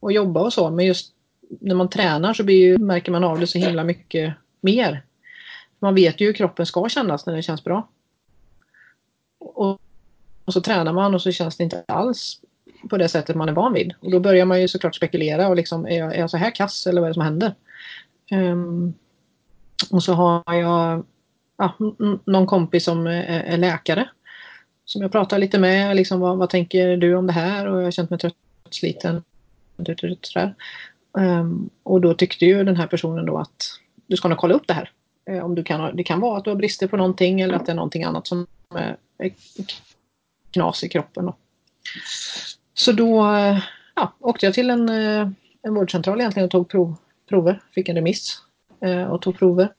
och 0.00 0.12
jobba 0.12 0.40
och 0.40 0.52
så. 0.52 0.70
Men 0.70 0.86
just 0.86 1.12
när 1.60 1.74
man 1.74 1.90
tränar 1.90 2.34
så 2.34 2.42
ju, 2.42 2.78
märker 2.78 3.12
man 3.12 3.24
av 3.24 3.40
det 3.40 3.46
så 3.46 3.58
himla 3.58 3.84
mycket 3.84 4.34
mer. 4.60 5.02
Man 5.78 5.94
vet 5.94 6.20
ju 6.20 6.26
hur 6.26 6.32
kroppen 6.32 6.66
ska 6.66 6.88
kännas 6.88 7.26
när 7.26 7.36
det 7.36 7.42
känns 7.42 7.64
bra. 7.64 7.88
Och, 10.48 10.52
så 10.54 10.60
tränar 10.60 10.92
man 10.92 11.14
och 11.14 11.22
så 11.22 11.32
känns 11.32 11.56
det 11.56 11.64
inte 11.64 11.84
alls 11.88 12.40
på 12.90 12.96
det 12.96 13.08
sättet 13.08 13.36
man 13.36 13.48
är 13.48 13.52
van 13.52 13.72
vid. 13.72 13.94
Och 14.00 14.10
då 14.10 14.20
börjar 14.20 14.44
man 14.44 14.60
ju 14.60 14.68
såklart 14.68 14.94
spekulera 14.94 15.48
och 15.48 15.56
liksom, 15.56 15.86
är 15.86 15.98
jag, 15.98 16.14
är 16.14 16.20
jag 16.20 16.30
så 16.30 16.36
här 16.36 16.50
kass 16.50 16.86
eller 16.86 17.00
vad 17.00 17.08
är 17.08 17.10
det 17.10 17.14
som 17.14 17.22
händer? 17.22 17.54
Um, 18.30 18.94
och 19.90 20.02
så 20.02 20.12
har 20.12 20.54
jag 20.54 21.04
ja, 21.58 21.74
någon 22.24 22.46
kompis 22.46 22.84
som 22.84 23.06
är, 23.06 23.22
är, 23.22 23.56
läkare. 23.56 24.08
Som 24.84 25.02
jag 25.02 25.12
pratar 25.12 25.38
lite 25.38 25.58
med. 25.58 25.96
Liksom, 25.96 26.20
vad, 26.20 26.38
vad, 26.38 26.50
tänker 26.50 26.96
du 26.96 27.14
om 27.14 27.26
det 27.26 27.32
här? 27.32 27.66
Och 27.66 27.78
jag 27.78 27.84
har 27.84 27.90
känt 27.90 28.10
mig 28.10 28.18
trött, 28.18 28.34
sliten. 28.70 29.22
Um, 31.12 31.70
och 31.82 32.00
då 32.00 32.14
tyckte 32.14 32.46
ju 32.46 32.64
den 32.64 32.76
här 32.76 32.86
personen 32.86 33.26
då 33.26 33.38
att 33.38 33.80
du 34.06 34.16
ska 34.16 34.28
nog 34.28 34.38
kolla 34.38 34.54
upp 34.54 34.66
det 34.66 34.74
här. 34.74 34.90
Ehm, 35.28 35.44
om 35.44 35.54
du 35.54 35.64
kan, 35.64 35.96
det 35.96 36.04
kan 36.04 36.20
vara 36.20 36.38
att 36.38 36.44
du 36.44 36.50
har 36.50 36.56
brister 36.56 36.86
på 36.86 36.96
någonting 36.96 37.40
eller 37.40 37.54
att 37.54 37.66
det 37.66 37.72
är 37.72 37.76
någonting 37.76 38.04
annat 38.04 38.26
som 38.26 38.46
är, 38.74 38.96
är 39.18 39.30
knas 40.50 40.84
i 40.84 40.88
kroppen. 40.88 41.26
Då. 41.26 41.36
Så 42.74 42.92
då 42.92 43.24
ja, 43.94 44.12
åkte 44.20 44.46
jag 44.46 44.54
till 44.54 44.70
en, 44.70 44.88
eh, 44.88 45.28
en 45.62 45.74
vårdcentral 45.74 46.20
egentligen 46.20 46.44
och 46.44 46.50
tog 46.50 46.68
prov, 46.68 46.96
prover. 47.28 47.62
Fick 47.74 47.88
en 47.88 47.94
remiss 47.94 48.42
eh, 48.80 49.04
och 49.04 49.22
tog 49.22 49.38
prover. 49.38 49.72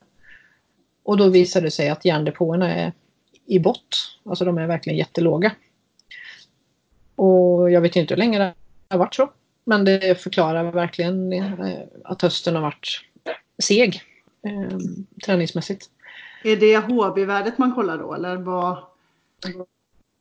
Och 1.02 1.16
då 1.16 1.28
visade 1.28 1.66
det 1.66 1.70
sig 1.70 1.88
att 1.88 2.04
järndepåerna 2.04 2.74
är 2.74 2.92
i 3.46 3.58
bott. 3.58 4.18
Alltså 4.24 4.44
de 4.44 4.58
är 4.58 4.66
verkligen 4.66 4.98
jättelåga. 4.98 5.52
Och 7.16 7.70
jag 7.70 7.80
vet 7.80 7.96
inte 7.96 8.14
hur 8.14 8.18
länge 8.18 8.38
det 8.38 8.54
har 8.88 8.98
varit 8.98 9.14
så. 9.14 9.32
Men 9.64 9.84
det 9.84 10.20
förklarar 10.22 10.72
verkligen 10.72 11.32
eh, 11.32 11.78
att 12.04 12.22
hösten 12.22 12.54
har 12.54 12.62
varit 12.62 13.00
seg 13.62 14.02
eh, 14.46 14.78
träningsmässigt. 15.24 15.90
Är 16.44 16.56
det 16.56 16.76
HB-värdet 16.76 17.58
man 17.58 17.74
kollar 17.74 17.98
då 17.98 18.14
eller 18.14 18.36
vad? 18.36 18.76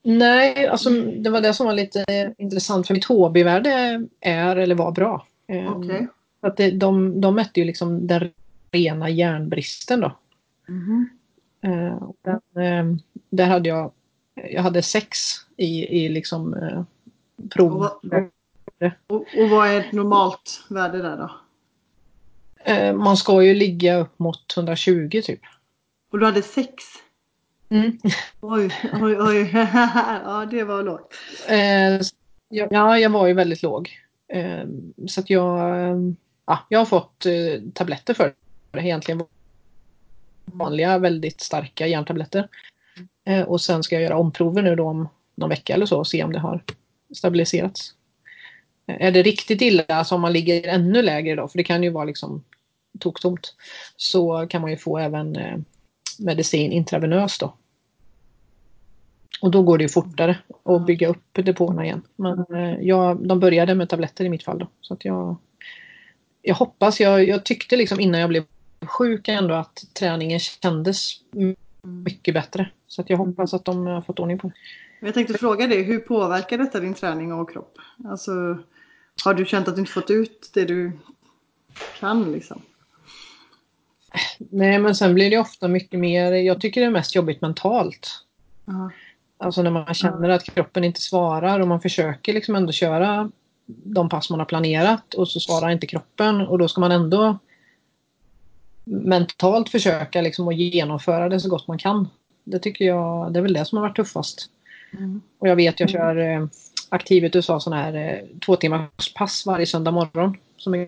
Nej, 0.03 0.67
alltså 0.67 0.89
det 0.89 1.29
var 1.29 1.41
det 1.41 1.53
som 1.53 1.65
var 1.65 1.73
lite 1.73 2.33
intressant 2.37 2.87
för 2.87 2.93
mitt 2.93 3.05
HB-värde 3.05 4.05
är 4.19 4.55
eller 4.55 4.75
var 4.75 4.91
bra. 4.91 5.27
Ehm, 5.47 5.67
okay. 5.67 6.07
att 6.41 6.57
det, 6.57 6.71
de, 6.71 7.21
de 7.21 7.35
mätte 7.35 7.59
ju 7.59 7.65
liksom 7.65 8.07
den 8.07 8.31
rena 8.71 9.09
järnbristen 9.09 9.99
då. 9.99 10.17
Mm. 10.67 11.09
Den, 12.21 12.63
ehm, 12.63 12.99
där 13.29 13.45
hade 13.45 13.69
jag, 13.69 13.91
jag 14.35 14.61
hade 14.61 14.81
sex 14.81 15.17
i, 15.57 16.03
i 16.03 16.09
liksom 16.09 16.53
eh, 16.53 16.83
prov. 17.49 17.81
Och, 17.81 18.05
och, 18.05 18.91
och, 19.07 19.25
och 19.37 19.49
vad 19.49 19.67
är 19.67 19.79
ett 19.79 19.91
normalt 19.91 20.65
värde 20.69 21.01
där 21.01 21.17
då? 21.17 21.31
Man 22.93 23.17
ska 23.17 23.43
ju 23.43 23.53
ligga 23.53 23.97
upp 23.97 24.19
mot 24.19 24.57
120 24.57 25.21
typ. 25.23 25.39
Och 26.11 26.19
du 26.19 26.25
hade 26.25 26.41
sex? 26.41 26.83
Mm. 27.69 27.97
Oj, 28.41 28.69
oj, 28.93 29.17
oj. 29.19 29.51
ja, 30.23 30.47
det 30.51 30.63
var 30.63 30.83
lågt. 30.83 31.13
Eh, 31.47 31.99
ja, 32.49 32.99
jag 32.99 33.09
var 33.09 33.27
ju 33.27 33.33
väldigt 33.33 33.63
låg. 33.63 33.89
Eh, 34.33 34.63
så 35.07 35.19
att 35.19 35.29
jag, 35.29 35.59
ja, 36.45 36.59
jag 36.69 36.79
har 36.79 36.85
fått 36.85 37.25
eh, 37.25 37.71
tabletter 37.73 38.13
för 38.13 38.33
det. 38.71 38.79
Egentligen 38.79 39.23
vanliga, 40.45 40.97
väldigt 40.97 41.41
starka 41.41 41.87
järntabletter. 41.87 42.47
Eh, 43.25 43.41
och 43.41 43.61
sen 43.61 43.83
ska 43.83 43.95
jag 43.95 44.03
göra 44.03 44.17
omprover 44.17 44.61
nu 44.61 44.75
då 44.75 44.87
om 44.87 45.09
någon 45.35 45.49
vecka 45.49 45.73
eller 45.73 45.85
så 45.85 45.99
och 45.99 46.07
se 46.07 46.23
om 46.23 46.33
det 46.33 46.39
har 46.39 46.63
stabiliserats. 47.15 47.93
Eh, 48.87 49.07
är 49.07 49.11
det 49.11 49.21
riktigt 49.21 49.61
illa, 49.61 49.83
alltså 49.87 50.15
om 50.15 50.21
man 50.21 50.33
ligger 50.33 50.67
ännu 50.67 51.01
lägre 51.01 51.35
då, 51.35 51.47
för 51.47 51.57
det 51.57 51.63
kan 51.63 51.83
ju 51.83 51.89
vara 51.89 52.05
liksom 52.05 52.43
toktomt, 52.99 53.55
så 53.95 54.47
kan 54.49 54.61
man 54.61 54.71
ju 54.71 54.77
få 54.77 54.97
även 54.97 55.35
eh, 55.35 55.57
medicin 56.19 56.71
intravenöst 56.71 57.39
då. 57.39 57.53
Och 59.41 59.51
då 59.51 59.61
går 59.61 59.77
det 59.77 59.83
ju 59.83 59.89
fortare 59.89 60.37
att 60.63 60.85
bygga 60.85 61.07
upp 61.07 61.33
depåerna 61.33 61.85
igen. 61.85 62.01
Men 62.15 62.45
eh, 62.53 62.79
jag, 62.81 63.27
de 63.27 63.39
började 63.39 63.75
med 63.75 63.89
tabletter 63.89 64.25
i 64.25 64.29
mitt 64.29 64.43
fall 64.43 64.59
då. 64.59 64.67
Så 64.81 64.93
att 64.93 65.05
jag, 65.05 65.35
jag 66.41 66.55
hoppas, 66.55 66.99
jag, 66.99 67.27
jag 67.27 67.45
tyckte 67.45 67.75
liksom 67.75 67.99
innan 67.99 68.21
jag 68.21 68.29
blev 68.29 68.43
sjuk 68.81 69.27
ändå 69.27 69.53
att 69.53 69.85
träningen 69.93 70.39
kändes 70.39 71.11
mycket 71.81 72.33
bättre. 72.33 72.69
Så 72.87 73.01
att 73.01 73.09
jag 73.09 73.17
hoppas 73.17 73.53
att 73.53 73.65
de 73.65 73.85
har 73.87 74.01
fått 74.01 74.19
ordning 74.19 74.39
på 74.39 74.47
det. 74.47 74.53
Jag 75.05 75.13
tänkte 75.13 75.33
fråga 75.33 75.67
dig, 75.67 75.83
hur 75.83 75.99
påverkar 75.99 76.57
detta 76.57 76.79
din 76.79 76.93
träning 76.93 77.33
och 77.33 77.51
kropp? 77.51 77.77
Alltså, 78.05 78.31
har 79.25 79.33
du 79.33 79.45
känt 79.45 79.67
att 79.67 79.75
du 79.75 79.79
inte 79.79 79.91
fått 79.91 80.09
ut 80.09 80.49
det 80.53 80.65
du 80.65 80.91
kan 81.99 82.31
liksom? 82.31 82.61
Nej, 84.37 84.79
men 84.79 84.95
sen 84.95 85.13
blir 85.13 85.29
det 85.29 85.37
ofta 85.37 85.67
mycket 85.67 85.99
mer, 85.99 86.31
jag 86.31 86.61
tycker 86.61 86.81
det 86.81 86.87
är 86.87 86.91
mest 86.91 87.15
jobbigt 87.15 87.41
mentalt. 87.41 88.23
Uh-huh. 88.65 88.89
Alltså 89.37 89.61
när 89.61 89.71
man 89.71 89.93
känner 89.93 90.29
att 90.29 90.43
kroppen 90.43 90.83
inte 90.83 91.01
svarar 91.01 91.59
och 91.59 91.67
man 91.67 91.81
försöker 91.81 92.33
liksom 92.33 92.55
ändå 92.55 92.71
köra 92.71 93.31
de 93.65 94.09
pass 94.09 94.29
man 94.29 94.39
har 94.39 94.45
planerat 94.45 95.13
och 95.13 95.27
så 95.27 95.39
svarar 95.39 95.69
inte 95.69 95.87
kroppen 95.87 96.41
och 96.41 96.57
då 96.57 96.67
ska 96.67 96.81
man 96.81 96.91
ändå 96.91 97.37
mentalt 98.83 99.69
försöka 99.69 100.21
liksom 100.21 100.47
att 100.47 100.55
genomföra 100.55 101.29
det 101.29 101.39
så 101.39 101.49
gott 101.49 101.67
man 101.67 101.77
kan. 101.77 102.07
Det 102.43 102.59
tycker 102.59 102.85
jag, 102.85 103.33
det 103.33 103.39
är 103.39 103.43
väl 103.43 103.53
det 103.53 103.65
som 103.65 103.77
har 103.77 103.87
varit 103.87 103.95
tuffast. 103.95 104.49
Mm. 104.97 105.21
Och 105.39 105.47
jag 105.47 105.55
vet, 105.55 105.79
jag 105.79 105.89
kör 105.89 106.15
eh, 106.15 106.45
Aktivet 106.89 107.35
USA 107.35 107.59
sån 107.59 107.73
här 107.73 107.93
eh, 107.93 108.39
två 108.45 108.55
timmars 108.55 109.13
pass 109.13 109.45
varje 109.45 109.65
söndag 109.65 109.91
morgon 109.91 110.37
som 110.57 110.73
är 110.73 110.87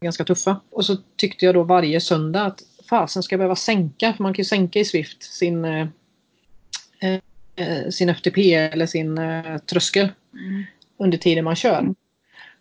ganska 0.00 0.24
tuffa. 0.24 0.60
Och 0.70 0.84
så 0.84 0.96
tyckte 1.16 1.44
jag 1.44 1.54
då 1.54 1.62
varje 1.62 2.00
söndag 2.00 2.44
att 2.44 2.62
fasen 2.90 3.22
ska 3.22 3.32
jag 3.32 3.38
behöva 3.38 3.56
sänka, 3.56 4.12
för 4.12 4.22
man 4.22 4.34
kan 4.34 4.42
ju 4.42 4.44
sänka 4.44 4.78
i 4.78 4.84
Swift 4.84 5.22
sin, 5.22 5.64
eh, 5.64 5.88
eh 7.56 7.88
sin 7.90 8.08
FTP 8.08 8.54
eller 8.54 8.86
sin 8.86 9.18
eh, 9.18 9.58
tröskel 9.58 10.08
mm. 10.32 10.64
under 10.98 11.18
tiden 11.18 11.44
man 11.44 11.56
kör. 11.56 11.94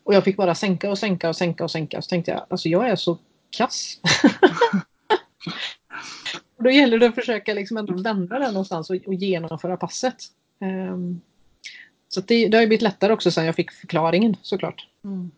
Och 0.03 0.13
jag 0.13 0.23
fick 0.23 0.37
bara 0.37 0.55
sänka 0.55 0.89
och 0.89 0.97
sänka 0.97 1.29
och 1.29 1.35
sänka 1.35 1.63
och 1.63 1.71
sänka. 1.71 2.01
Så 2.01 2.09
tänkte 2.09 2.31
jag, 2.31 2.45
alltså 2.49 2.69
jag 2.69 2.89
är 2.89 2.95
så 2.95 3.17
kass. 3.49 3.99
och 6.57 6.63
då 6.63 6.71
gäller 6.71 6.99
det 6.99 7.07
att 7.07 7.15
försöka 7.15 7.53
liksom 7.53 7.77
ändå 7.77 7.93
vända 7.93 8.39
den 8.39 8.53
någonstans 8.53 8.89
och, 8.89 8.95
och 9.05 9.13
genomföra 9.13 9.77
passet. 9.77 10.15
Um, 10.59 11.21
så 12.07 12.21
det, 12.21 12.47
det 12.47 12.57
har 12.57 12.65
blivit 12.65 12.81
lättare 12.81 13.13
också 13.13 13.31
sen 13.31 13.45
jag 13.45 13.55
fick 13.55 13.71
förklaringen 13.71 14.37
såklart. 14.41 14.87
Mm. 15.03 15.31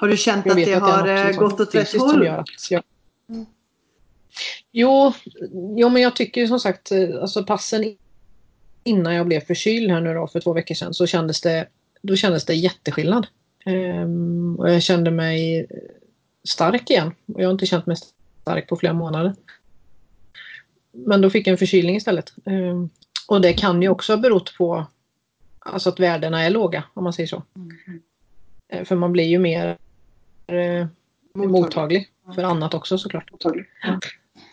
Har 0.00 0.08
du 0.08 0.16
känt 0.16 0.46
att 0.46 0.56
det, 0.56 0.74
att 0.74 0.82
har 0.82 1.08
eh, 1.08 1.36
gått 1.36 1.60
åt 1.60 1.74
rätt 1.74 2.00
håll? 2.00 2.26
Jag... 2.26 2.82
Mm. 3.28 3.46
Jo, 4.72 5.12
jo, 5.76 5.88
men 5.88 6.02
jag 6.02 6.16
tycker 6.16 6.46
som 6.46 6.60
sagt, 6.60 6.92
eh, 6.92 7.08
alltså 7.20 7.44
passen 7.44 7.96
innan 8.84 9.14
jag 9.14 9.26
blev 9.26 9.40
förkyld 9.40 9.90
här 9.90 10.00
nu 10.00 10.14
då 10.14 10.26
för 10.26 10.40
två 10.40 10.52
veckor 10.52 10.74
sedan 10.74 10.94
så 10.94 11.06
kändes 11.06 11.40
det, 11.40 11.68
då 12.02 12.16
kändes 12.16 12.44
det 12.44 12.54
jätteskillnad. 12.54 13.26
Um, 13.66 14.56
och 14.56 14.70
jag 14.70 14.82
kände 14.82 15.10
mig 15.10 15.66
stark 16.48 16.90
igen. 16.90 17.12
Och 17.34 17.40
jag 17.42 17.46
har 17.46 17.52
inte 17.52 17.66
känt 17.66 17.86
mig 17.86 17.96
stark 18.42 18.68
på 18.68 18.76
flera 18.76 18.92
månader. 18.92 19.34
Men 20.92 21.20
då 21.20 21.30
fick 21.30 21.46
jag 21.46 21.52
en 21.52 21.58
förkylning 21.58 21.96
istället. 21.96 22.32
Um, 22.44 22.90
och 23.28 23.40
det 23.40 23.52
kan 23.52 23.82
ju 23.82 23.88
också 23.88 24.12
ha 24.12 24.20
berott 24.20 24.58
på 24.58 24.86
alltså 25.58 25.88
att 25.88 26.00
värdena 26.00 26.42
är 26.42 26.50
låga 26.50 26.84
om 26.94 27.04
man 27.04 27.12
säger 27.12 27.26
så. 27.26 27.42
Mm. 27.56 28.84
För 28.84 28.96
man 28.96 29.12
blir 29.12 29.24
ju 29.24 29.38
mer 29.38 29.76
eh, 30.52 30.86
mottaglig. 31.34 31.60
mottaglig 31.60 32.08
för 32.34 32.42
annat 32.42 32.74
också 32.74 32.98
såklart. 32.98 33.30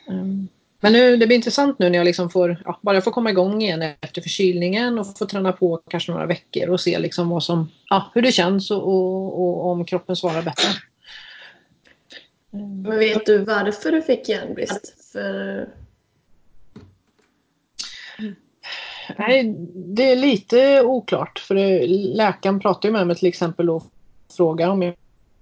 Mm. 0.10 0.48
Men 0.80 0.94
nu, 0.94 1.18
det 1.18 1.28
blir 1.28 1.36
intressant 1.36 1.80
nu 1.80 1.90
när 1.90 1.98
jag 1.98 2.06
liksom 2.06 2.30
får, 2.30 2.62
ja, 2.66 2.80
bara 2.82 3.02
får 3.02 3.12
komma 3.12 3.30
igång 3.30 3.62
igen 3.62 3.82
efter 3.82 4.22
förkylningen 4.22 5.00
och 5.00 5.18
få 5.18 5.26
träna 5.26 5.52
på 5.52 5.82
kanske 5.90 6.12
några 6.12 6.26
veckor 6.26 6.70
och 6.70 6.80
se 6.80 7.00
liksom 7.00 7.30
vad 7.30 7.44
som, 7.44 7.72
ja, 7.90 8.12
hur 8.16 8.22
det 8.22 8.32
känns 8.32 8.72
och, 8.72 8.88
och, 8.88 9.42
och 9.42 9.72
om 9.72 9.86
kroppen 9.86 10.16
svarar 10.16 10.42
bättre. 10.42 10.68
Men 12.50 13.00
vet 13.00 13.26
du 13.26 13.38
varför 13.38 13.92
du 13.92 14.02
fick 14.02 14.30
järnbrist? 14.30 15.12
För... 15.12 15.70
Nej, 19.18 19.56
det 19.74 20.12
är 20.12 20.16
lite 20.16 20.82
oklart. 20.82 21.40
För 21.40 21.88
läkaren 22.16 22.60
pratade 22.60 22.92
med 22.92 23.08
mig 23.08 23.16
till 23.16 23.28
exempel 23.28 23.70
och 23.70 23.84
frågade 24.38 24.72
om 24.72 24.94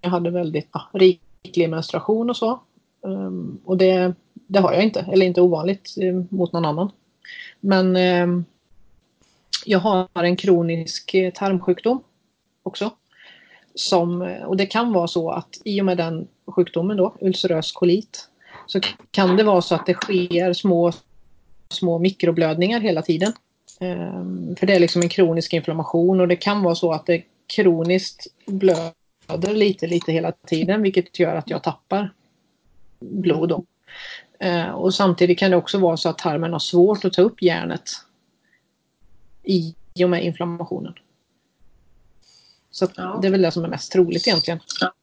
jag 0.05 0.11
hade 0.11 0.29
väldigt 0.29 0.69
ja, 0.71 0.81
riklig 0.93 1.69
menstruation 1.69 2.29
och 2.29 2.37
så. 2.37 2.59
Um, 3.01 3.61
och 3.65 3.77
det, 3.77 4.13
det 4.33 4.59
har 4.59 4.73
jag 4.73 4.83
inte, 4.83 5.05
eller 5.11 5.25
inte 5.25 5.41
ovanligt 5.41 5.95
um, 5.97 6.27
mot 6.31 6.53
någon 6.53 6.65
annan. 6.65 6.91
Men 7.59 7.95
um, 7.95 8.45
jag 9.65 9.79
har 9.79 10.07
en 10.13 10.35
kronisk 10.35 11.13
eh, 11.13 11.33
tarmsjukdom 11.33 12.03
också. 12.63 12.91
Som, 13.75 14.21
eh, 14.21 14.43
och 14.43 14.57
det 14.57 14.65
kan 14.65 14.93
vara 14.93 15.07
så 15.07 15.31
att 15.31 15.61
i 15.63 15.81
och 15.81 15.85
med 15.85 15.97
den 15.97 16.27
sjukdomen 16.47 16.97
då, 16.97 17.15
ulcerös 17.21 17.71
kolit, 17.71 18.29
så 18.67 18.79
kan 19.11 19.37
det 19.37 19.43
vara 19.43 19.61
så 19.61 19.75
att 19.75 19.85
det 19.85 19.93
sker 19.93 20.53
små, 20.53 20.91
små 21.69 21.99
mikroblödningar 21.99 22.79
hela 22.79 23.01
tiden. 23.01 23.33
Um, 23.79 24.55
för 24.59 24.67
det 24.67 24.75
är 24.75 24.79
liksom 24.79 25.01
en 25.01 25.09
kronisk 25.09 25.53
inflammation 25.53 26.21
och 26.21 26.27
det 26.27 26.35
kan 26.35 26.63
vara 26.63 26.75
så 26.75 26.91
att 26.91 27.05
det 27.05 27.23
kroniskt 27.55 28.27
blöder 28.45 29.04
blöder 29.27 29.53
lite, 29.53 29.87
lite 29.87 30.11
hela 30.11 30.31
tiden 30.31 30.81
vilket 30.81 31.19
gör 31.19 31.35
att 31.35 31.49
jag 31.49 31.63
tappar 31.63 32.13
blod. 32.99 33.49
Då. 33.49 33.65
Eh, 34.39 34.69
och 34.69 34.93
samtidigt 34.93 35.39
kan 35.39 35.51
det 35.51 35.57
också 35.57 35.77
vara 35.77 35.97
så 35.97 36.09
att 36.09 36.17
tarmen 36.17 36.51
har 36.51 36.59
svårt 36.59 37.05
att 37.05 37.13
ta 37.13 37.21
upp 37.21 37.41
järnet 37.41 37.89
i 39.43 39.75
och 40.03 40.09
med 40.09 40.25
inflammationen. 40.25 40.93
Så 42.71 42.87
ja. 42.95 43.19
det 43.21 43.27
är 43.27 43.31
väl 43.31 43.41
det 43.41 43.51
som 43.51 43.63
är 43.63 43.69
mest 43.69 43.91
troligt 43.91 44.27
egentligen. 44.27 44.59
Ja. 44.81 44.93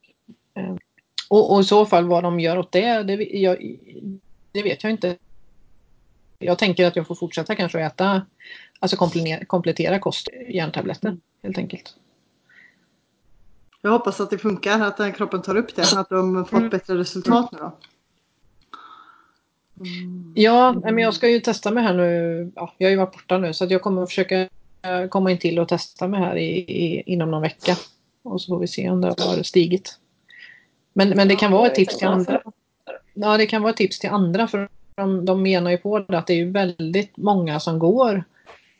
Eh, 0.55 0.77
och, 1.29 1.53
och, 1.53 1.61
i 1.61 1.64
så 1.64 1.87
fall 1.87 2.05
vad 2.05 2.23
de 2.23 2.41
gör 2.41 2.59
åt 2.59 2.73
det, 2.73 3.03
det, 3.03 3.14
jag, 3.14 3.77
det 4.53 4.62
vet 4.62 4.83
jag 4.83 4.93
inte. 4.93 5.16
Jag 6.39 6.59
tänker 6.59 6.87
att 6.87 6.97
jag 6.97 7.07
får 7.07 7.14
fortsätta 7.14 7.55
kanske 7.55 7.87
att 7.87 7.93
äta, 7.93 8.27
alltså 8.79 8.97
komplettera, 8.97 9.45
komplettera 9.45 9.99
kost, 9.99 10.29
järntabletter 10.49 11.16
helt 11.43 11.59
enkelt. 11.59 11.95
Jag 13.83 13.91
hoppas 13.91 14.20
att 14.20 14.30
det 14.30 14.39
funkar, 14.39 14.80
att 14.80 15.16
kroppen 15.16 15.43
tar 15.43 15.57
upp 15.57 15.76
det, 15.76 15.93
att 15.97 16.09
de 16.09 16.45
fått 16.45 16.59
mm. 16.59 16.70
bättre 16.70 16.99
resultat 16.99 17.53
nu 17.53 17.59
då. 17.59 17.76
Mm. 19.80 20.33
Ja, 20.35 20.72
men 20.72 20.99
jag 20.99 21.14
ska 21.14 21.28
ju 21.28 21.41
testa 21.41 21.70
mig 21.70 21.85
här 21.85 21.95
nu. 21.95 22.53
Ja, 22.55 22.74
jag 22.78 22.87
har 22.87 22.91
ju 22.91 22.97
varit 22.97 23.12
borta 23.12 23.39
nu 23.39 23.55
så 23.55 23.64
att 23.64 23.70
jag 23.70 23.83
kommer 23.83 24.03
att 24.03 24.09
försöka 24.09 24.49
komma 25.11 25.30
in 25.30 25.39
till 25.39 25.59
och 25.59 25.68
testa 25.68 26.09
mig 26.09 26.20
här 26.20 26.37
i, 26.37 26.59
i, 26.59 27.03
inom 27.07 27.30
någon 27.30 27.43
vecka. 27.43 27.76
Och 28.22 28.41
så 28.41 28.47
får 28.47 28.59
vi 28.59 28.66
se 28.66 28.91
om 28.91 29.01
det 29.01 29.09
har 29.09 29.43
stigit. 29.43 29.99
Men, 30.93 31.09
men 31.09 31.28
det 31.28 31.37
kan 31.37 31.53
vara 31.53 31.66
ett 31.66 31.74
tips 31.74 31.99
till 31.99 32.09
andra. 32.09 32.43
Ja, 33.14 33.37
det 33.37 33.47
kan 33.47 33.62
vara 33.62 33.70
ett 33.70 33.76
tips 33.76 33.99
till 33.99 34.11
andra 34.11 34.49
för 34.49 34.68
de, 34.95 35.24
de 35.24 35.43
menar 35.43 35.70
ju 35.70 35.78
på 35.78 35.99
det 35.99 36.18
att 36.18 36.26
det 36.26 36.41
är 36.41 36.47
väldigt 36.47 37.16
många 37.16 37.61
som 37.61 37.78
går 37.78 38.24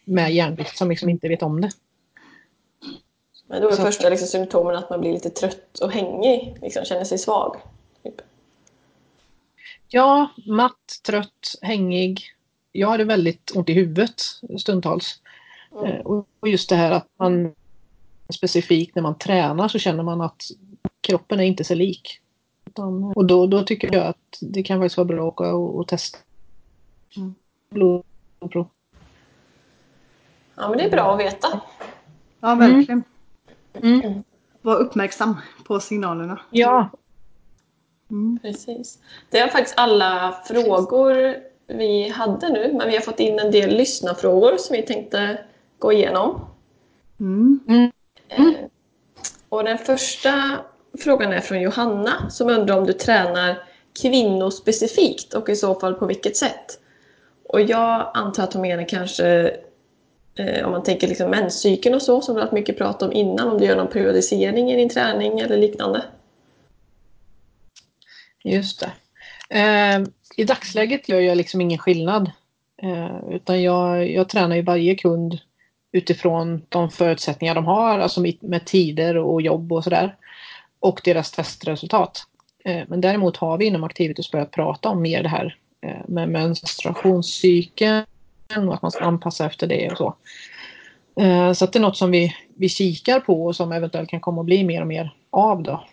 med 0.05 0.35
järnvikt 0.35 0.77
som 0.77 0.91
liksom 0.91 1.09
inte 1.09 1.29
vet 1.29 1.43
om 1.43 1.61
det. 1.61 1.71
Men 3.53 3.63
då 3.63 3.69
är 3.69 3.73
så. 3.73 3.83
första 3.83 4.09
liksom, 4.09 4.29
symptomen 4.29 4.77
att 4.77 4.91
man 4.91 5.01
blir 5.01 5.13
lite 5.13 5.31
trött 5.31 5.79
och 5.79 5.93
hängig, 5.93 6.57
liksom, 6.63 6.85
känner 6.85 7.05
sig 7.05 7.19
svag? 7.19 7.57
Typ. 8.03 8.15
Ja, 9.89 10.29
matt, 10.47 11.01
trött, 11.07 11.55
hängig. 11.63 12.23
Jag 12.73 12.89
hade 12.89 13.05
väldigt 13.05 13.53
ont 13.55 13.69
i 13.69 13.73
huvudet 13.73 14.23
stundtals. 14.59 15.21
Mm. 15.73 15.85
Eh, 15.85 16.01
och 16.01 16.49
just 16.49 16.69
det 16.69 16.77
här 16.77 16.91
att 16.91 17.07
man 17.17 17.55
specifikt 18.29 18.95
när 18.95 19.03
man 19.03 19.19
tränar 19.19 19.69
så 19.69 19.79
känner 19.79 20.03
man 20.03 20.21
att 20.21 20.43
kroppen 21.01 21.41
är 21.41 21.45
inte 21.45 21.65
så 21.65 21.75
lik. 21.75 22.21
Och 23.15 23.25
då, 23.25 23.47
då 23.47 23.63
tycker 23.63 23.95
jag 23.95 24.07
att 24.07 24.39
det 24.41 24.63
kan 24.63 24.81
faktiskt 24.81 24.97
vara 24.97 25.09
bra 25.09 25.29
att 25.29 25.33
åka 25.33 25.55
och, 25.55 25.79
och 25.79 25.89
testa 25.89 26.19
mm. 27.17 27.35
blodprov. 27.71 28.67
Ja 30.55 30.69
men 30.69 30.79
det 30.79 30.85
är 30.85 30.91
bra 30.91 31.15
att 31.15 31.21
veta. 31.21 31.61
Ja 32.41 32.55
verkligen. 32.55 32.91
Mm. 32.91 33.12
Mm. 33.75 34.23
Var 34.63 34.77
uppmärksam 34.77 35.37
på 35.65 35.81
signalerna. 35.81 36.41
Ja. 36.51 36.91
Mm. 38.11 38.39
Precis. 38.43 38.99
Det 39.31 39.39
är 39.39 39.49
faktiskt 39.49 39.79
alla 39.79 40.35
frågor 40.45 41.37
vi 41.67 42.09
hade 42.09 42.49
nu 42.49 42.73
men 42.73 42.89
vi 42.89 42.95
har 42.95 43.03
fått 43.03 43.21
in 43.21 43.39
en 43.39 43.51
del 43.51 43.77
lyssnarfrågor 43.77 44.57
som 44.57 44.77
vi 44.77 44.83
tänkte 44.83 45.39
gå 45.79 45.93
igenom. 45.93 46.47
Mm. 47.21 47.61
Eh, 48.29 48.45
och 49.49 49.65
den 49.65 49.79
första 49.79 50.59
frågan 50.99 51.33
är 51.33 51.41
från 51.41 51.61
Johanna 51.61 52.31
som 52.31 52.51
undrar 52.51 52.79
om 52.79 52.87
du 52.87 52.93
tränar 52.93 53.65
kvinnospecifikt 54.03 55.35
och 55.35 55.49
i 55.49 55.57
så 55.57 55.75
fall 55.75 55.95
på 55.95 56.07
vilket 56.07 56.37
sätt? 56.37 56.79
Och 57.49 57.61
jag 57.61 58.11
antar 58.15 58.43
att 58.43 58.53
hon 58.53 58.63
menar 58.63 58.89
kanske 58.89 59.27
eh, 59.27 59.51
Eh, 60.35 60.65
om 60.65 60.73
man 60.73 60.83
tänker 60.83 61.09
liksom 61.09 61.31
menscykeln 61.31 61.95
och 61.95 62.03
så 62.03 62.21
som 62.21 62.35
vi 62.35 62.41
har 62.41 62.47
haft 62.47 62.55
mycket 62.55 62.79
prat 62.79 63.03
om 63.03 63.13
innan, 63.13 63.49
om 63.49 63.59
du 63.59 63.65
gör 63.65 63.77
någon 63.77 63.89
periodisering 63.89 64.71
i 64.71 64.77
din 64.77 64.89
träning 64.89 65.41
eller 65.41 65.57
liknande? 65.57 66.05
Just 68.45 68.81
det. 68.81 68.93
Eh, 69.59 70.03
I 70.37 70.45
dagsläget 70.45 71.09
gör 71.09 71.21
jag 71.21 71.37
liksom 71.37 71.61
ingen 71.61 71.79
skillnad. 71.79 72.31
Eh, 72.83 73.35
utan 73.35 73.63
jag, 73.63 74.11
jag 74.11 74.29
tränar 74.29 74.57
ju 74.57 74.63
varje 74.63 74.95
kund 74.95 75.39
utifrån 75.93 76.63
de 76.69 76.91
förutsättningar 76.91 77.55
de 77.55 77.67
har, 77.67 77.99
alltså 77.99 78.25
med 78.41 78.65
tider 78.65 79.17
och 79.17 79.43
jobb 79.43 79.73
och 79.73 79.85
sådär. 79.85 80.17
Och 80.81 81.01
deras 81.05 81.31
testresultat. 81.31 82.27
Eh, 82.65 82.83
men 82.89 83.01
däremot 83.01 83.37
har 83.37 83.59
vi 83.59 83.65
inom 83.65 83.85
Activitus 83.85 84.31
börjat 84.31 84.51
prata 84.51 84.89
om 84.89 85.03
mer 85.03 85.23
det 85.23 85.29
här 85.29 85.57
eh, 85.87 86.09
med 86.09 86.29
menstruationscykeln 86.29 88.05
och 88.59 88.75
att 88.75 88.83
man 88.83 88.91
ska 88.91 89.05
anpassa 89.05 89.47
efter 89.47 89.67
det 89.67 89.91
och 89.91 89.99
så. 89.99 90.15
Eh, 91.21 91.53
så 91.53 91.67
det 91.67 91.79
är 91.79 91.81
något 91.81 91.97
som 91.97 92.11
vi, 92.11 92.35
vi 92.55 92.69
kikar 92.69 93.21
på 93.21 93.47
och 93.47 93.57
som 93.57 93.73
eventuellt 93.73 94.11
kan 94.11 94.21
komma 94.21 94.41
att 94.41 94.47
bli 94.47 94.65
mer 94.65 94.81
och 94.81 94.87
mer 94.87 95.15
av 95.31 95.63
då. 95.63 95.85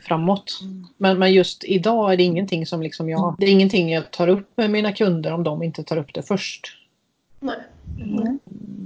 framåt. 0.00 0.60
Men, 0.96 1.18
men 1.18 1.32
just 1.32 1.64
idag 1.64 2.12
är 2.12 2.16
det 2.16 2.22
ingenting 2.22 2.66
som 2.66 2.82
liksom 2.82 3.08
jag, 3.08 3.36
det 3.38 3.46
är 3.46 3.50
ingenting 3.50 3.92
jag 3.92 4.10
tar 4.10 4.28
upp 4.28 4.56
med 4.56 4.70
mina 4.70 4.92
kunder 4.92 5.32
om 5.32 5.44
de 5.44 5.62
inte 5.62 5.84
tar 5.84 5.96
upp 5.96 6.14
det 6.14 6.22
först. 6.22 6.78
Nej. 7.40 7.58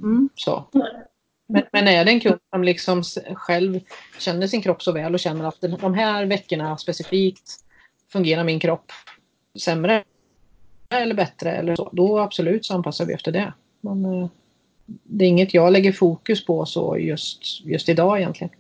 Mm. 0.03 0.28
Så. 0.34 0.64
Nej. 0.72 0.92
Men, 1.49 1.62
men, 1.72 1.88
är 1.88 2.05
det 2.05 2.11
en 2.11 2.20
kund 2.20 2.40
som 2.51 2.64
liksom 2.64 3.03
själv 3.34 3.80
känner 4.18 4.47
sin 4.47 4.62
kropp 4.62 4.82
så 4.82 4.92
väl 4.92 5.14
och 5.14 5.20
känner 5.20 5.44
att 5.44 5.61
de 5.61 5.94
här 5.94 6.26
veckorna 6.26 6.76
specifikt 6.76 7.53
fungerar 8.12 8.44
min 8.44 8.61
kropp 8.61 8.92
sämre 9.59 10.05
eller 10.89 11.14
bättre 11.14 11.53
eller 11.53 11.76
så, 11.76 11.91
då 11.93 12.18
absolut 12.18 12.66
så 12.66 12.74
anpassar 12.74 13.07
vi 13.07 13.12
efter 13.12 13.32
det. 13.32 13.53
Men 13.80 14.05
eh, 14.05 14.28
det 14.87 15.24
är 15.24 15.28
inget 15.28 15.55
jag 15.55 15.72
lägger 15.72 15.93
fokus 15.93 16.45
på 16.45 16.66
så 16.66 16.99
just, 16.99 17.64
just 17.64 17.89
idag 17.89 18.18
egentligen. 18.18 18.53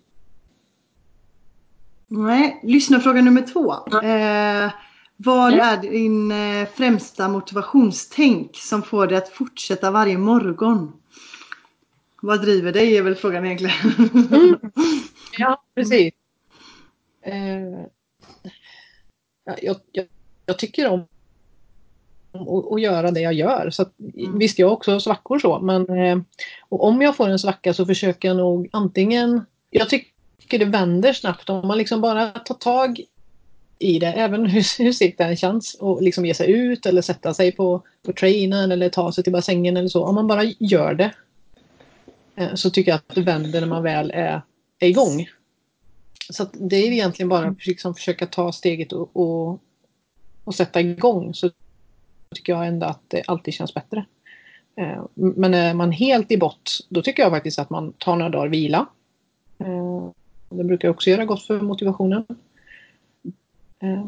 Nej, 2.08 2.60
lyssna 2.62 2.98
nummer 2.98 3.42
två. 3.42 3.72
Eh, 4.02 4.70
vad 5.16 5.52
är 5.52 5.76
din 5.76 6.30
eh, 6.30 6.68
främsta 6.74 7.28
motivationstänk 7.28 8.56
som 8.56 8.82
får 8.82 9.06
dig 9.06 9.18
att 9.18 9.28
fortsätta 9.28 9.90
varje 9.90 10.18
morgon? 10.18 10.92
Vad 12.22 12.42
driver 12.42 12.72
dig 12.72 12.96
är 12.96 13.02
väl 13.02 13.14
frågan 13.14 13.46
egentligen. 13.46 13.76
Mm. 14.32 14.58
Ja, 15.38 15.62
precis. 15.74 16.14
Eh, 17.22 17.86
jag, 19.44 19.76
jag, 19.92 20.06
jag, 20.46 20.58
tycker 20.58 20.88
om 20.88 21.06
att 22.72 22.80
göra 22.80 23.10
det 23.10 23.20
jag 23.20 23.32
gör. 23.32 23.70
Så 23.70 23.82
att, 23.82 23.92
mm. 24.16 24.38
Visst, 24.38 24.58
jag 24.58 24.66
har 24.66 24.72
också 24.72 25.00
svackor 25.00 25.38
så, 25.38 25.58
men 25.58 25.98
eh, 25.98 26.18
om 26.68 27.02
jag 27.02 27.16
får 27.16 27.28
en 27.28 27.38
svacka 27.38 27.74
så 27.74 27.86
försöker 27.86 28.28
jag 28.28 28.36
nog 28.36 28.68
antingen... 28.72 29.40
Jag 29.70 29.88
tycker 29.88 30.58
det 30.58 30.64
vänder 30.64 31.12
snabbt 31.12 31.50
om 31.50 31.66
man 31.66 31.78
liksom 31.78 32.00
bara 32.00 32.28
tar 32.28 32.54
tag 32.54 33.00
i 33.78 33.98
det, 33.98 34.12
även 34.12 34.46
hur, 34.46 34.82
hur 34.84 34.92
segt 34.92 35.18
det 35.18 35.24
än 35.24 35.36
känns, 35.36 35.74
och 35.74 36.02
liksom 36.02 36.26
ge 36.26 36.34
sig 36.34 36.50
ut 36.50 36.86
eller 36.86 37.02
sätta 37.02 37.34
sig 37.34 37.52
på, 37.52 37.82
på 38.06 38.12
trainen 38.12 38.72
eller 38.72 38.88
ta 38.88 39.12
sig 39.12 39.24
till 39.24 39.32
bassängen 39.32 39.76
eller 39.76 39.88
så. 39.88 40.04
Om 40.04 40.14
man 40.14 40.26
bara 40.26 40.44
gör 40.44 40.94
det 40.94 41.12
Eh, 42.36 42.54
så 42.54 42.70
tycker 42.70 42.90
jag 42.90 42.96
att 42.96 43.14
det 43.14 43.20
vänder 43.22 43.60
när 43.60 43.68
man 43.68 43.82
väl 43.82 44.10
är, 44.10 44.42
är 44.78 44.88
igång. 44.88 45.28
Så 46.30 46.46
det 46.52 46.76
är 46.76 46.92
egentligen 46.92 47.28
bara 47.28 47.48
att 47.48 47.66
liksom 47.66 47.94
försöka 47.94 48.26
ta 48.26 48.52
steget 48.52 48.92
och, 48.92 49.16
och, 49.16 49.60
och, 50.44 50.54
sätta 50.54 50.80
igång 50.80 51.34
så 51.34 51.50
tycker 52.34 52.52
jag 52.52 52.66
ändå 52.66 52.86
att 52.86 53.02
det 53.08 53.22
alltid 53.26 53.54
känns 53.54 53.74
bättre. 53.74 54.04
Eh, 54.76 55.04
men 55.14 55.54
är 55.54 55.74
man 55.74 55.92
helt 55.92 56.32
i 56.32 56.38
bott 56.38 56.86
då 56.88 57.02
tycker 57.02 57.22
jag 57.22 57.32
faktiskt 57.32 57.58
att 57.58 57.70
man 57.70 57.92
tar 57.92 58.16
några 58.16 58.30
dagar 58.30 58.48
vila. 58.48 58.86
Eh, 59.58 60.08
det 60.48 60.64
brukar 60.64 60.88
också 60.88 61.10
göra 61.10 61.24
gott 61.24 61.42
för 61.42 61.60
motivationen. 61.60 62.26
Eh, 63.82 64.06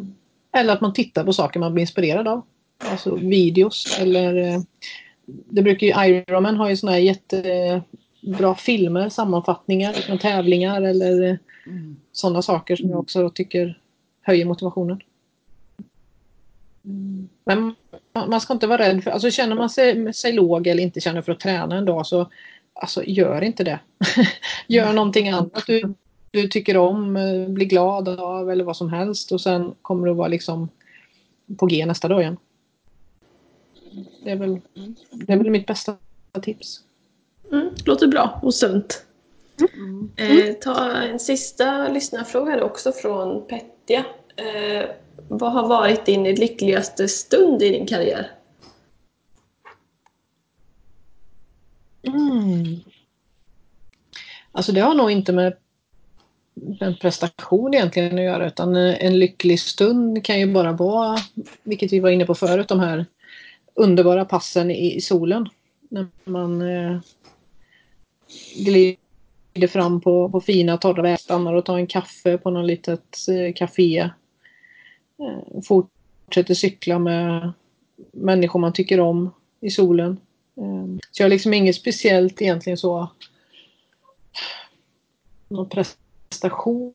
eller 0.53 0.73
att 0.73 0.81
man 0.81 0.93
tittar 0.93 1.25
på 1.25 1.33
saker 1.33 1.61
man 1.61 1.73
blir 1.73 1.81
inspirerad 1.81 2.29
av. 2.29 2.43
Alltså 2.91 3.14
videos 3.16 3.99
eller 4.01 4.62
det 5.27 5.62
brukar 5.62 5.87
ju 5.87 5.93
Ironman 6.07 6.57
har 6.57 6.69
ju 6.69 6.77
såna 6.77 6.93
här 6.93 6.99
jättebra 6.99 8.55
filmer, 8.55 9.09
sammanfattningar 9.09 9.93
från 9.93 10.19
tävlingar 10.19 10.83
eller 10.83 11.39
mm. 11.66 11.97
sådana 12.12 12.43
saker 12.43 12.77
som 12.77 12.91
jag 12.91 12.99
också 12.99 13.31
tycker 13.31 13.81
höjer 14.23 14.45
motivationen. 14.45 15.01
Mm. 16.85 17.29
Men 17.45 17.75
man 18.13 18.41
ska 18.41 18.53
inte 18.53 18.67
vara 18.67 18.83
rädd 18.83 19.05
för, 19.05 19.11
alltså 19.11 19.31
känner 19.31 19.57
man 19.57 19.71
sig, 19.71 20.15
sig 20.15 20.33
låg 20.33 20.67
eller 20.67 20.83
inte 20.83 21.01
känner 21.01 21.23
för 21.23 21.33
att 21.33 21.41
träna 21.41 21.77
en 21.77 21.85
dag 21.85 22.07
så 22.07 22.31
alltså 22.75 23.05
gör 23.05 23.43
inte 23.43 23.65
det. 23.65 23.81
gör 24.67 24.93
någonting 24.93 25.29
annat 25.29 25.67
du, 25.67 25.95
du 26.31 26.49
tycker 26.49 26.77
om, 26.77 27.17
eh, 27.17 27.49
blir 27.49 27.67
glad 27.67 28.09
av 28.09 28.51
eller 28.51 28.65
vad 28.65 28.77
som 28.77 28.93
helst 28.93 29.33
och 29.33 29.41
sen 29.41 29.75
kommer 29.83 30.07
du 30.07 30.15
vara 30.15 30.29
liksom 30.29 30.69
på 31.59 31.67
G 31.67 31.87
nästa 31.87 32.09
dag 32.09 32.21
igen. 32.21 32.37
Det 34.25 34.31
är 34.31 34.37
väl, 34.37 34.61
det 35.11 35.33
är 35.33 35.37
väl 35.37 35.51
mitt 35.51 35.67
bästa 35.67 35.97
tips. 36.43 36.81
Mm, 37.53 37.71
låter 37.85 38.07
bra 38.07 38.41
och 38.43 38.55
sunt. 38.55 39.05
Mm. 39.75 40.11
Eh, 40.17 40.55
ta 40.55 40.91
en 40.91 41.19
sista 41.19 41.89
lyssnarfråga 41.89 42.65
också 42.65 42.93
från 42.93 43.47
Petja. 43.47 44.05
Eh, 44.37 44.91
vad 45.29 45.53
har 45.53 45.69
varit 45.69 46.07
din 46.07 46.23
lyckligaste 46.25 47.09
stund 47.09 47.62
i 47.62 47.69
din 47.69 47.87
karriär? 47.87 48.31
Mm. 52.03 52.81
Alltså 54.53 54.73
det 54.73 54.81
har 54.81 54.95
nog 54.95 55.11
inte 55.11 55.33
med 55.33 55.57
en 56.81 56.97
prestation 56.97 57.75
egentligen 57.75 58.19
att 58.19 58.25
göra 58.25 58.47
utan 58.47 58.77
en 58.77 59.19
lycklig 59.19 59.61
stund 59.61 60.25
kan 60.25 60.41
ju 60.41 60.53
bara 60.53 60.73
vara, 60.73 61.19
vilket 61.62 61.93
vi 61.93 62.01
var 62.01 62.11
inne 62.11 62.27
på 62.27 62.35
förut, 62.35 62.69
de 62.69 62.81
här 62.81 63.07
underbara 63.75 64.25
passen 64.25 64.71
i 64.71 65.01
solen. 65.01 65.49
När 65.89 66.07
man 66.25 66.62
eh, 66.62 67.01
glider 68.57 69.66
fram 69.69 70.01
på, 70.01 70.29
på 70.29 70.41
fina 70.41 70.77
torra 70.77 71.03
vägar, 71.03 71.16
stannar 71.16 71.55
och 71.55 71.64
tar 71.64 71.79
en 71.79 71.87
kaffe 71.87 72.39
på 72.39 72.51
något 72.51 72.66
litet 72.66 73.16
eh, 73.29 73.55
café. 73.55 74.11
Eh, 75.19 75.61
fortsätter 75.62 76.55
cykla 76.55 76.99
med 76.99 77.53
människor 78.12 78.61
man 78.61 78.73
tycker 78.73 79.01
om 79.01 79.31
i 79.61 79.71
solen. 79.71 80.21
Eh, 80.57 80.99
så 81.11 81.23
jag 81.23 81.25
har 81.25 81.31
liksom 81.31 81.55
inget 81.55 81.77
speciellt 81.77 82.43
egentligen 82.43 82.77
så 82.77 83.09
någon 85.49 85.69
prestation 85.69 86.95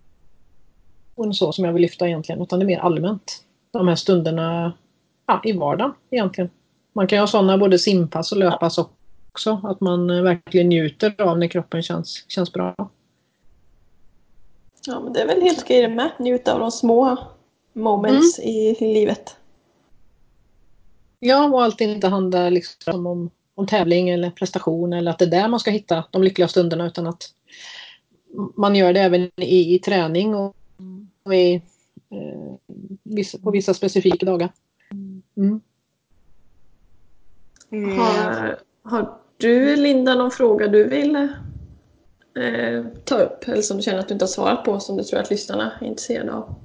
så 1.34 1.52
som 1.52 1.66
jag 1.66 1.74
vill 1.74 1.82
lyfta 1.82 2.08
egentligen 2.08 2.42
utan 2.42 2.60
det 2.60 2.64
är 2.66 2.68
mer 2.68 2.80
allmänt. 2.80 3.44
De 3.72 3.88
här 3.88 3.96
stunderna 3.96 4.74
ja, 5.26 5.42
i 5.44 5.52
vardagen 5.52 5.94
egentligen. 6.10 6.50
Man 6.94 7.08
kan 7.08 7.18
ju 7.18 7.22
ha 7.22 7.28
sådana 7.28 7.58
både 7.58 7.80
simpass 7.80 8.32
och 8.32 8.38
löppass 8.38 8.78
också. 8.78 9.62
Att 9.64 9.82
man 9.82 10.10
eh, 10.10 10.22
verkligen 10.22 10.70
njuter 10.70 11.22
av 11.22 11.40
när 11.40 11.48
kroppen 11.48 11.82
känns, 11.84 12.26
känns 12.28 12.54
bra. 12.54 12.76
Ja 14.86 15.00
men 15.00 15.14
det 15.14 15.22
är 15.22 15.28
väl 15.28 15.42
helt 15.42 15.62
okej 15.62 15.82
det 15.82 15.88
med. 15.88 16.12
Njuta 16.20 16.54
av 16.54 16.60
de 16.60 16.72
små 16.72 17.18
moments 17.74 18.40
mm. 18.40 18.50
i, 18.50 18.78
i 18.80 18.94
livet. 18.94 19.36
Ja 21.20 21.50
och 21.50 21.64
allt 21.64 21.82
inte 21.82 22.08
handlar 22.08 22.52
liksom 22.52 23.08
om, 23.08 23.30
om 23.56 23.68
tävling 23.68 24.10
eller 24.10 24.30
prestation 24.30 24.94
eller 24.94 25.12
att 25.12 25.20
det 25.20 25.26
är 25.26 25.30
där 25.30 25.48
man 25.48 25.60
ska 25.60 25.72
hitta 25.72 26.04
de 26.12 26.24
lyckliga 26.24 26.48
stunderna 26.48 26.88
utan 26.88 27.08
att 27.08 27.30
man 28.56 28.76
gör 28.76 28.94
det 28.94 29.00
även 29.00 29.32
i, 29.36 29.76
i 29.76 29.80
träning 29.80 30.36
och, 30.36 30.56
och 31.24 31.36
i, 31.36 31.54
eh, 32.10 32.56
vissa, 33.04 33.38
på 33.38 33.52
vissa 33.52 33.74
specifika 33.74 34.26
dagar. 34.26 34.50
Mm. 34.92 35.62
Mm. 37.72 37.98
Har, 37.98 38.60
har 38.84 39.18
du 39.38 39.76
Linda 39.76 40.16
någon 40.16 40.32
fråga 40.32 40.68
du 40.68 40.88
vill 40.88 41.16
eh, 41.16 42.86
ta 43.06 43.16
upp 43.16 43.48
eller 43.48 43.62
som 43.62 43.78
du 43.78 43.84
känner 43.84 44.00
att 44.00 44.08
du 44.08 44.14
inte 44.14 44.26
har 44.26 44.30
svarat 44.30 44.66
på 44.66 44.80
som 44.80 44.98
du 44.98 45.04
tror 45.04 45.20
att 45.20 45.30
lyssnarna 45.30 45.72
är 45.82 45.86
intresserade 45.86 46.34
av? 46.34 46.56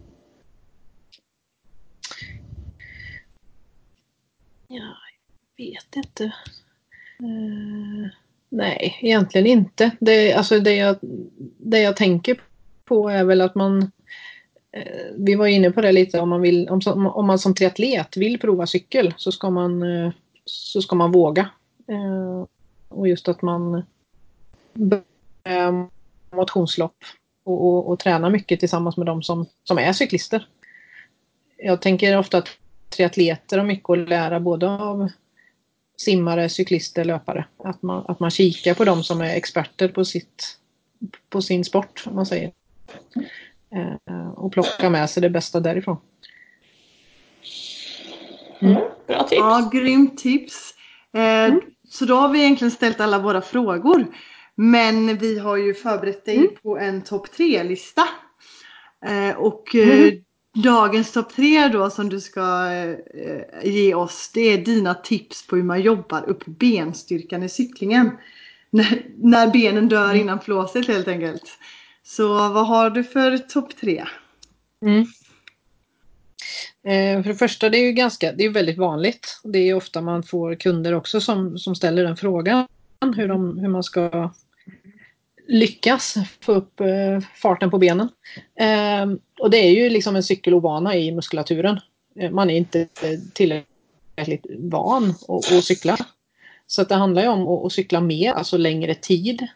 Ja, 4.68 4.94
jag 5.56 5.66
vet 5.66 5.96
inte. 5.96 6.24
Uh, 7.22 8.08
nej, 8.48 8.98
egentligen 9.00 9.46
inte. 9.46 9.90
Det, 10.00 10.32
alltså 10.32 10.58
det, 10.58 10.76
jag, 10.76 10.96
det 11.58 11.80
jag 11.80 11.96
tänker 11.96 12.40
på 12.84 13.08
är 13.08 13.24
väl 13.24 13.40
att 13.40 13.54
man 13.54 13.82
uh, 14.76 15.14
vi 15.16 15.34
var 15.34 15.46
inne 15.46 15.70
på 15.70 15.80
det 15.80 15.92
lite 15.92 16.20
om 16.20 16.28
man, 16.28 16.40
vill, 16.40 16.68
om, 16.68 17.06
om 17.06 17.26
man 17.26 17.38
som 17.38 17.54
triatlet 17.54 18.16
vill 18.16 18.38
prova 18.38 18.66
cykel 18.66 19.14
så 19.16 19.32
ska 19.32 19.50
man 19.50 19.82
uh, 19.82 20.12
så 20.44 20.82
ska 20.82 20.96
man 20.96 21.12
våga. 21.12 21.48
Och 22.88 23.08
just 23.08 23.28
att 23.28 23.42
man 23.42 23.82
börjar 24.74 25.88
motionslopp 26.30 26.96
och, 27.44 27.66
och, 27.66 27.88
och 27.88 27.98
träna 27.98 28.30
mycket 28.30 28.60
tillsammans 28.60 28.96
med 28.96 29.06
de 29.06 29.22
som, 29.22 29.46
som 29.64 29.78
är 29.78 29.92
cyklister. 29.92 30.48
Jag 31.56 31.82
tänker 31.82 32.18
ofta 32.18 32.38
att 32.38 32.48
triatleter 32.89 33.59
har 33.59 33.64
mycket 33.64 33.91
att 33.91 34.09
lära 34.09 34.41
både 34.41 34.68
av 34.68 35.09
simmare, 35.97 36.49
cyklister, 36.49 37.05
löpare. 37.05 37.47
Att 37.64 37.82
man, 37.82 38.05
att 38.09 38.20
man 38.20 38.30
kikar 38.30 38.74
på 38.74 38.84
de 38.84 39.03
som 39.03 39.20
är 39.20 39.36
experter 39.36 39.89
på, 39.89 40.05
sitt, 40.05 40.59
på 41.30 41.43
sin 41.43 41.64
sport, 41.64 42.05
om 42.07 42.14
man 42.14 42.26
säger. 42.26 42.53
Eh, 43.74 44.28
och 44.28 44.53
plocka 44.53 44.91
med 44.91 45.11
sig 45.11 45.20
det 45.20 45.30
bästa 45.30 45.61
därifrån. 45.61 45.97
Mm. 48.61 48.74
Bra 49.07 49.22
tips. 49.22 49.39
Ja, 49.39 49.70
grymt 49.72 50.18
tips. 50.18 50.74
Eh, 51.14 51.20
mm. 51.20 51.61
Så 51.89 52.05
då 52.05 52.16
har 52.16 52.28
vi 52.28 52.41
egentligen 52.41 52.70
ställt 52.70 53.01
alla 53.01 53.18
våra 53.18 53.43
frågor. 53.43 54.07
Men 54.55 55.16
vi 55.16 55.39
har 55.39 55.57
ju 55.57 55.74
förberett 55.74 56.24
dig 56.24 56.36
mm. 56.36 56.51
på 56.62 56.78
en 56.78 57.03
topp 57.03 57.32
tre-lista. 57.32 58.09
Eh, 59.07 59.36
och 59.36 59.74
eh, 59.74 59.99
mm. 59.99 60.24
Dagens 60.55 61.12
topp 61.12 61.32
tre 61.36 61.68
då 61.68 61.90
som 61.90 62.09
du 62.09 62.20
ska 62.20 62.70
ge 63.62 63.94
oss 63.94 64.30
det 64.34 64.40
är 64.40 64.59
dina 64.59 64.94
tips 64.94 65.46
på 65.46 65.57
hur 65.57 65.62
man 65.62 65.80
jobbar 65.80 66.28
upp 66.28 66.46
benstyrkan 66.46 67.42
i 67.42 67.49
cyklingen. 67.49 68.11
När, 68.70 69.03
när 69.16 69.51
benen 69.51 69.88
dör 69.88 70.05
mm. 70.05 70.20
innan 70.20 70.40
flåset 70.40 70.86
helt 70.86 71.09
enkelt. 71.09 71.59
Så 72.03 72.28
vad 72.28 72.66
har 72.66 72.90
du 72.90 73.05
för 73.05 73.38
topp 73.38 73.76
tre? 73.80 74.05
Mm. 74.82 75.07
Eh, 76.84 77.22
för 77.22 77.28
det 77.28 77.34
första, 77.34 77.68
det 77.68 77.78
är 77.78 77.84
ju 77.84 77.92
ganska, 77.92 78.32
det 78.32 78.44
är 78.44 78.51
väldigt 78.51 78.78
vanligt. 78.78 79.40
Det 79.44 79.59
är 79.59 79.74
ofta 79.74 80.01
man 80.01 80.22
får 80.22 80.55
kunder 80.55 80.94
också 80.94 81.20
som, 81.20 81.59
som 81.59 81.74
ställer 81.74 82.05
den 82.05 82.16
frågan. 82.16 82.66
Hur, 83.16 83.28
de, 83.28 83.59
hur 83.59 83.68
man 83.68 83.82
ska 83.82 84.30
lyckas 85.49 86.14
få 86.40 86.53
upp 86.53 86.80
eh, 86.80 87.20
farten 87.34 87.70
på 87.70 87.78
benen. 87.78 88.09
Eh, 88.61 89.07
och 89.40 89.51
det 89.51 89.57
är 89.57 89.70
ju 89.70 89.90
liksom 89.90 90.16
en 90.16 90.22
cykelovana 90.22 90.96
i 90.96 91.12
muskulaturen. 91.12 91.80
Eh, 92.16 92.30
man 92.30 92.51
är 92.51 92.57
inte 92.57 92.88
tillräckligt 93.32 94.46
van 94.59 95.14
att, 95.28 95.64
cykla. 95.64 95.96
Så 96.66 96.82
att 96.82 96.88
det 96.88 96.94
handlar 96.94 97.22
ju 97.22 97.28
om 97.28 97.66
att, 97.66 97.72
cykla 97.72 98.01
mer, 98.01 98.32
alltså 98.32 98.57
längre 98.57 98.94
tid. 98.94 99.46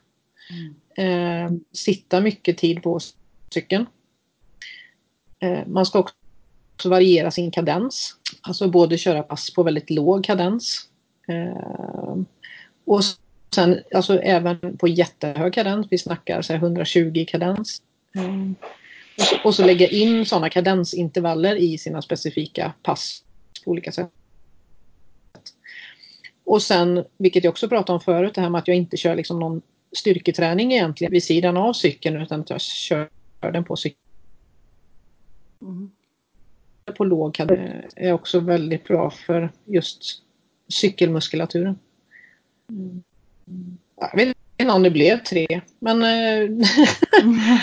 Mm. 0.97 1.61
sitta 1.73 2.21
mycket 2.21 2.59
tid 2.59 2.83
på 2.83 3.01
cykeln. 3.51 3.87
Ehm, 5.41 5.73
man 5.73 5.87
ska 5.87 5.99
också 5.99 6.89
variera 6.89 7.31
sin 7.31 7.51
kadens. 7.51 8.17
Alltså 8.41 8.69
både 8.69 8.99
köra 8.99 9.23
pass 9.23 9.55
på 9.55 9.63
väldigt 9.63 9.91
låg 9.91 10.25
kadens. 10.25 10.89
Eh, 11.29 12.17
och 12.85 13.01
sen 13.55 13.83
alltså 13.95 14.19
även 14.19 14.77
på 14.77 14.89
jättehög 14.89 15.55
kadens. 15.55 15.87
Vi 15.91 15.99
snackar 15.99 16.43
så 16.43 16.53
120 16.55 17.25
kadens. 17.29 17.83
Eh, 18.17 18.51
och, 19.17 19.23
så, 19.23 19.37
och, 19.45 19.55
så, 19.55 19.67
lägga 19.67 19.89
in 19.89 20.27
sådana 20.27 20.51
kadensintervaller 20.51 21.57
i 21.57 21.79
sina 21.79 22.03
specifika 22.03 22.73
pass 22.83 23.25
på 23.65 23.71
olika 23.71 23.93
sätt. 23.93 24.11
Och 26.45 26.63
sen, 26.63 27.05
vilket 27.17 27.45
jag 27.45 27.51
också 27.51 27.69
pratade 27.69 27.95
om 27.95 28.01
förut, 28.01 28.35
det 28.35 28.41
här 28.41 28.51
med 28.51 28.59
att 28.59 28.69
jag 28.69 28.77
inte 28.77 28.97
kör 28.97 29.15
liksom 29.15 29.41
någon 29.41 29.63
styrketräning 29.97 30.73
egentligen 30.73 31.13
vid 31.13 31.25
sidan 31.25 31.57
av 31.57 31.73
cykeln 31.73 32.23
utan 32.23 32.41
att 32.41 32.51
jag 32.51 32.61
kör 32.61 33.09
den 33.41 33.65
på 33.65 33.77
cykeln. 33.77 33.99
Mm 35.63 35.91
på 36.97 37.05
låg 37.05 37.41
är 37.97 38.13
också 38.13 38.41
väldigt 38.41 38.85
bra 38.85 39.11
för 39.11 39.53
just 39.65 40.23
cykelmuskulaturen. 40.69 41.79
Mm. 42.71 43.03
Jag 44.01 44.17
vet 44.17 44.37
inte 44.57 44.73
om 44.73 44.83
det 44.83 44.91
blev 44.91 45.25
tre, 45.25 45.61
men... 45.79 46.03
Eh, 46.03 46.51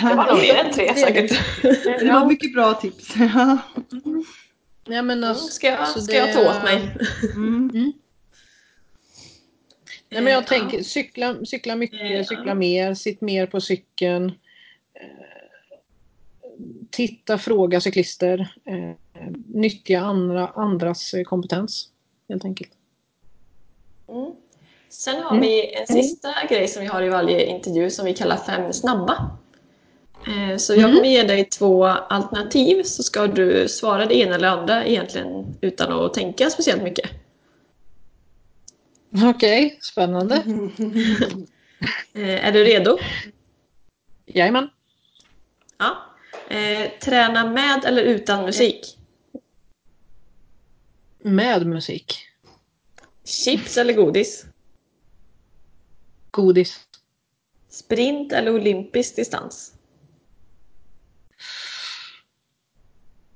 det 0.08 0.14
var 0.14 0.32
nog 0.32 0.40
mer 0.40 0.54
än 0.54 0.72
tre 0.72 0.94
säkert. 0.96 1.62
Det 2.00 2.12
var 2.12 2.26
mycket 2.26 2.54
bra 2.54 2.74
tips. 2.74 3.14
ja, 4.84 5.02
men 5.02 5.24
alltså, 5.24 5.46
ska 5.46 5.66
jag, 5.66 5.80
alltså 5.80 6.00
ska 6.00 6.16
jag 6.16 6.32
ta 6.32 6.50
åt 6.50 6.62
mig? 6.62 6.96
Mm. 7.34 7.70
Mm. 7.74 7.92
Nej, 10.12 10.22
men 10.22 10.32
jag 10.32 10.46
tänker 10.46 10.82
cykla, 10.82 11.44
cykla 11.44 11.76
mycket, 11.76 12.28
cykla 12.28 12.54
mer, 12.54 12.94
sitt 12.94 13.20
mer 13.20 13.46
på 13.46 13.60
cykeln. 13.60 14.26
Eh, 14.94 15.78
titta, 16.90 17.38
fråga 17.38 17.80
cyklister. 17.80 18.54
Eh, 18.64 18.94
nyttja 19.46 20.00
andra, 20.00 20.48
andras 20.48 21.14
eh, 21.14 21.24
kompetens 21.24 21.90
helt 22.28 22.44
enkelt. 22.44 22.70
Mm. 24.08 24.32
Sen 24.90 25.22
har 25.22 25.30
mm. 25.30 25.40
vi 25.40 25.74
en 25.74 25.86
sista 25.86 26.32
mm. 26.32 26.46
grej 26.48 26.68
som 26.68 26.82
vi 26.82 26.88
har 26.88 27.02
i 27.02 27.08
varje 27.08 27.46
intervju 27.46 27.90
som 27.90 28.04
vi 28.04 28.14
kallar 28.14 28.36
fem 28.36 28.72
snabba. 28.72 29.38
Eh, 30.26 30.56
så 30.56 30.72
jag 30.74 30.84
mm. 30.84 30.96
kommer 30.96 31.08
ge 31.08 31.22
dig 31.22 31.44
två 31.44 31.86
alternativ 31.86 32.82
så 32.82 33.02
ska 33.02 33.26
du 33.26 33.68
svara 33.68 34.06
det 34.06 34.14
ena 34.14 34.34
eller 34.34 34.48
andra 34.48 34.86
egentligen 34.86 35.58
utan 35.60 35.92
att 35.92 36.14
tänka 36.14 36.50
speciellt 36.50 36.82
mycket. 36.82 37.10
Okej, 39.24 39.66
okay, 39.66 39.78
spännande. 39.80 40.34
Är 42.14 42.52
du 42.52 42.64
redo? 42.64 42.98
Jajamän. 44.26 44.68
Ja. 45.78 45.96
Eh, 46.48 46.90
träna 47.00 47.50
med 47.50 47.84
eller 47.84 48.02
utan 48.02 48.44
musik? 48.44 48.98
Med 51.22 51.66
musik. 51.66 52.18
Chips 53.24 53.76
eller 53.78 53.92
godis? 53.92 54.46
Godis. 56.30 56.86
Sprint 57.68 58.32
eller 58.32 58.54
olympisk 58.54 59.16
distans? 59.16 59.74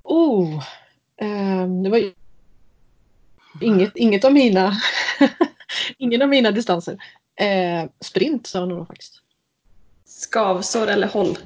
Oh, 0.03 0.65
eh, 1.17 1.67
det 1.83 1.91
var 1.91 2.13
inget, 3.61 3.97
inget 3.97 4.25
av 4.25 4.33
mina 4.33 4.77
ingen 5.99 6.23
av 6.23 6.29
mina 6.29 6.51
distanser. 6.51 6.99
Eh, 7.37 7.85
sprint 8.01 8.47
sa 8.47 8.59
jag 8.59 8.69
nog 8.69 8.87
faktiskt. 8.87 9.23
Skavsår 10.05 10.87
eller 10.87 11.09
håll? 11.09 11.39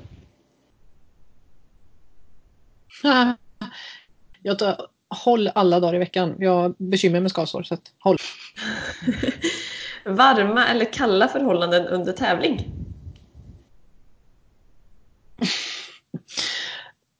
Jag 4.42 4.58
tar 4.58 4.86
håll 5.24 5.48
alla 5.48 5.80
dagar 5.80 5.94
i 5.94 5.98
veckan. 5.98 6.36
Jag 6.38 6.54
har 6.54 6.74
bekymmer 6.78 7.20
med 7.20 7.30
skavsår, 7.30 7.62
så 7.62 7.74
att 7.74 7.92
håll. 7.98 8.16
Varma 10.08 10.66
eller 10.66 10.84
kalla 10.84 11.28
förhållanden 11.28 11.86
under 11.86 12.12
tävling? 12.12 12.68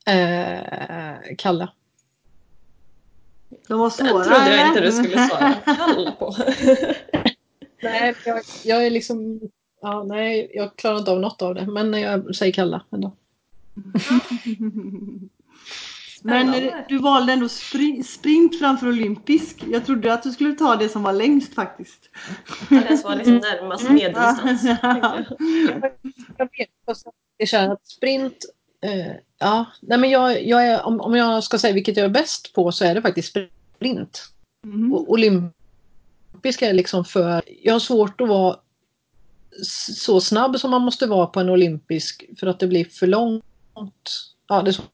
Eh, 0.06 1.34
kalla. 1.38 1.72
De 3.68 3.78
var 3.78 3.92
Den 3.98 4.08
svåra 4.08 4.24
trodde 4.24 4.56
jag 4.56 4.68
inte 4.68 4.80
du 4.80 4.92
skulle 4.92 5.28
svara 5.28 5.54
kalla 5.64 6.12
på. 6.12 6.34
Nej, 7.82 8.14
jag, 8.24 8.40
jag 8.64 8.86
är 8.86 8.90
liksom... 8.90 9.40
Ja, 9.80 10.04
nej, 10.04 10.50
jag 10.54 10.76
klarar 10.76 10.98
inte 10.98 11.10
av 11.10 11.20
något 11.20 11.42
av 11.42 11.54
det. 11.54 11.66
Men 11.66 11.92
jag 11.92 12.36
säger 12.36 12.52
kalla 12.52 12.82
ändå. 12.92 13.12
Men 16.22 16.70
du 16.88 16.98
valde 16.98 17.32
ändå 17.32 17.46
spri- 17.46 18.02
sprint 18.02 18.58
framför 18.58 18.88
olympisk. 18.88 19.64
Jag 19.70 19.86
trodde 19.86 20.12
att 20.12 20.22
du 20.22 20.32
skulle 20.32 20.54
ta 20.54 20.76
det 20.76 20.88
som 20.88 21.02
var 21.02 21.12
längst 21.12 21.54
faktiskt. 21.54 22.10
Ja, 22.70 22.80
Den 22.88 22.98
som 22.98 23.10
var 23.10 23.16
liksom 23.16 23.36
närmast 23.36 23.90
medeldistans. 23.90 24.62
tänkte 24.62 24.78
jag. 24.82 25.24
Jag 26.36 26.48
vet 26.58 26.68
också 26.84 27.08
att 27.08 27.14
det 27.38 27.76
sprint... 27.82 28.44
Eh, 28.80 29.12
ja, 29.38 29.66
nej 29.80 29.98
men 29.98 30.10
jag, 30.10 30.46
jag 30.46 30.66
är, 30.66 30.86
om, 30.86 31.00
om 31.00 31.14
jag 31.14 31.44
ska 31.44 31.58
säga 31.58 31.74
vilket 31.74 31.96
jag 31.96 32.04
är 32.04 32.10
bäst 32.10 32.54
på 32.54 32.72
så 32.72 32.84
är 32.84 32.94
det 32.94 33.02
faktiskt 33.02 33.36
sprint. 33.76 34.22
Mm. 34.64 34.92
Och 34.92 35.10
olympiska 35.10 36.68
är 36.68 36.72
liksom 36.72 37.04
för... 37.04 37.42
Jag 37.62 37.72
har 37.72 37.80
svårt 37.80 38.20
att 38.20 38.28
vara 38.28 38.56
så 39.96 40.20
snabb 40.20 40.60
som 40.60 40.70
man 40.70 40.82
måste 40.82 41.06
vara 41.06 41.26
på 41.26 41.40
en 41.40 41.48
olympisk 41.48 42.24
för 42.40 42.46
att 42.46 42.60
det 42.60 42.66
blir 42.66 42.84
för 42.84 43.06
långt. 43.06 43.44
Ja, 44.48 44.62
det 44.62 44.70
är 44.70 44.72
svårt 44.72 44.92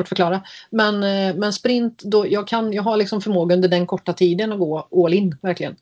att 0.00 0.08
förklara. 0.08 0.42
Men, 0.70 0.94
eh, 1.02 1.36
men 1.36 1.52
sprint, 1.52 2.02
då, 2.02 2.26
jag, 2.28 2.48
kan, 2.48 2.72
jag 2.72 2.82
har 2.82 2.96
liksom 2.96 3.20
förmåga 3.20 3.54
under 3.54 3.68
den 3.68 3.86
korta 3.86 4.12
tiden 4.12 4.52
att 4.52 4.58
gå 4.58 4.88
all 5.04 5.14
in, 5.14 5.36
verkligen. 5.42 5.76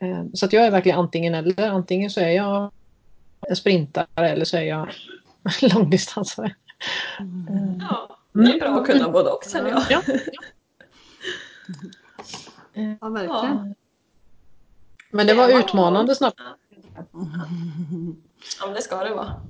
Eh, 0.00 0.24
Så 0.34 0.46
att 0.46 0.52
jag 0.52 0.66
är 0.66 0.70
verkligen 0.70 0.98
antingen 0.98 1.34
eller. 1.34 1.68
Antingen 1.70 2.10
så 2.10 2.20
är 2.20 2.30
jag 2.30 2.70
en 3.48 3.56
sprintare 3.56 4.30
eller 4.30 4.44
så 4.44 4.56
är 4.56 4.62
jag 4.62 4.88
långdistansare. 5.74 6.54
Ja, 7.80 8.18
det 8.32 8.40
är 8.40 8.60
bra 8.60 8.80
att 8.80 8.86
kunna 8.86 9.08
både 9.08 9.30
och 9.30 9.44
känner 9.52 9.70
jag. 9.70 9.82
Ja. 9.90 10.02
Ja, 13.00 13.08
verkligen. 13.08 13.56
Ja. 13.56 13.74
Men 15.10 15.26
det 15.26 15.34
var 15.34 15.58
utmanande 15.58 16.14
snabbt. 16.14 16.40
Ja, 18.60 18.66
men 18.66 18.74
det 18.74 18.82
ska 18.82 19.04
det 19.04 19.14
vara. 19.14 19.40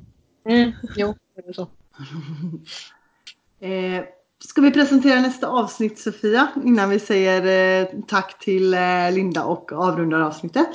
Mm, 0.45 0.73
jo, 0.97 1.15
det 1.35 1.49
är 1.49 1.53
så. 1.53 1.69
Eh, 3.61 4.05
ska 4.45 4.61
vi 4.61 4.71
presentera 4.71 5.21
nästa 5.21 5.49
avsnitt 5.49 5.99
Sofia 5.99 6.49
innan 6.65 6.91
vi 6.91 7.01
säger 7.01 7.83
eh, 7.83 7.89
tack 8.09 8.39
till 8.39 8.75
eh, 8.75 9.13
Linda 9.13 9.45
och 9.45 9.73
avrundar 9.73 10.21
avsnittet? 10.21 10.69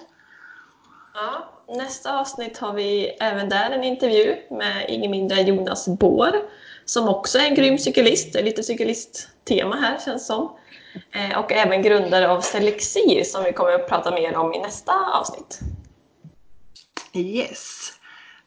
Ja, 1.13 1.53
nästa 1.75 2.19
avsnitt 2.19 2.57
har 2.57 2.73
vi 2.73 3.05
även 3.07 3.49
där 3.49 3.71
en 3.71 3.83
intervju 3.83 4.35
med 4.49 4.85
ingen 4.89 5.11
mindre 5.11 5.39
än 5.39 5.47
Jonas 5.47 5.87
Bår 5.87 6.31
som 6.85 7.09
också 7.09 7.37
är 7.37 7.45
en 7.47 7.55
grym 7.55 7.77
cyklist. 7.77 8.33
Det 8.33 8.39
är 8.39 8.43
lite 8.43 8.63
cykelisttema 8.63 9.75
här 9.75 9.99
känns 10.05 10.27
som. 10.27 10.57
Eh, 11.11 11.39
Och 11.39 11.51
även 11.51 11.81
grundare 11.81 12.29
av 12.29 12.41
Selexir 12.41 13.23
som 13.23 13.43
vi 13.43 13.53
kommer 13.53 13.73
att 13.73 13.87
prata 13.87 14.11
mer 14.11 14.37
om 14.37 14.53
i 14.53 14.59
nästa 14.59 14.93
avsnitt. 15.13 15.59
Yes. 17.13 17.91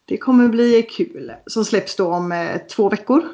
Det 0.05 0.19
kommer 0.19 0.49
bli 0.49 0.83
kul. 0.83 1.33
Som 1.47 1.65
släpps 1.65 1.97
då 1.97 2.13
om 2.13 2.33
eh, 2.33 2.59
två 2.59 2.89
veckor. 2.89 3.29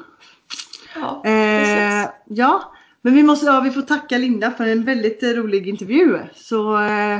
Ja, 0.95 1.21
Eh, 1.25 2.09
ja, 2.25 2.73
men 3.01 3.15
vi, 3.15 3.23
måste, 3.23 3.45
ja, 3.45 3.61
vi 3.61 3.71
får 3.71 3.81
tacka 3.81 4.17
Linda 4.17 4.51
för 4.51 4.67
en 4.67 4.85
väldigt 4.85 5.23
eh, 5.23 5.29
rolig 5.29 5.67
intervju. 5.67 6.19
Så, 6.33 6.77
eh, 6.77 7.17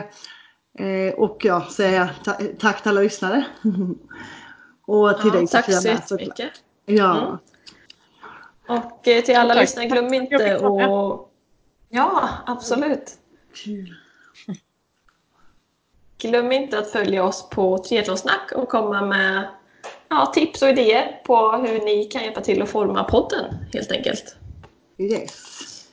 eh, 0.87 1.13
och 1.17 1.37
ja, 1.45 1.67
säga 1.71 2.09
ta, 2.23 2.33
tack 2.59 2.81
till 2.81 2.91
alla 2.91 3.01
lyssnare. 3.01 3.45
och 4.85 5.21
till 5.21 5.31
Ja, 5.33 5.39
dig 5.39 5.47
tack 5.47 5.65
Sofia 5.65 5.81
så 5.81 5.87
jättemycket. 5.87 6.51
Ja. 6.85 7.21
Mm. 7.21 7.37
Och 8.67 9.07
eh, 9.07 9.23
till 9.23 9.35
alla 9.35 9.53
Tack. 9.53 9.61
lyssnare, 9.61 9.87
glöm 9.87 10.13
inte 10.13 10.55
att... 10.55 10.61
Ja, 11.89 12.29
absolut. 12.45 13.17
Kul. 13.53 13.95
Glöm 16.17 16.51
inte 16.51 16.79
att 16.79 16.91
följa 16.91 17.23
oss 17.23 17.49
på 17.49 17.77
Triathlonsnack 17.77 18.51
och 18.55 18.69
komma 18.69 19.01
med 19.01 19.47
ja, 20.11 20.25
tips 20.25 20.61
och 20.61 20.69
idéer 20.69 21.21
på 21.25 21.51
hur 21.51 21.85
ni 21.85 22.03
kan 22.03 22.23
hjälpa 22.23 22.41
till 22.41 22.61
att 22.61 22.69
forma 22.69 23.03
podden 23.03 23.45
helt 23.73 23.91
enkelt. 23.91 24.35
Yes. 24.97 25.87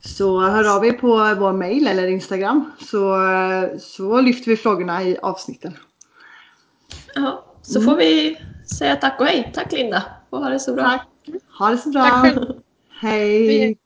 Så 0.00 0.40
hör 0.40 0.76
av 0.76 0.86
er 0.86 0.92
på 0.92 1.08
vår 1.38 1.52
mail 1.52 1.86
eller 1.86 2.08
Instagram 2.08 2.72
så, 2.80 3.16
så 3.78 4.20
lyfter 4.20 4.50
vi 4.50 4.56
frågorna 4.56 5.02
i 5.02 5.18
avsnitten. 5.22 5.76
Ja, 7.14 7.44
så 7.62 7.80
får 7.80 7.96
vi 7.96 8.38
säga 8.78 8.96
tack 8.96 9.20
och 9.20 9.26
hej. 9.26 9.50
Tack 9.54 9.72
Linda 9.72 10.02
och 10.30 10.38
ha 10.38 10.48
det 10.48 10.60
så 10.60 10.74
bra. 10.74 10.84
Tack. 10.84 11.08
Ha 11.58 11.70
det 11.70 11.78
så 11.78 11.90
bra. 11.90 12.26
Hej. 13.00 13.78